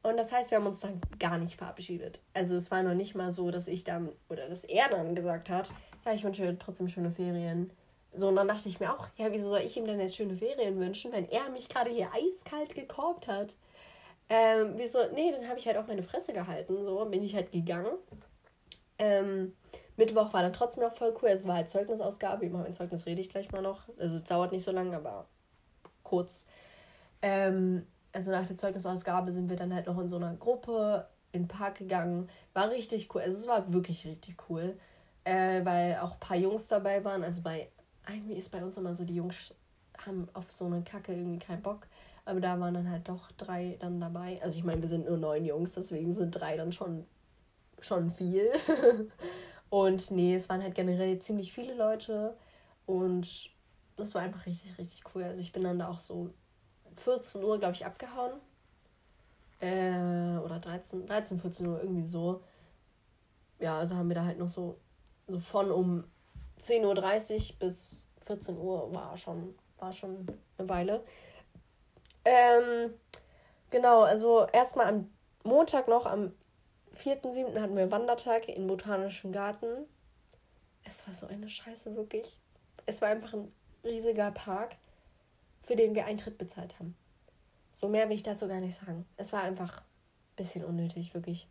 Und 0.03 0.17
das 0.17 0.33
heißt, 0.33 0.51
wir 0.51 0.59
haben 0.59 0.67
uns 0.67 0.81
dann 0.81 1.01
gar 1.19 1.39
nicht 1.39 1.57
verabschiedet. 1.57 2.21
Also 2.35 2.57
es 2.57 2.71
war 2.71 2.83
noch 2.83 2.95
nicht 2.95 3.15
mal 3.15 3.31
so, 3.31 3.51
dass 3.51 3.69
ich 3.69 3.85
dann, 3.85 4.11
oder 4.29 4.49
dass 4.49 4.65
er 4.65 4.89
dann 4.89 5.15
gesagt 5.15 5.49
hat, 5.49 5.71
ja, 6.05 6.13
ich 6.13 6.25
wünsche 6.25 6.59
trotzdem 6.59 6.89
schöne 6.89 7.13
Ferien. 7.13 7.71
So, 8.13 8.29
und 8.29 8.37
dann 8.37 8.49
dachte 8.49 8.69
ich 8.69 8.81
mir 8.81 8.93
auch, 8.93 9.09
ja, 9.17 9.33
wieso 9.33 9.49
soll 9.49 9.61
ich 9.61 9.77
ihm 9.77 9.87
denn 9.87 10.01
jetzt 10.01 10.17
schöne 10.17 10.37
Ferien 10.37 10.79
wünschen, 10.79 11.13
wenn 11.13 11.29
er 11.31 11.49
mich 11.51 11.69
gerade 11.69 11.91
hier 11.91 12.11
eiskalt 12.13 12.75
gekorbt 12.75 13.29
hat? 13.29 13.55
Ähm, 14.29 14.75
wieso? 14.77 14.99
Nee, 15.15 15.33
dann 15.33 15.49
habe 15.49 15.59
ich 15.59 15.67
halt 15.67 15.77
auch 15.77 15.87
meine 15.87 16.03
Fresse 16.03 16.33
gehalten. 16.33 16.85
So, 16.85 17.05
bin 17.07 17.23
ich 17.23 17.35
halt 17.35 17.53
gegangen. 17.53 17.93
Ähm, 18.99 19.55
Mittwoch 19.97 20.33
war 20.33 20.43
dann 20.43 20.53
trotzdem 20.53 20.83
noch 20.83 20.95
voll 20.95 21.15
cool. 21.23 21.29
Es 21.31 21.47
war 21.47 21.57
halt 21.57 21.69
Zeugnisausgabe. 21.69 22.47
Über 22.47 22.59
mein 22.59 22.75
Zeugnis 22.75 23.07
rede 23.07 23.21
ich 23.21 23.29
gleich 23.31 23.51
mal 23.53 23.63
noch. 23.63 23.89
Also 23.99 24.17
es 24.17 24.25
dauert 24.25 24.53
nicht 24.53 24.65
so 24.65 24.73
lange, 24.73 24.97
aber 24.97 25.27
kurz. 26.03 26.47
Ähm, 27.21 27.87
also 28.13 28.31
nach 28.31 28.47
der 28.47 28.57
Zeugnisausgabe 28.57 29.33
sind 29.33 29.49
wir 29.49 29.57
dann 29.57 29.75
halt 29.75 29.87
noch 29.87 29.99
in 29.99 30.09
so 30.09 30.17
einer 30.17 30.35
Gruppe 30.35 31.07
in 31.33 31.43
den 31.43 31.49
Park 31.49 31.77
gegangen. 31.77 32.29
War 32.53 32.71
richtig 32.71 33.15
cool. 33.15 33.23
Also 33.23 33.39
es 33.39 33.47
war 33.47 33.73
wirklich 33.73 34.07
richtig 34.07 34.37
cool. 34.49 34.79
Äh, 35.25 35.65
weil 35.65 35.99
auch 35.99 36.13
ein 36.15 36.21
paar 36.21 36.37
Jungs 36.37 36.69
dabei 36.69 37.05
waren. 37.05 37.23
Also 37.23 37.43
bei, 37.43 37.69
irgendwie 38.09 38.35
ist 38.35 38.51
bei 38.51 38.65
uns 38.65 38.77
immer 38.77 38.95
so, 38.95 39.05
die 39.05 39.15
Jungs 39.15 39.55
haben 39.99 40.29
auf 40.33 40.51
so 40.51 40.67
eine 40.67 40.83
Kacke 40.83 41.13
irgendwie 41.13 41.39
keinen 41.39 41.63
Bock. 41.63 41.87
Aber 42.25 42.41
da 42.41 42.59
waren 42.61 42.75
dann 42.75 42.91
halt 42.91 43.09
doch 43.09 43.31
drei 43.33 43.77
dann 43.81 44.01
dabei. 44.01 44.41
Also 44.43 44.59
ich 44.59 44.65
meine, 44.65 44.81
wir 44.81 44.89
sind 44.89 45.07
nur 45.07 45.17
neun 45.17 45.45
Jungs, 45.45 45.73
deswegen 45.73 46.13
sind 46.13 46.31
drei 46.33 46.57
dann 46.57 46.73
schon, 46.73 47.07
schon 47.85 48.11
viel. 48.11 48.51
und 49.71 50.11
nee, 50.11 50.35
es 50.35 50.49
waren 50.49 50.63
halt 50.63 50.75
generell 50.75 51.19
ziemlich 51.19 51.53
viele 51.53 51.75
Leute. 51.75 52.37
Und 52.87 53.51
das 53.97 54.15
war 54.15 54.23
einfach 54.23 54.47
richtig, 54.47 54.79
richtig 54.79 55.03
cool. 55.15 55.25
Also 55.25 55.41
ich 55.41 55.53
bin 55.53 55.65
dann 55.65 55.79
da 55.79 55.89
auch 55.89 55.99
so 55.99 56.31
14 56.97 57.43
Uhr, 57.43 57.59
glaube 57.59 57.75
ich, 57.75 57.87
abgehauen. 57.87 58.33
Äh, 59.61 60.39
oder 60.39 60.59
13, 60.59 61.07
13, 61.07 61.39
14 61.39 61.67
Uhr, 61.67 61.81
irgendwie 61.81 62.07
so. 62.07 62.43
Ja, 63.61 63.79
also 63.79 63.95
haben 63.95 64.09
wir 64.09 64.17
da 64.17 64.25
halt 64.25 64.39
noch 64.39 64.49
so, 64.49 64.79
so 65.29 65.39
von 65.39 65.71
um 65.71 66.05
10.30 66.61 67.53
Uhr 67.53 67.59
bis 67.61 68.09
14 68.27 68.59
Uhr 68.59 68.93
war 68.93 69.17
schon, 69.17 69.55
war 69.79 69.93
schon 69.93 70.27
eine 70.59 70.69
Weile. 70.69 71.05
Ähm, 72.25 72.95
genau, 73.71 74.01
also 74.03 74.47
erstmal 74.53 74.87
am 74.87 75.11
Montag 75.45 75.89
noch, 75.89 76.07
am 76.07 76.33
4.7. 76.97 77.61
hatten 77.61 77.77
wir 77.77 77.91
Wandertag 77.91 78.49
im 78.49 78.67
Botanischen 78.67 79.33
Garten. 79.33 79.87
es 80.85 81.07
war 81.07 81.15
so 81.15 81.27
eine 81.27 81.49
Scheiße, 81.49 81.97
wirklich. 81.97 82.39
Es 82.87 83.01
war 83.01 83.09
einfach 83.09 83.33
ein 83.35 83.53
riesiger 83.85 84.31
Park, 84.31 84.77
für 85.61 85.77
den 85.77 85.95
wir 85.95 86.07
Eintritt 86.07 86.39
bezahlt 86.39 86.79
haben. 86.79 86.97
So 87.73 87.89
mehr 87.89 88.09
will 88.09 88.17
ich 88.17 88.23
dazu 88.23 88.47
gar 88.49 88.61
nicht 88.61 88.79
sagen. 88.79 89.07
Es 89.17 89.33
war 89.33 89.43
einfach 89.43 89.79
ein 89.79 90.37
bisschen 90.37 90.65
unnötig, 90.65 91.15
wirklich. 91.15 91.49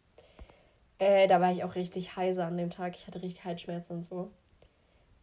Äh, 0.99 1.27
da 1.27 1.41
war 1.41 1.51
ich 1.51 1.63
auch 1.63 1.75
richtig 1.75 2.15
heiser 2.15 2.45
an 2.45 2.57
dem 2.57 2.69
Tag. 2.69 2.95
Ich 2.95 3.07
hatte 3.07 3.21
richtig 3.21 3.43
Halsschmerzen 3.43 3.93
und 3.93 4.01
so. 4.03 4.31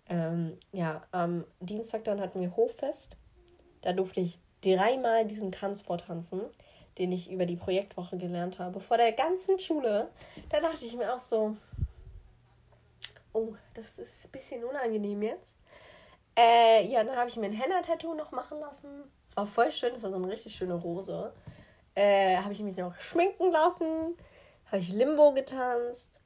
Ähm, 0.09 0.57
ja, 0.73 1.03
am 1.13 1.45
Dienstag 1.61 2.05
dann 2.05 2.21
hatten 2.21 2.41
wir 2.41 2.57
Hoffest. 2.57 3.17
Da 3.83 3.93
durfte 3.93 4.21
ich 4.21 4.41
dreimal 4.63 5.27
diesen 5.27 5.53
Tanz 5.53 5.83
vortanzen, 5.83 6.41
den 6.99 7.13
ich 7.13 7.31
über 7.31 7.47
die 7.47 7.57
Projektwoche 7.57 8.17
gelernt 8.17 8.59
habe, 8.59 8.81
vor 8.81 8.97
der 8.97 9.13
ganzen 9.13 9.59
Schule. 9.59 10.09
Da 10.49 10.61
dachte 10.61 10.85
ich 10.85 10.97
mir 10.97 11.15
auch 11.15 11.21
so, 11.21 11.57
oh, 13.33 13.55
das 13.75 13.99
ist 13.99 14.27
ein 14.27 14.31
bisschen 14.33 14.65
unangenehm 14.65 15.23
jetzt. 15.23 15.59
Äh, 16.37 16.87
ja, 16.87 17.03
dann 17.05 17.17
habe 17.17 17.29
ich 17.29 17.37
mir 17.37 17.47
ein 17.47 17.53
Henna-Tattoo 17.53 18.15
noch 18.15 18.33
machen 18.33 18.61
lassen. 18.61 19.05
Das 19.29 19.37
war 19.37 19.47
voll 19.47 19.71
schön, 19.71 19.93
das 19.93 20.03
war 20.03 20.11
so 20.11 20.17
eine 20.17 20.29
richtig 20.29 20.55
schöne 20.55 20.75
Rose. 20.75 21.33
Äh, 21.95 22.37
habe 22.37 22.53
ich 22.53 22.63
mich 22.63 22.77
noch 22.77 22.95
schminken 23.01 23.51
lassen. 23.51 24.17
Habe 24.67 24.79
ich 24.79 24.93
Limbo 24.93 25.33
getanzt. 25.33 26.21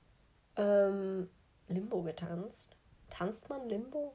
Ähm, 0.56 1.30
Limbo 1.68 2.02
getanzt? 2.02 2.76
Tanzt 3.08 3.48
man 3.48 3.68
Limbo? 3.68 4.14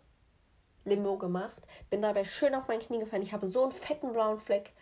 Limbo 0.86 1.18
gemacht. 1.18 1.62
Bin 1.90 2.02
dabei 2.02 2.24
schön 2.24 2.56
auf 2.56 2.68
mein 2.68 2.80
Knie 2.80 3.00
gefallen. 3.00 3.22
Ich 3.22 3.34
habe 3.34 3.48
so 3.48 3.64
einen 3.64 3.72
fetten 3.72 4.14
blauen 4.14 4.40
Fleck. 4.40 4.74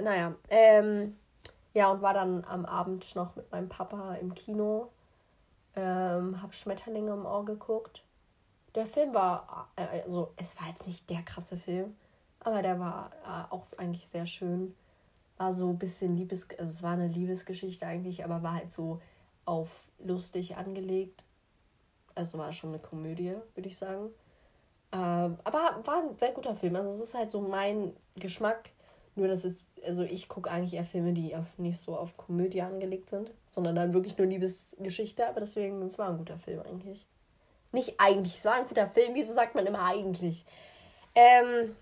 Naja, 0.00 0.34
ähm, 0.48 1.16
ja, 1.74 1.90
und 1.90 2.02
war 2.02 2.14
dann 2.14 2.44
am 2.44 2.66
Abend 2.66 3.14
noch 3.14 3.34
mit 3.36 3.50
meinem 3.50 3.68
Papa 3.68 4.14
im 4.14 4.34
Kino. 4.34 4.90
Ähm, 5.74 6.40
habe 6.42 6.52
Schmetterlinge 6.52 7.12
im 7.12 7.24
Ohr 7.24 7.44
geguckt. 7.44 8.04
Der 8.74 8.86
Film 8.86 9.14
war, 9.14 9.70
äh, 9.76 10.02
also 10.02 10.32
es 10.36 10.58
war 10.60 10.68
jetzt 10.68 10.86
nicht 10.86 11.08
der 11.08 11.22
krasse 11.22 11.56
Film, 11.56 11.96
aber 12.40 12.62
der 12.62 12.78
war 12.78 13.10
äh, 13.24 13.52
auch 13.52 13.64
eigentlich 13.78 14.06
sehr 14.08 14.26
schön. 14.26 14.74
War 15.38 15.54
so 15.54 15.70
ein 15.70 15.78
bisschen 15.78 16.16
Liebes, 16.16 16.48
also 16.58 16.70
es 16.70 16.82
war 16.82 16.92
eine 16.92 17.08
Liebesgeschichte 17.08 17.86
eigentlich, 17.86 18.24
aber 18.24 18.42
war 18.42 18.54
halt 18.54 18.72
so 18.72 19.00
auf 19.44 19.70
lustig 19.98 20.56
angelegt. 20.56 21.24
Also 22.14 22.38
war 22.38 22.52
schon 22.52 22.70
eine 22.70 22.78
Komödie, 22.78 23.34
würde 23.54 23.68
ich 23.68 23.78
sagen. 23.78 24.10
Ähm, 24.92 25.38
aber 25.44 25.80
war 25.84 26.02
ein 26.02 26.18
sehr 26.18 26.32
guter 26.32 26.54
Film. 26.54 26.76
Also 26.76 26.90
es 26.90 27.00
ist 27.00 27.14
halt 27.14 27.30
so 27.30 27.40
mein 27.40 27.96
Geschmack. 28.16 28.70
Nur 29.14 29.28
das 29.28 29.44
ist, 29.44 29.66
also 29.86 30.02
ich 30.02 30.28
gucke 30.28 30.50
eigentlich 30.50 30.74
eher 30.74 30.84
Filme, 30.84 31.12
die 31.12 31.36
auf, 31.36 31.58
nicht 31.58 31.78
so 31.78 31.96
auf 31.96 32.16
Komödie 32.16 32.62
angelegt 32.62 33.10
sind, 33.10 33.30
sondern 33.50 33.76
dann 33.76 33.92
wirklich 33.92 34.16
nur 34.16 34.26
Liebesgeschichte. 34.26 35.26
Aber 35.26 35.40
deswegen, 35.40 35.82
es 35.82 35.98
war 35.98 36.08
ein 36.08 36.18
guter 36.18 36.38
Film 36.38 36.60
eigentlich. 36.60 37.06
Nicht 37.72 37.94
eigentlich, 37.98 38.36
es 38.36 38.44
war 38.44 38.54
ein 38.54 38.66
guter 38.66 38.88
Film. 38.88 39.14
Wieso 39.14 39.32
sagt 39.32 39.54
man 39.54 39.66
immer 39.66 39.84
eigentlich? 39.84 40.44
Ähm, 41.14 41.76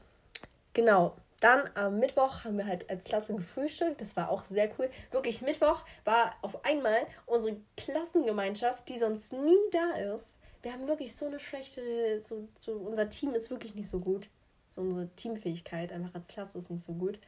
genau. 0.73 1.15
Dann 1.41 1.71
am 1.75 1.99
Mittwoch 1.99 2.45
haben 2.45 2.59
wir 2.59 2.67
halt 2.67 2.91
als 2.91 3.07
Klasse 3.07 3.35
gefrühstückt. 3.35 4.01
Das 4.01 4.15
war 4.15 4.29
auch 4.29 4.45
sehr 4.45 4.71
cool. 4.79 4.91
Wirklich, 5.11 5.41
Mittwoch 5.41 5.83
war 6.05 6.35
auf 6.43 6.65
einmal 6.67 7.07
unsere 7.25 7.57
Klassengemeinschaft, 7.79 8.87
die 8.89 8.99
sonst 8.99 9.33
nie 9.33 9.57
da 9.73 10.15
ist. 10.15 10.39
Wir 10.63 10.73
haben 10.73 10.87
wirklich 10.87 11.17
so 11.17 11.27
eine 11.27 11.39
schlechte, 11.39 12.21
so, 12.23 12.47
so 12.61 12.73
unser 12.73 13.09
Team 13.09 13.35
ist 13.35 13.51
wirklich 13.51 13.75
nicht 13.75 13.89
so 13.89 14.01
gut. 14.01 14.29
So 14.71 14.81
unsere 14.81 15.09
Teamfähigkeit 15.17 15.93
einfach 15.93 16.15
als 16.15 16.29
Klasse 16.29 16.59
ist 16.59 16.71
nicht 16.71 16.85
so 16.85 16.95
gut. 16.95 17.19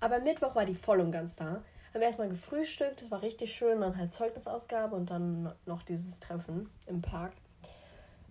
Aber 0.00 0.20
Mittwoch 0.20 0.54
war 0.54 0.64
die 0.64 0.74
voll 0.74 1.00
und 1.00 1.12
ganz 1.12 1.36
da. 1.36 1.62
Haben 1.92 2.00
wir 2.00 2.06
erstmal 2.06 2.28
gefrühstückt, 2.28 3.02
das 3.02 3.10
war 3.10 3.22
richtig 3.22 3.52
schön. 3.52 3.80
Dann 3.80 3.98
halt 3.98 4.12
Zeugnisausgabe 4.12 4.96
und 4.96 5.10
dann 5.10 5.52
noch 5.66 5.82
dieses 5.82 6.20
Treffen 6.20 6.70
im 6.86 7.02
Park. 7.02 7.32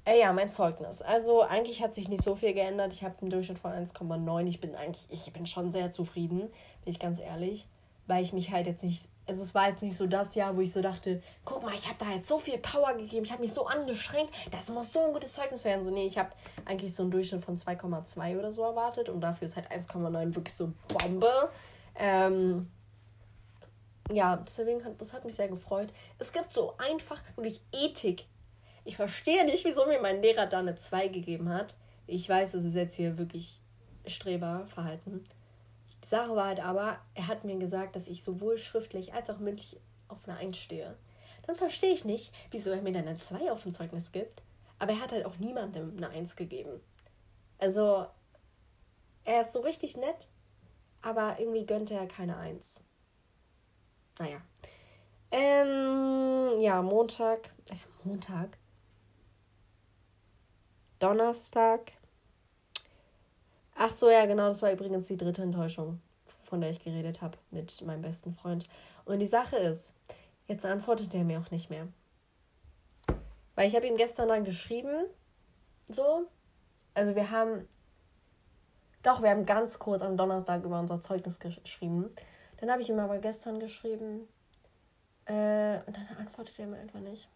Äh, 0.04 0.20
ja, 0.20 0.34
mein 0.34 0.50
Zeugnis. 0.50 1.02
Also 1.02 1.42
eigentlich 1.42 1.84
hat 1.84 1.94
sich 1.94 2.08
nicht 2.08 2.24
so 2.24 2.36
viel 2.36 2.54
geändert. 2.54 2.92
Ich 2.92 3.04
habe 3.04 3.16
einen 3.22 3.30
Durchschnitt 3.30 3.60
von 3.60 3.72
1,9. 3.72 4.48
Ich 4.48 4.60
bin 4.60 4.76
eigentlich, 4.76 5.06
ich 5.12 5.32
bin 5.32 5.46
schon 5.46 5.70
sehr 5.70 5.92
zufrieden, 5.92 6.40
bin 6.40 6.52
ich 6.86 7.00
ganz 7.00 7.20
ehrlich. 7.20 7.68
Weil 8.12 8.24
ich 8.24 8.34
mich 8.34 8.52
halt 8.52 8.68
jetzt 8.68 8.84
nicht, 8.84 9.08
also 9.26 9.42
es 9.42 9.56
war 9.56 9.70
jetzt 9.70 9.82
nicht 9.82 9.96
so 9.96 10.06
das 10.06 10.36
Jahr, 10.36 10.56
wo 10.58 10.62
ich 10.62 10.72
so 10.72 10.82
dachte, 10.82 11.24
guck 11.46 11.64
mal, 11.64 11.74
ich 11.74 11.88
habe 11.88 11.96
da 11.98 12.12
jetzt 12.12 12.28
so 12.28 12.38
viel 12.38 12.58
Power 12.58 12.94
gegeben, 12.94 13.24
ich 13.24 13.32
habe 13.32 13.42
mich 13.42 13.54
so 13.54 13.66
angestrengt, 13.66 14.30
das 14.52 14.70
muss 14.70 14.92
so 14.92 15.00
ein 15.06 15.14
gutes 15.14 15.34
Zeugnis 15.34 15.64
werden. 15.64 15.84
So, 15.84 15.92
nee, 15.92 16.06
ich 16.06 16.18
habe 16.18 16.32
eigentlich 16.66 16.94
so 16.94 17.04
einen 17.04 17.12
Durchschnitt 17.12 17.44
von 17.44 17.58
2,2 17.58 18.38
oder 18.38 18.52
so 18.52 18.64
erwartet 18.64 19.08
und 19.10 19.22
dafür 19.22 19.46
ist 19.48 19.56
halt 19.56 19.72
1,9 19.72 20.36
wirklich 20.36 20.54
so 20.54 20.74
Bombe. 20.90 21.50
Ähm, 21.96 22.70
ja, 24.12 24.36
deswegen 24.36 24.84
hat, 24.84 25.00
das 25.00 25.14
hat 25.14 25.24
mich 25.24 25.36
sehr 25.36 25.48
gefreut. 25.48 25.94
Es 26.20 26.34
gibt 26.34 26.52
so 26.52 26.76
einfach 26.78 27.22
wirklich 27.38 27.62
Ethik 27.72 28.26
ich 28.84 28.96
verstehe 28.96 29.46
nicht, 29.46 29.64
wieso 29.66 29.86
mir 29.86 30.02
mein 30.02 30.22
Lehrer 30.22 30.48
da 30.48 30.60
eine 30.60 30.76
2 30.76 31.08
gegeben 31.10 31.50
hat. 31.50 31.76
Ich 32.08 32.28
weiß, 32.28 32.54
das 32.54 32.64
ist 32.64 32.76
jetzt 32.76 32.96
hier 32.96 33.18
wirklich 33.18 33.60
Streberverhalten. 34.08 35.28
Sache 36.12 36.36
war 36.36 36.46
halt 36.46 36.60
aber, 36.60 37.00
er 37.16 37.28
hat 37.28 37.44
mir 37.46 37.58
gesagt, 37.58 37.96
dass 37.96 38.08
ich 38.08 38.22
sowohl 38.22 38.58
schriftlich 38.58 39.14
als 39.14 39.30
auch 39.30 39.40
mündlich 39.40 39.80
auf 40.10 40.28
eine 40.28 40.38
1 40.38 40.58
stehe. 40.58 40.98
Dann 41.48 41.56
verstehe 41.56 41.94
ich 41.94 42.06
nicht, 42.06 42.34
wieso 42.52 42.70
er 42.70 42.82
mir 42.82 42.92
dann 42.92 43.08
eine 43.08 43.18
2 43.18 43.52
auf 43.52 43.66
ein 43.66 43.72
Zeugnis 43.72 44.12
gibt. 44.12 44.44
Aber 44.78 44.92
er 44.92 45.02
hat 45.02 45.14
halt 45.14 45.26
auch 45.26 45.38
niemandem 45.38 45.96
eine 45.96 46.10
1 46.10 46.36
gegeben. 46.36 46.82
Also, 47.60 48.06
er 49.24 49.42
ist 49.42 49.54
so 49.54 49.62
richtig 49.62 49.96
nett, 49.96 50.28
aber 51.02 51.40
irgendwie 51.40 51.66
gönnt 51.66 51.92
er 51.92 52.06
keine 52.08 52.38
1. 52.38 52.84
Naja. 54.20 54.42
Ähm, 55.32 56.60
ja, 56.60 56.82
Montag. 56.82 57.52
Äh, 57.70 57.76
Montag? 58.04 58.58
Donnerstag. 61.00 61.94
Ach 63.76 63.92
so, 63.92 64.10
ja, 64.10 64.26
genau, 64.26 64.48
das 64.48 64.62
war 64.62 64.72
übrigens 64.72 65.08
die 65.08 65.18
dritte 65.18 65.42
Enttäuschung, 65.42 66.02
von 66.44 66.62
der 66.62 66.70
ich 66.70 66.84
geredet 66.84 67.22
habe 67.22 67.38
mit 67.52 67.82
meinem 67.82 68.02
besten 68.02 68.34
Freund. 68.34 68.68
Und 69.06 69.20
die 69.20 69.26
Sache 69.26 69.56
ist, 69.58 69.96
jetzt 70.48 70.66
antwortet 70.66 71.14
er 71.14 71.24
mir 71.24 71.40
auch 71.40 71.52
nicht 71.52 71.70
mehr. 71.70 71.88
Weil 73.56 73.68
ich 73.68 73.76
habe 73.76 73.88
ihm 73.88 73.98
gestern 73.98 74.30
dann 74.30 74.44
geschrieben, 74.44 75.06
so. 75.88 76.28
Also 76.94 77.16
wir 77.16 77.32
haben, 77.32 77.68
doch, 79.04 79.22
wir 79.22 79.30
haben 79.30 79.46
ganz 79.46 79.80
kurz 79.80 80.02
am 80.02 80.18
Donnerstag 80.18 80.64
über 80.64 80.80
unser 80.80 81.02
Zeugnis 81.02 81.40
geschrieben. 81.40 82.10
Dann 82.58 82.70
habe 82.70 82.82
ich 82.82 82.90
ihm 82.90 83.00
aber 83.00 83.18
gestern 83.18 83.60
geschrieben 83.60 84.28
äh, 85.26 85.80
und 85.86 85.96
dann 85.96 86.08
antwortet 86.20 86.60
er 86.60 86.68
mir 86.68 86.78
einfach 86.78 87.00
nicht. 87.00 87.28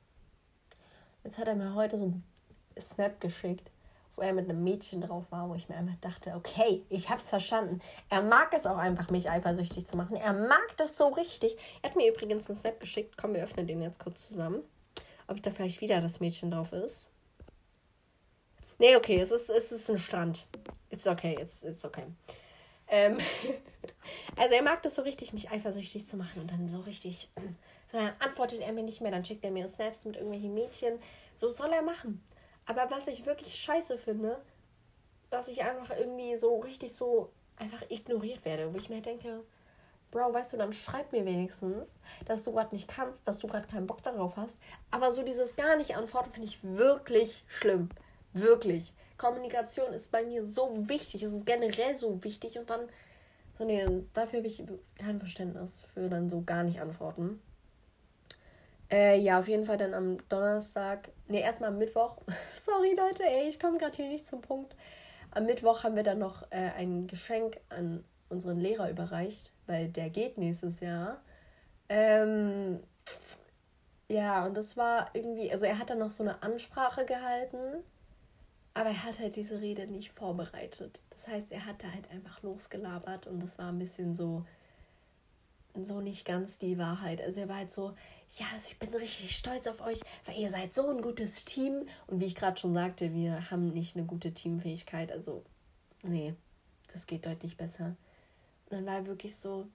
Jetzt 1.24 1.38
hat 1.38 1.48
er 1.48 1.56
mir 1.56 1.74
heute 1.74 1.98
so 1.98 2.06
ein 2.06 2.24
Snap 2.80 3.20
geschickt, 3.20 3.72
wo 4.16 4.22
er 4.22 4.34
mit 4.34 4.50
einem 4.50 4.64
Mädchen 4.64 5.02
drauf 5.02 5.32
war, 5.32 5.50
wo 5.50 5.56
ich 5.56 5.70
mir 5.70 5.76
einfach 5.76 5.96
dachte, 5.98 6.34
okay, 6.36 6.84
ich 6.90 7.10
hab's 7.10 7.30
verstanden. 7.30 7.82
Er 8.10 8.22
mag 8.22 8.54
es 8.54 8.66
auch 8.66 8.78
einfach, 8.78 9.10
mich 9.10 9.30
eifersüchtig 9.30 9.86
zu 9.86 9.98
machen. 9.98 10.16
Er 10.16 10.34
mag 10.34 10.76
das 10.78 10.98
so 10.98 11.08
richtig. 11.10 11.58
Er 11.82 11.90
hat 11.90 11.96
mir 11.96 12.10
übrigens 12.10 12.50
einen 12.50 12.58
Snap 12.58 12.80
geschickt. 12.80 13.18
Komm, 13.18 13.34
wir 13.34 13.44
öffnen 13.44 13.68
den 13.68 13.82
jetzt 13.82 14.00
kurz 14.00 14.28
zusammen. 14.28 14.64
Ob 15.28 15.42
da 15.42 15.52
vielleicht 15.52 15.82
wieder 15.82 16.02
das 16.02 16.20
Mädchen 16.20 16.52
drauf 16.52 16.72
ist. 16.72 17.10
Nee, 18.78 18.96
okay, 18.96 19.20
es 19.20 19.32
ist, 19.32 19.50
es 19.50 19.72
ist 19.72 19.90
ein 19.90 19.98
Strand. 19.98 20.48
It's 20.90 21.08
okay, 21.08 21.38
it's, 21.40 21.64
it's 21.64 21.86
okay. 21.86 22.06
Ähm, 22.88 23.18
also 24.38 24.54
er 24.54 24.64
mag 24.64 24.84
das 24.84 24.96
so 24.96 25.02
richtig, 25.02 25.34
mich 25.34 25.50
eifersüchtig 25.50 26.08
zu 26.08 26.18
machen 26.18 26.42
und 26.42 26.52
dann 26.52 26.68
so 26.68 26.80
richtig. 26.80 27.30
So, 27.92 28.00
dann 28.00 28.14
antwortet 28.18 28.62
er 28.62 28.74
mir 28.74 28.82
nicht 28.82 29.00
mehr, 29.00 29.12
dann 29.12 29.24
schickt 29.24 29.46
er 29.46 29.52
mir 29.52 29.70
Snaps 29.70 30.06
mit 30.06 30.16
irgendwelchen 30.16 30.56
Mädchen. 30.56 31.00
So 31.36 31.52
soll 31.52 31.72
er 31.72 31.84
machen. 31.84 32.20
Aber 32.66 32.90
was 32.90 33.08
ich 33.08 33.26
wirklich 33.26 33.56
scheiße 33.56 33.98
finde, 33.98 34.42
dass 35.30 35.48
ich 35.48 35.64
einfach 35.64 35.96
irgendwie 35.98 36.38
so 36.38 36.60
richtig 36.60 36.94
so 36.94 37.32
einfach 37.58 37.84
ignoriert 37.90 38.44
werde. 38.46 38.74
Wo 38.74 38.78
ich 38.78 38.90
mir 38.90 39.02
denke, 39.02 39.44
Bro, 40.12 40.34
weißt 40.34 40.54
du, 40.54 40.58
dann 40.58 40.72
schreib 40.72 41.12
mir 41.12 41.26
wenigstens, 41.26 41.98
dass 42.26 42.44
du 42.44 42.54
gerade 42.54 42.74
nicht 42.74 42.88
kannst, 42.88 43.28
dass 43.28 43.38
du 43.38 43.48
gerade 43.48 43.68
keinen 43.68 43.88
Bock 43.88 44.02
darauf 44.04 44.38
hast. 44.38 44.58
Aber 44.92 45.12
so 45.12 45.24
dieses 45.24 45.56
gar 45.56 45.76
nicht 45.76 45.96
antworten 45.96 46.32
finde 46.32 46.48
ich 46.48 46.64
wirklich 46.64 47.44
schlimm. 47.48 47.90
Wirklich. 48.34 48.94
Kommunikation 49.18 49.94
ist 49.94 50.12
bei 50.12 50.24
mir 50.24 50.44
so 50.44 50.72
wichtig. 50.88 51.24
Es 51.24 51.34
ist 51.34 51.46
generell 51.46 51.96
so 51.96 52.24
wichtig. 52.24 52.58
Und 52.58 52.70
dann, 52.70 52.88
so 53.58 53.66
nee, 53.66 53.86
dafür 54.14 54.40
habe 54.40 54.48
ich 54.48 54.64
kein 54.98 55.20
Verständnis 55.20 55.82
für 55.94 56.08
dann 56.10 56.30
so 56.30 56.42
gar 56.42 56.64
nicht 56.64 56.80
antworten. 56.80 57.42
Äh, 58.92 59.20
ja, 59.20 59.40
auf 59.40 59.48
jeden 59.48 59.66
Fall 59.66 59.78
dann 59.78 59.94
am 59.94 60.18
Donnerstag, 60.30 61.10
ne, 61.28 61.42
erstmal 61.42 61.70
am 61.70 61.78
Mittwoch. 61.78 62.18
Sorry 62.62 62.96
Leute, 62.96 63.24
ey, 63.24 63.50
ich 63.50 63.60
komme 63.60 63.78
gerade 63.78 63.96
hier 63.96 64.10
nicht 64.10 64.28
zum 64.28 64.42
Punkt. 64.42 64.76
Am 65.32 65.46
Mittwoch 65.46 65.84
haben 65.84 65.96
wir 65.96 66.04
dann 66.04 66.20
noch 66.20 66.44
äh, 66.52 66.72
ein 66.78 67.08
Geschenk 67.08 67.60
an 67.70 68.04
unseren 68.30 68.60
Lehrer 68.60 68.90
überreicht, 68.90 69.52
weil 69.68 69.90
der 69.90 70.10
geht 70.10 70.38
nächstes 70.38 70.80
Jahr. 70.80 71.22
Ähm, 71.90 72.80
ja, 74.08 74.46
und 74.46 74.56
das 74.56 74.78
war 74.78 75.10
irgendwie, 75.14 75.52
also 75.52 75.66
er 75.66 75.80
hat 75.80 75.90
dann 75.90 76.00
noch 76.00 76.12
so 76.12 76.24
eine 76.24 76.42
Ansprache 76.44 77.06
gehalten, 77.06 77.84
aber 78.74 78.90
er 78.90 79.04
hat 79.04 79.20
halt 79.20 79.36
diese 79.36 79.62
Rede 79.62 79.88
nicht 79.88 80.12
vorbereitet. 80.12 81.04
Das 81.10 81.28
heißt, 81.28 81.52
er 81.52 81.66
hat 81.66 81.84
da 81.84 81.92
halt 81.92 82.10
einfach 82.12 82.42
losgelabert 82.44 83.26
und 83.28 83.42
das 83.42 83.58
war 83.58 83.70
ein 83.70 83.80
bisschen 83.80 84.14
so, 84.14 84.46
so 85.84 86.02
nicht 86.02 86.26
ganz 86.26 86.58
die 86.60 86.78
Wahrheit. 86.78 87.22
Also 87.22 87.42
er 87.42 87.50
war 87.50 87.58
halt 87.58 87.72
so, 87.72 87.96
ja, 88.38 88.46
also 88.54 88.68
ich 88.70 88.80
bin 88.80 88.94
richtig 88.94 89.36
stolz 89.36 89.68
auf 89.68 89.82
euch, 89.82 90.02
weil 90.26 90.38
ihr 90.38 90.50
seid 90.50 90.74
so 90.74 90.90
ein 90.90 91.02
gutes 91.02 91.46
Team. 91.46 91.88
Und 92.08 92.20
wie 92.20 92.26
ich 92.26 92.36
gerade 92.36 92.60
schon 92.60 92.74
sagte, 92.74 93.14
wir 93.14 93.50
haben 93.52 93.70
nicht 93.70 93.96
eine 93.96 94.06
gute 94.06 94.34
Teamfähigkeit. 94.34 95.12
Also, 95.12 95.44
nee, 96.04 96.34
das 96.92 97.06
geht 97.06 97.26
deutlich 97.26 97.58
besser. 97.58 97.96
Und 98.66 98.72
dann 98.72 98.86
war 98.86 98.96
er 98.96 99.06
wirklich 99.06 99.36
so, 99.36 99.68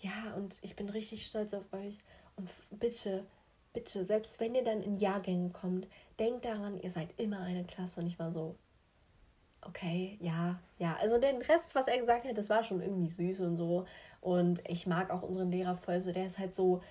ja, 0.00 0.34
und 0.36 0.58
ich 0.62 0.76
bin 0.76 0.88
richtig 0.88 1.26
stolz 1.26 1.54
auf 1.54 1.72
euch. 1.72 1.98
Und 2.36 2.48
bitte, 2.78 3.26
bitte, 3.72 4.04
selbst 4.04 4.40
wenn 4.40 4.54
ihr 4.54 4.64
dann 4.64 4.82
in 4.82 4.96
Jahrgänge 4.96 5.50
kommt, 5.50 5.88
denkt 6.18 6.44
daran, 6.44 6.80
ihr 6.80 6.90
seid 6.90 7.08
immer 7.18 7.40
eine 7.40 7.64
Klasse. 7.64 8.00
Und 8.00 8.06
ich 8.06 8.18
war 8.18 8.32
so, 8.32 8.54
okay, 9.62 10.16
ja, 10.20 10.60
ja. 10.78 10.96
Also 11.00 11.18
den 11.18 11.42
Rest, 11.42 11.74
was 11.74 11.88
er 11.88 11.98
gesagt 11.98 12.24
hat, 12.24 12.38
das 12.38 12.50
war 12.50 12.62
schon 12.62 12.80
irgendwie 12.80 13.08
süß 13.08 13.40
und 13.40 13.56
so. 13.56 13.86
Und 14.20 14.62
ich 14.68 14.86
mag 14.86 15.10
auch 15.10 15.22
unseren 15.22 15.50
Lehrer 15.50 15.76
voll 15.76 16.00
so. 16.00 16.12
Der 16.12 16.26
ist 16.26 16.38
halt 16.38 16.54
so, 16.54 16.82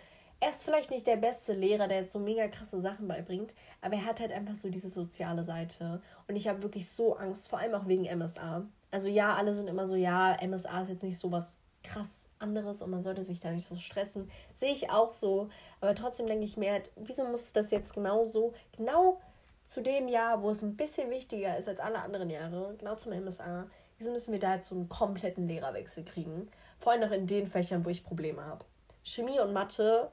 er 0.41 0.49
ist 0.51 0.63
vielleicht 0.63 0.89
nicht 0.89 1.05
der 1.05 1.17
beste 1.17 1.53
Lehrer, 1.53 1.87
der 1.87 1.97
jetzt 1.97 2.11
so 2.11 2.19
mega 2.19 2.47
krasse 2.47 2.79
Sachen 2.79 3.07
beibringt, 3.07 3.53
aber 3.81 3.95
er 3.95 4.05
hat 4.05 4.19
halt 4.21 4.31
einfach 4.31 4.55
so 4.55 4.69
diese 4.69 4.89
soziale 4.89 5.43
Seite. 5.43 6.01
Und 6.27 6.35
ich 6.35 6.47
habe 6.47 6.63
wirklich 6.63 6.89
so 6.89 7.15
Angst, 7.15 7.49
vor 7.49 7.59
allem 7.59 7.73
auch 7.73 7.87
wegen 7.87 8.03
MSA. 8.03 8.65
Also 8.91 9.09
ja, 9.09 9.35
alle 9.35 9.53
sind 9.53 9.67
immer 9.67 9.85
so, 9.85 9.95
ja, 9.95 10.37
MSA 10.41 10.81
ist 10.83 10.89
jetzt 10.89 11.03
nicht 11.03 11.17
so 11.17 11.31
was 11.31 11.59
krass 11.83 12.29
anderes 12.39 12.81
und 12.81 12.89
man 12.89 13.03
sollte 13.03 13.23
sich 13.23 13.39
da 13.39 13.51
nicht 13.51 13.67
so 13.67 13.75
stressen. 13.75 14.29
Sehe 14.53 14.71
ich 14.71 14.89
auch 14.89 15.13
so. 15.13 15.49
Aber 15.81 15.95
trotzdem 15.95 16.27
denke 16.27 16.45
ich 16.45 16.57
mir 16.57 16.71
halt, 16.71 16.91
wieso 16.95 17.23
muss 17.25 17.53
das 17.53 17.71
jetzt 17.71 17.93
genau 17.93 18.25
so, 18.25 18.53
genau 18.75 19.19
zu 19.65 19.81
dem 19.81 20.07
Jahr, 20.07 20.41
wo 20.41 20.49
es 20.49 20.63
ein 20.63 20.75
bisschen 20.75 21.09
wichtiger 21.11 21.57
ist 21.57 21.67
als 21.67 21.79
alle 21.79 21.99
anderen 21.99 22.29
Jahre, 22.29 22.75
genau 22.79 22.95
zum 22.95 23.13
MSA, 23.13 23.67
wieso 23.97 24.11
müssen 24.11 24.31
wir 24.31 24.39
da 24.39 24.55
jetzt 24.55 24.69
so 24.69 24.75
einen 24.75 24.89
kompletten 24.89 25.47
Lehrerwechsel 25.47 26.03
kriegen? 26.03 26.49
Vor 26.79 26.93
allem 26.93 27.01
noch 27.01 27.11
in 27.11 27.27
den 27.27 27.45
Fächern, 27.45 27.85
wo 27.85 27.89
ich 27.89 28.03
Probleme 28.03 28.43
habe. 28.43 28.65
Chemie 29.03 29.39
und 29.39 29.53
Mathe 29.53 30.09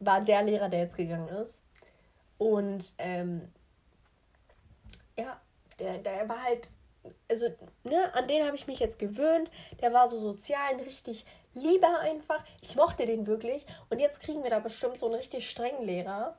war 0.00 0.20
der 0.20 0.42
Lehrer, 0.42 0.68
der 0.68 0.80
jetzt 0.80 0.96
gegangen 0.96 1.28
ist. 1.28 1.62
Und 2.38 2.92
ähm, 2.98 3.48
ja, 5.18 5.40
der, 5.78 5.98
der 5.98 6.28
war 6.28 6.42
halt, 6.42 6.70
also, 7.28 7.48
ne, 7.84 8.14
an 8.14 8.28
den 8.28 8.44
habe 8.44 8.56
ich 8.56 8.66
mich 8.66 8.78
jetzt 8.78 8.98
gewöhnt. 8.98 9.50
Der 9.80 9.92
war 9.92 10.08
so 10.08 10.18
sozial, 10.18 10.72
ein 10.72 10.80
richtig 10.80 11.24
lieber 11.54 12.00
einfach. 12.00 12.44
Ich 12.62 12.76
mochte 12.76 13.06
den 13.06 13.26
wirklich. 13.26 13.66
Und 13.90 13.98
jetzt 14.00 14.20
kriegen 14.20 14.42
wir 14.42 14.50
da 14.50 14.60
bestimmt 14.60 14.98
so 14.98 15.06
einen 15.06 15.16
richtig 15.16 15.50
strengen 15.50 15.84
Lehrer. 15.84 16.36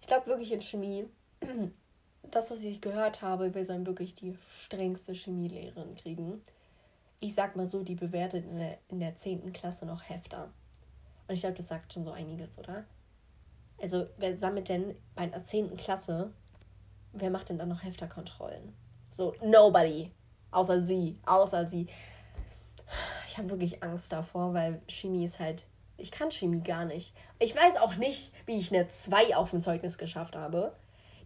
Ich 0.00 0.06
glaube 0.06 0.26
wirklich 0.26 0.52
in 0.52 0.62
Chemie. 0.62 1.08
Das, 2.30 2.50
was 2.50 2.62
ich 2.62 2.80
gehört 2.80 3.22
habe, 3.22 3.54
wir 3.54 3.64
sollen 3.64 3.86
wirklich 3.86 4.14
die 4.14 4.36
strengste 4.62 5.14
Chemielehrerin 5.14 5.96
kriegen. 5.96 6.44
Ich 7.18 7.34
sag 7.34 7.56
mal 7.56 7.66
so, 7.66 7.82
die 7.82 7.96
bewertet 7.96 8.44
in 8.44 8.58
der, 8.58 8.78
in 8.88 9.00
der 9.00 9.16
10. 9.16 9.52
Klasse 9.52 9.84
noch 9.84 10.08
Hefter. 10.08 10.52
Und 11.26 11.34
ich 11.34 11.40
glaube, 11.40 11.56
das 11.56 11.68
sagt 11.68 11.92
schon 11.92 12.04
so 12.04 12.12
einiges, 12.12 12.56
oder? 12.58 12.84
Also, 13.80 14.06
wer 14.18 14.36
sammelt 14.36 14.68
denn 14.68 14.94
bei 15.14 15.22
einer 15.22 15.42
10. 15.42 15.76
Klasse, 15.76 16.32
wer 17.12 17.30
macht 17.30 17.48
denn 17.48 17.58
dann 17.58 17.68
noch 17.68 17.82
Hefterkontrollen? 17.82 18.74
So, 19.10 19.34
nobody. 19.42 20.12
Außer 20.50 20.82
sie. 20.82 21.18
Außer 21.26 21.64
sie. 21.66 21.86
Ich 23.26 23.38
habe 23.38 23.50
wirklich 23.50 23.82
Angst 23.82 24.12
davor, 24.12 24.52
weil 24.54 24.82
Chemie 24.88 25.24
ist 25.24 25.38
halt. 25.38 25.66
Ich 25.96 26.10
kann 26.10 26.30
Chemie 26.30 26.62
gar 26.62 26.84
nicht. 26.84 27.14
Ich 27.38 27.54
weiß 27.54 27.76
auch 27.76 27.94
nicht, 27.96 28.32
wie 28.46 28.58
ich 28.58 28.74
eine 28.74 28.88
2 28.88 29.36
auf 29.36 29.50
dem 29.50 29.60
Zeugnis 29.60 29.98
geschafft 29.98 30.34
habe. 30.34 30.74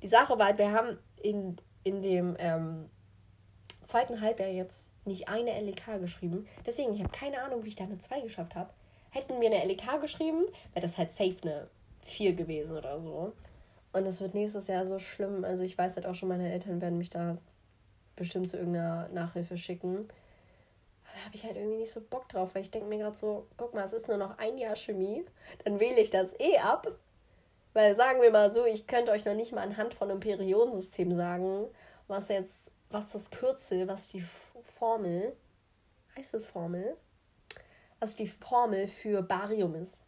Die 0.02 0.08
Sache 0.08 0.38
war 0.38 0.46
halt, 0.46 0.58
wir 0.58 0.72
haben 0.72 0.98
in, 1.22 1.56
in 1.84 2.02
dem 2.02 2.36
ähm, 2.38 2.90
zweiten 3.84 4.20
Halbjahr 4.20 4.48
jetzt 4.48 4.90
nicht 5.06 5.28
eine 5.28 5.58
LEK 5.60 6.00
geschrieben. 6.00 6.46
Deswegen, 6.66 6.92
ich 6.92 7.00
habe 7.00 7.10
keine 7.10 7.42
Ahnung, 7.42 7.64
wie 7.64 7.68
ich 7.68 7.76
da 7.76 7.84
eine 7.84 7.98
2 7.98 8.20
geschafft 8.20 8.54
habe. 8.54 8.70
Hätten 9.10 9.40
wir 9.40 9.50
eine 9.50 9.64
LEK 9.64 10.00
geschrieben, 10.00 10.44
wäre 10.72 10.84
das 10.84 10.98
halt 10.98 11.12
safe 11.12 11.36
eine 11.42 11.68
4 12.04 12.34
gewesen 12.34 12.76
oder 12.76 13.00
so. 13.00 13.32
Und 13.92 14.06
es 14.06 14.20
wird 14.20 14.34
nächstes 14.34 14.66
Jahr 14.66 14.86
so 14.86 14.98
schlimm. 14.98 15.44
Also 15.44 15.62
ich 15.62 15.78
weiß 15.78 15.96
halt 15.96 16.06
auch 16.06 16.14
schon, 16.14 16.28
meine 16.28 16.52
Eltern 16.52 16.80
werden 16.80 16.98
mich 16.98 17.10
da 17.10 17.38
bestimmt 18.16 18.48
zu 18.48 18.56
irgendeiner 18.56 19.08
Nachhilfe 19.08 19.56
schicken. 19.56 19.96
Aber 21.04 21.14
da 21.14 21.24
habe 21.24 21.34
ich 21.34 21.44
halt 21.44 21.56
irgendwie 21.56 21.78
nicht 21.78 21.92
so 21.92 22.00
Bock 22.00 22.28
drauf, 22.28 22.54
weil 22.54 22.62
ich 22.62 22.70
denke 22.70 22.88
mir 22.88 22.98
gerade 22.98 23.16
so, 23.16 23.46
guck 23.56 23.74
mal, 23.74 23.84
es 23.84 23.92
ist 23.92 24.08
nur 24.08 24.16
noch 24.16 24.38
ein 24.38 24.58
Jahr 24.58 24.76
Chemie, 24.76 25.24
dann 25.64 25.78
wähle 25.80 26.00
ich 26.00 26.10
das 26.10 26.38
eh 26.40 26.58
ab. 26.58 26.88
Weil 27.72 27.94
sagen 27.94 28.22
wir 28.22 28.30
mal 28.30 28.50
so, 28.50 28.64
ich 28.64 28.86
könnte 28.86 29.12
euch 29.12 29.24
noch 29.24 29.34
nicht 29.34 29.52
mal 29.52 29.62
anhand 29.62 29.94
von 29.94 30.10
einem 30.10 30.20
Periodensystem 30.20 31.14
sagen, 31.14 31.66
was 32.06 32.28
jetzt, 32.28 32.70
was 32.90 33.12
das 33.12 33.30
Kürzel, 33.30 33.88
was 33.88 34.08
die 34.08 34.24
Formel, 34.78 35.36
heißt 36.16 36.34
das 36.34 36.44
Formel? 36.44 36.96
Was 37.98 38.16
die 38.16 38.28
Formel 38.28 38.86
für 38.86 39.22
Barium 39.22 39.74
ist. 39.74 40.02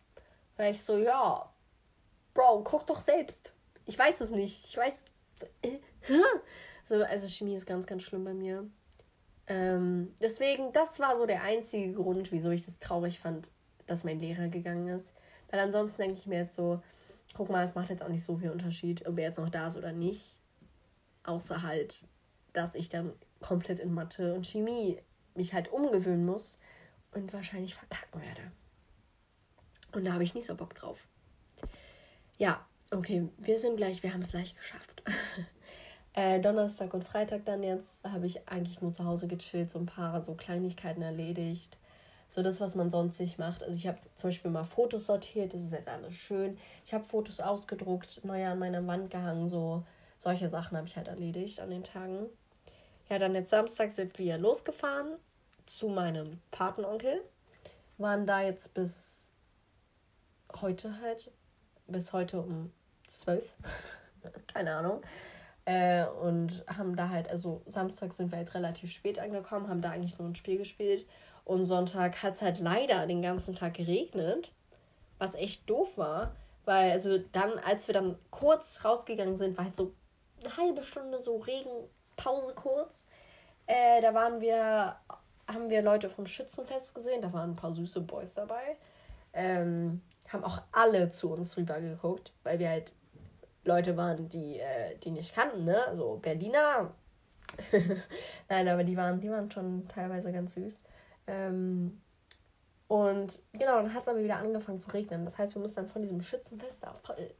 Weil 0.57 0.73
ich 0.73 0.83
so, 0.83 0.97
ja, 0.99 1.51
Bro, 2.37 2.65
guck 2.65 2.87
doch 2.87 3.01
selbst. 3.01 3.51
Ich 3.87 3.99
weiß 3.99 4.21
es 4.21 4.31
nicht. 4.31 4.67
Ich 4.67 4.77
weiß. 4.77 5.07
so, 6.89 7.03
also 7.03 7.29
Chemie 7.29 7.55
ist 7.55 7.67
ganz, 7.67 7.87
ganz 7.87 8.03
schlimm 8.03 8.25
bei 8.25 8.35
mir. 8.35 8.69
Ähm, 9.47 10.15
deswegen, 10.21 10.71
das 10.75 11.01
war 11.01 11.17
so 11.17 11.25
der 11.25 11.43
einzige 11.43 11.95
Grund, 11.95 12.33
wieso 12.33 12.51
ich 12.51 12.65
das 12.65 12.79
traurig 12.79 13.21
fand, 13.21 13.51
dass 13.87 14.05
mein 14.05 14.19
Lehrer 14.19 14.49
gegangen 14.49 14.89
ist. 14.89 15.15
Weil 15.51 15.61
ansonsten 15.61 16.03
denke 16.03 16.19
ich 16.19 16.27
mir 16.27 16.41
jetzt 16.41 16.57
so, 16.57 16.83
guck 17.33 17.49
mal, 17.49 17.65
es 17.65 17.75
macht 17.75 17.89
jetzt 17.89 18.03
auch 18.03 18.09
nicht 18.09 18.23
so 18.23 18.37
viel 18.37 18.51
Unterschied, 18.51 19.07
ob 19.07 19.17
er 19.17 19.29
jetzt 19.29 19.39
noch 19.39 19.49
da 19.49 19.69
ist 19.69 19.77
oder 19.79 19.93
nicht. 19.93 20.37
Außer 21.23 21.63
halt, 21.63 22.05
dass 22.53 22.75
ich 22.75 22.91
dann 22.91 23.15
komplett 23.41 23.79
in 23.79 23.95
Mathe 23.95 24.35
und 24.35 24.47
Chemie 24.47 25.01
mich 25.35 25.55
halt 25.55 25.73
umgewöhnen 25.73 26.27
muss 26.27 26.59
und 27.13 27.33
wahrscheinlich 27.33 27.75
verkacken 27.75 28.21
werde. 28.21 28.53
Und 29.93 30.05
da 30.05 30.13
habe 30.13 30.25
ich 30.25 30.35
nicht 30.35 30.47
so 30.47 30.55
Bock 30.55 30.75
drauf. 30.75 31.09
Ja, 32.39 32.67
okay, 32.91 33.29
wir 33.39 33.59
sind 33.59 33.77
gleich, 33.77 34.03
wir 34.03 34.13
haben 34.13 34.21
es 34.21 34.33
gleich 34.33 34.55
geschafft. 34.55 35.03
äh, 36.13 36.39
Donnerstag 36.39 36.93
und 36.93 37.03
Freitag 37.03 37.47
dann 37.47 37.63
jetzt 37.63 38.05
habe 38.05 38.27
ich 38.27 38.47
eigentlich 38.47 38.83
nur 38.83 38.93
zu 38.93 39.05
Hause 39.05 39.27
gechillt, 39.27 39.71
so 39.71 39.79
ein 39.79 39.87
paar 39.87 40.23
so 40.23 40.35
Kleinigkeiten 40.35 41.01
erledigt. 41.01 41.79
So 42.29 42.43
das, 42.43 42.61
was 42.61 42.75
man 42.75 42.91
sonst 42.91 43.21
nicht 43.21 43.39
macht. 43.39 43.63
Also 43.63 43.77
ich 43.77 43.87
habe 43.87 43.99
zum 44.17 44.29
Beispiel 44.29 44.51
mal 44.51 44.65
Fotos 44.65 45.07
sortiert, 45.07 45.55
das 45.55 45.63
ist 45.63 45.73
jetzt 45.73 45.89
alles 45.89 46.15
schön. 46.15 46.59
Ich 46.85 46.93
habe 46.93 47.05
Fotos 47.05 47.41
ausgedruckt, 47.41 48.23
neu 48.25 48.45
an 48.45 48.59
meiner 48.59 48.87
Wand 48.87 49.11
gehangen, 49.11 49.49
so 49.49 49.85
solche 50.19 50.51
Sachen 50.51 50.77
habe 50.77 50.87
ich 50.87 50.97
halt 50.97 51.09
erledigt 51.09 51.61
an 51.61 51.71
den 51.71 51.85
Tagen. 51.85 52.27
Ja, 53.09 53.19
dann 53.19 53.35
jetzt 53.35 53.51
Samstag 53.51 53.93
sind 53.93 54.19
wir 54.19 54.37
losgefahren 54.37 55.17
zu 55.65 55.89
meinem 55.89 56.41
Patenonkel. 56.51 57.23
Waren 57.97 58.27
da 58.27 58.43
jetzt 58.43 58.75
bis 58.75 59.31
heute 60.61 61.01
halt 61.01 61.31
bis 61.87 62.13
heute 62.13 62.41
um 62.41 62.73
zwölf. 63.07 63.55
Keine 64.53 64.75
Ahnung. 64.75 65.03
Äh, 65.65 66.07
und 66.07 66.65
haben 66.69 66.95
da 66.95 67.09
halt, 67.09 67.29
also 67.29 67.63
Samstag 67.67 68.13
sind 68.13 68.31
wir 68.31 68.39
halt 68.39 68.55
relativ 68.55 68.93
spät 68.93 69.19
angekommen, 69.19 69.69
haben 69.69 69.83
da 69.83 69.91
eigentlich 69.91 70.19
nur 70.19 70.29
ein 70.29 70.35
Spiel 70.35 70.59
gespielt. 70.59 71.07
Und 71.45 71.65
Sonntag 71.65 72.23
hat 72.23 72.35
es 72.35 72.43
halt 72.43 72.61
leider 72.61 73.07
den 73.07 73.23
ganzen 73.23 73.55
Tag 73.55 73.75
geregnet, 73.75 74.53
was 75.19 75.35
echt 75.35 75.69
doof 75.69 75.97
war. 75.97 76.35
Weil, 76.65 76.91
also 76.91 77.19
dann, 77.33 77.59
als 77.61 77.87
wir 77.87 77.95
dann 77.95 78.19
kurz 78.31 78.85
rausgegangen 78.85 79.37
sind, 79.37 79.57
war 79.57 79.65
halt 79.65 79.77
so 79.77 79.95
eine 80.45 80.57
halbe 80.57 80.83
Stunde 80.83 81.23
so 81.23 81.37
Regenpause 81.37 82.55
kurz. 82.55 83.07
Äh, 83.67 84.01
da 84.03 84.15
waren 84.15 84.41
wir, 84.41 84.97
haben 85.49 85.71
wir 85.71 85.83
Leute 85.83 86.09
vom 86.09 86.27
Schützenfest 86.27 86.95
gesehen, 86.95 87.23
da 87.23 87.33
waren 87.33 87.51
ein 87.51 87.57
paar 87.57 87.73
süße 87.73 88.01
Boys 88.01 88.35
dabei. 88.35 88.77
Ähm, 89.33 90.01
haben 90.33 90.45
auch 90.45 90.63
alle 90.73 91.11
zu 91.11 91.33
uns 91.33 91.57
rüber 91.57 91.81
geguckt, 91.81 92.33
weil 92.43 92.59
wir 92.59 92.71
halt 92.71 92.95
Leute 93.65 93.97
waren, 93.97 94.29
die, 94.29 94.59
äh, 94.59 94.97
die 95.03 95.11
nicht 95.11 95.35
kannten, 95.35 95.65
ne? 95.65 95.87
Also 95.87 96.19
Berliner. 96.23 96.93
Nein, 98.49 98.69
aber 98.69 98.85
die 98.85 98.97
waren, 98.97 99.21
die 99.21 99.31
waren 99.31 99.51
schon 99.51 99.87
teilweise 99.89 100.33
ganz 100.33 100.55
süß. 100.55 100.81
Ähm, 101.27 102.01
und 102.89 103.41
genau, 103.53 103.83
dann 103.83 103.95
hat 103.95 104.03
es 104.03 104.09
aber 104.09 104.23
wieder 104.23 104.37
angefangen 104.37 104.79
zu 104.79 104.91
regnen. 104.91 105.25
Das 105.25 105.39
heißt, 105.39 105.55
wir 105.55 105.63
mussten 105.63 105.77
dann 105.81 105.89
von 105.89 106.03
diesem 106.03 106.23
Schützenfest 106.23 106.85
da 106.85 106.95
voll 106.95 107.35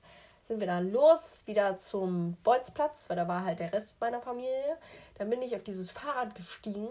sind 0.47 0.61
wir 0.61 0.67
dann 0.67 0.93
los, 0.93 1.43
wieder 1.47 1.77
zum 1.79 2.37
Bolzplatz, 2.45 3.07
weil 3.09 3.17
da 3.17 3.27
war 3.27 3.45
halt 3.45 3.59
der 3.59 3.73
Rest 3.73 4.01
meiner 4.01 4.21
Familie. 4.21 4.79
Dann 5.19 5.29
bin 5.29 5.43
ich 5.43 5.55
auf 5.57 5.65
dieses 5.65 5.91
Fahrrad 5.91 6.35
gestiegen 6.35 6.89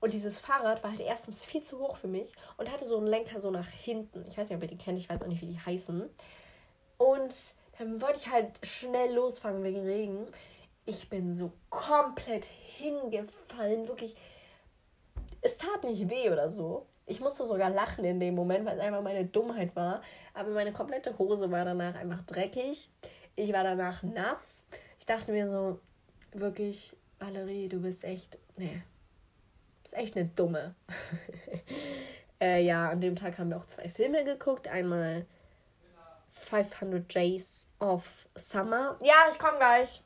und 0.00 0.12
dieses 0.12 0.40
Fahrrad 0.40 0.82
war 0.82 0.90
halt 0.90 1.00
erstens 1.00 1.44
viel 1.44 1.62
zu 1.62 1.78
hoch 1.78 1.96
für 1.96 2.06
mich 2.06 2.32
und 2.56 2.70
hatte 2.70 2.86
so 2.86 2.98
einen 2.98 3.06
Lenker 3.06 3.40
so 3.40 3.50
nach 3.50 3.68
hinten. 3.68 4.24
Ich 4.28 4.38
weiß 4.38 4.48
nicht, 4.48 4.56
ob 4.56 4.62
ihr 4.62 4.68
die 4.68 4.78
kennt, 4.78 4.98
ich 4.98 5.08
weiß 5.08 5.20
auch 5.22 5.26
nicht, 5.26 5.42
wie 5.42 5.46
die 5.46 5.58
heißen. 5.58 6.08
Und 6.98 7.54
dann 7.78 8.00
wollte 8.00 8.18
ich 8.18 8.30
halt 8.30 8.64
schnell 8.64 9.14
losfangen 9.14 9.62
wegen 9.64 9.80
Regen. 9.80 10.26
Ich 10.84 11.08
bin 11.08 11.32
so 11.32 11.52
komplett 11.70 12.44
hingefallen, 12.44 13.88
wirklich. 13.88 14.14
Es 15.40 15.58
tat 15.58 15.84
nicht 15.84 16.08
weh 16.08 16.30
oder 16.30 16.50
so. 16.50 16.86
Ich 17.06 17.20
musste 17.20 17.44
sogar 17.44 17.70
lachen 17.70 18.04
in 18.04 18.20
dem 18.20 18.34
Moment, 18.34 18.66
weil 18.66 18.78
es 18.78 18.84
einfach 18.84 19.02
meine 19.02 19.24
Dummheit 19.24 19.74
war. 19.74 20.02
Aber 20.34 20.50
meine 20.50 20.72
komplette 20.72 21.16
Hose 21.18 21.50
war 21.50 21.64
danach 21.64 21.94
einfach 21.94 22.22
dreckig. 22.22 22.90
Ich 23.34 23.52
war 23.52 23.64
danach 23.64 24.02
nass. 24.02 24.64
Ich 24.98 25.06
dachte 25.06 25.32
mir 25.32 25.48
so, 25.48 25.80
wirklich, 26.32 26.96
Valerie, 27.18 27.68
du 27.68 27.80
bist 27.80 28.04
echt. 28.04 28.38
Nee, 28.56 28.82
ist 29.88 29.98
echt 29.98 30.16
eine 30.16 30.26
dumme. 30.26 30.74
äh, 32.40 32.62
ja, 32.62 32.90
an 32.90 33.00
dem 33.00 33.16
Tag 33.16 33.38
haben 33.38 33.48
wir 33.50 33.56
auch 33.56 33.66
zwei 33.66 33.88
Filme 33.88 34.22
geguckt. 34.22 34.68
Einmal 34.68 35.24
500 36.30 37.14
Days 37.14 37.68
of 37.80 38.28
Summer. 38.34 38.98
Ja, 39.02 39.14
ich 39.30 39.38
komme 39.38 39.56
gleich. 39.56 40.02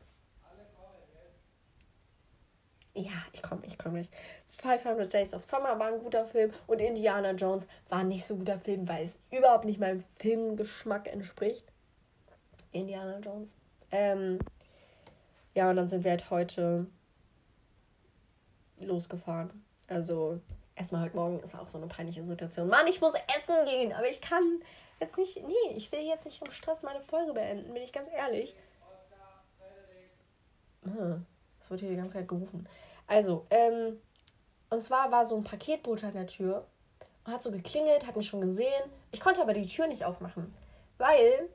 Ja, 2.94 3.10
ich 3.32 3.42
komme, 3.42 3.62
ich 3.66 3.76
komme 3.76 4.02
gleich. 4.02 4.10
500 4.48 5.12
Days 5.12 5.34
of 5.34 5.44
Summer 5.44 5.76
war 5.78 5.88
ein 5.88 5.98
guter 5.98 6.26
Film 6.26 6.52
und 6.68 6.80
Indiana 6.80 7.32
Jones 7.32 7.66
war 7.88 8.04
nicht 8.04 8.24
so 8.24 8.36
guter 8.36 8.60
Film, 8.60 8.86
weil 8.86 9.06
es 9.06 9.18
überhaupt 9.32 9.64
nicht 9.64 9.80
meinem 9.80 10.04
Filmgeschmack 10.18 11.08
entspricht. 11.08 11.66
Indiana 12.70 13.18
Jones. 13.18 13.56
Ähm, 13.90 14.38
ja, 15.54 15.70
und 15.70 15.76
dann 15.76 15.88
sind 15.88 16.04
wir 16.04 16.12
halt 16.12 16.30
heute 16.30 16.86
losgefahren. 18.78 19.61
Also, 19.92 20.40
erstmal 20.74 21.02
heute 21.02 21.16
Morgen, 21.16 21.40
es 21.44 21.52
war 21.52 21.60
auch 21.60 21.68
so 21.68 21.76
eine 21.76 21.86
peinliche 21.86 22.24
Situation. 22.24 22.68
Mann, 22.68 22.86
ich 22.86 23.00
muss 23.00 23.12
essen 23.36 23.56
gehen, 23.66 23.92
aber 23.92 24.08
ich 24.08 24.22
kann 24.22 24.62
jetzt 25.00 25.18
nicht, 25.18 25.46
nee, 25.46 25.76
ich 25.76 25.92
will 25.92 26.00
jetzt 26.00 26.24
nicht 26.24 26.42
im 26.42 26.50
Stress 26.50 26.82
meine 26.82 27.00
Folge 27.00 27.34
beenden, 27.34 27.74
bin 27.74 27.82
ich 27.82 27.92
ganz 27.92 28.08
ehrlich. 28.10 28.56
Ah, 30.86 31.18
das 31.58 31.70
wird 31.70 31.80
hier 31.80 31.90
die 31.90 31.96
ganze 31.96 32.16
Zeit 32.16 32.28
gerufen. 32.28 32.66
Also, 33.06 33.46
ähm, 33.50 34.00
und 34.70 34.82
zwar 34.82 35.12
war 35.12 35.26
so 35.26 35.36
ein 35.36 35.44
Paketbote 35.44 36.06
an 36.06 36.14
der 36.14 36.26
Tür 36.26 36.66
und 37.26 37.32
hat 37.32 37.42
so 37.42 37.50
geklingelt, 37.50 38.06
hat 38.06 38.16
mich 38.16 38.28
schon 38.28 38.40
gesehen. 38.40 38.90
Ich 39.10 39.20
konnte 39.20 39.42
aber 39.42 39.52
die 39.52 39.66
Tür 39.66 39.86
nicht 39.86 40.06
aufmachen, 40.06 40.54
weil 40.96 41.50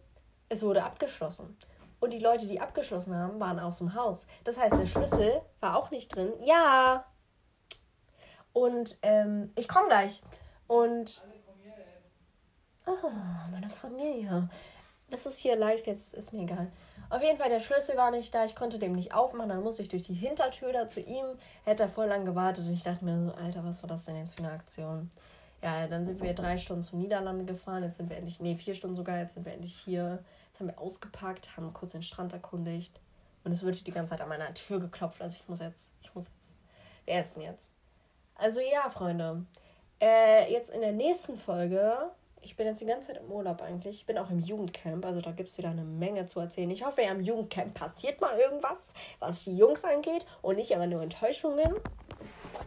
es 0.49 0.61
wurde 0.61 0.83
abgeschlossen. 0.83 1.57
Und 1.99 2.13
die 2.13 2.19
Leute, 2.19 2.45
die 2.45 2.61
abgeschlossen 2.61 3.15
haben, 3.15 3.39
waren 3.39 3.59
aus 3.59 3.79
dem 3.79 3.95
Haus. 3.95 4.27
Das 4.43 4.57
heißt, 4.57 4.77
der 4.77 4.85
Schlüssel 4.85 5.41
war 5.59 5.75
auch 5.75 5.89
nicht 5.89 6.15
drin. 6.15 6.31
Ja. 6.43 7.03
Und 8.57 8.97
ähm, 9.03 9.51
ich 9.55 9.67
komme 9.67 9.87
gleich. 9.87 10.23
Und. 10.65 11.21
Oh, 12.87 13.09
meine 13.51 13.69
Familie. 13.69 14.49
Das 15.11 15.27
ist 15.27 15.37
hier 15.37 15.55
live 15.55 15.85
jetzt, 15.85 16.15
ist 16.15 16.33
mir 16.33 16.41
egal. 16.41 16.71
Auf 17.11 17.21
jeden 17.21 17.37
Fall, 17.37 17.49
der 17.49 17.59
Schlüssel 17.59 17.95
war 17.97 18.09
nicht 18.09 18.33
da. 18.33 18.45
Ich 18.45 18.55
konnte 18.55 18.79
dem 18.79 18.93
nicht 18.93 19.13
aufmachen. 19.13 19.49
Dann 19.49 19.61
musste 19.61 19.83
ich 19.83 19.89
durch 19.89 20.01
die 20.01 20.15
Hintertür 20.15 20.73
da 20.73 20.89
zu 20.89 21.01
ihm. 21.01 21.25
Hätte 21.65 21.83
er 21.83 21.89
voll 21.89 22.07
lang 22.07 22.25
gewartet. 22.25 22.65
Und 22.65 22.73
ich 22.73 22.83
dachte 22.83 23.05
mir 23.05 23.25
so, 23.25 23.31
Alter, 23.33 23.63
was 23.63 23.83
war 23.83 23.89
das 23.89 24.05
denn 24.05 24.17
jetzt 24.17 24.35
für 24.35 24.43
eine 24.43 24.53
Aktion? 24.53 25.11
Ja, 25.61 25.85
dann 25.85 26.05
sind 26.05 26.23
wir 26.23 26.33
drei 26.33 26.57
Stunden 26.57 26.81
zu 26.81 26.97
Niederlande 26.97 27.45
gefahren. 27.45 27.83
Jetzt 27.83 27.97
sind 27.97 28.09
wir 28.09 28.17
endlich, 28.17 28.39
nee, 28.39 28.55
vier 28.55 28.73
Stunden 28.73 28.95
sogar. 28.95 29.19
Jetzt 29.19 29.35
sind 29.35 29.45
wir 29.45 29.53
endlich 29.53 29.77
hier. 29.77 30.23
Jetzt 30.47 30.59
haben 30.59 30.67
wir 30.67 30.79
ausgepackt, 30.79 31.55
haben 31.55 31.71
kurz 31.73 31.91
den 31.91 32.03
Strand 32.03 32.33
erkundigt. 32.33 32.99
Und 33.43 33.51
es 33.51 33.61
wird 33.61 33.85
die 33.85 33.91
ganze 33.91 34.11
Zeit 34.11 34.21
an 34.21 34.29
meiner 34.29 34.51
Tür 34.55 34.79
geklopft. 34.79 35.21
Also 35.21 35.37
ich 35.39 35.47
muss 35.47 35.59
jetzt, 35.59 35.91
ich 36.01 36.13
muss 36.15 36.25
jetzt, 36.25 36.55
wir 37.05 37.13
essen 37.13 37.41
jetzt. 37.41 37.76
Also 38.37 38.59
ja, 38.61 38.89
Freunde. 38.89 39.45
Äh, 39.99 40.51
jetzt 40.51 40.69
in 40.69 40.81
der 40.81 40.91
nächsten 40.91 41.37
Folge 41.37 42.11
ich 42.47 42.55
bin 42.55 42.65
jetzt 42.65 42.79
die 42.79 42.85
ganze 42.85 43.07
Zeit 43.07 43.17
im 43.17 43.29
Urlaub 43.29 43.61
eigentlich. 43.61 43.97
Ich 43.97 44.05
bin 44.05 44.17
auch 44.17 44.29
im 44.29 44.39
Jugendcamp, 44.39 45.05
also 45.05 45.19
da 45.19 45.31
gibt 45.31 45.49
es 45.49 45.57
wieder 45.57 45.69
eine 45.69 45.83
Menge 45.83 46.27
zu 46.27 46.39
erzählen. 46.39 46.71
Ich 46.71 46.85
hoffe, 46.85 47.01
ja, 47.01 47.11
im 47.11 47.19
Jugendcamp 47.19 47.73
passiert 47.73 48.21
mal 48.21 48.39
irgendwas, 48.39 48.93
was 49.19 49.43
die 49.43 49.57
Jungs 49.57 49.83
angeht 49.83 50.25
und 50.41 50.55
nicht 50.55 50.71
immer 50.71 50.87
nur 50.87 51.01
Enttäuschungen. 51.01 51.75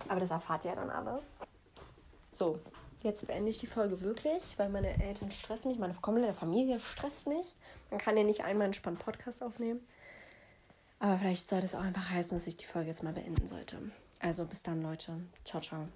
Aber 0.08 0.20
das 0.20 0.30
erfahrt 0.30 0.66
ihr 0.66 0.74
dann 0.74 0.90
alles. 0.90 1.40
So, 2.30 2.58
jetzt 3.02 3.26
beende 3.26 3.50
ich 3.50 3.58
die 3.58 3.66
Folge 3.66 4.02
wirklich, 4.02 4.58
weil 4.58 4.68
meine 4.68 5.02
Eltern 5.02 5.30
stressen 5.30 5.70
mich, 5.70 5.80
meine 5.80 5.94
komplette 5.94 6.34
Familie 6.34 6.78
stresst 6.78 7.26
mich. 7.26 7.56
Man 7.90 7.98
kann 7.98 8.18
ja 8.18 8.24
nicht 8.24 8.44
einmal 8.44 8.66
entspannt 8.66 8.98
Podcast 8.98 9.42
aufnehmen. 9.42 9.80
Aber 10.98 11.16
vielleicht 11.16 11.48
sollte 11.48 11.64
es 11.64 11.74
auch 11.74 11.80
einfach 11.80 12.10
heißen, 12.10 12.36
dass 12.36 12.46
ich 12.46 12.58
die 12.58 12.66
Folge 12.66 12.88
jetzt 12.88 13.02
mal 13.02 13.14
beenden 13.14 13.46
sollte. 13.46 13.78
Also 14.20 14.44
bis 14.44 14.62
dann, 14.62 14.82
Leute. 14.82 15.20
Ciao, 15.44 15.60
ciao. 15.60 15.88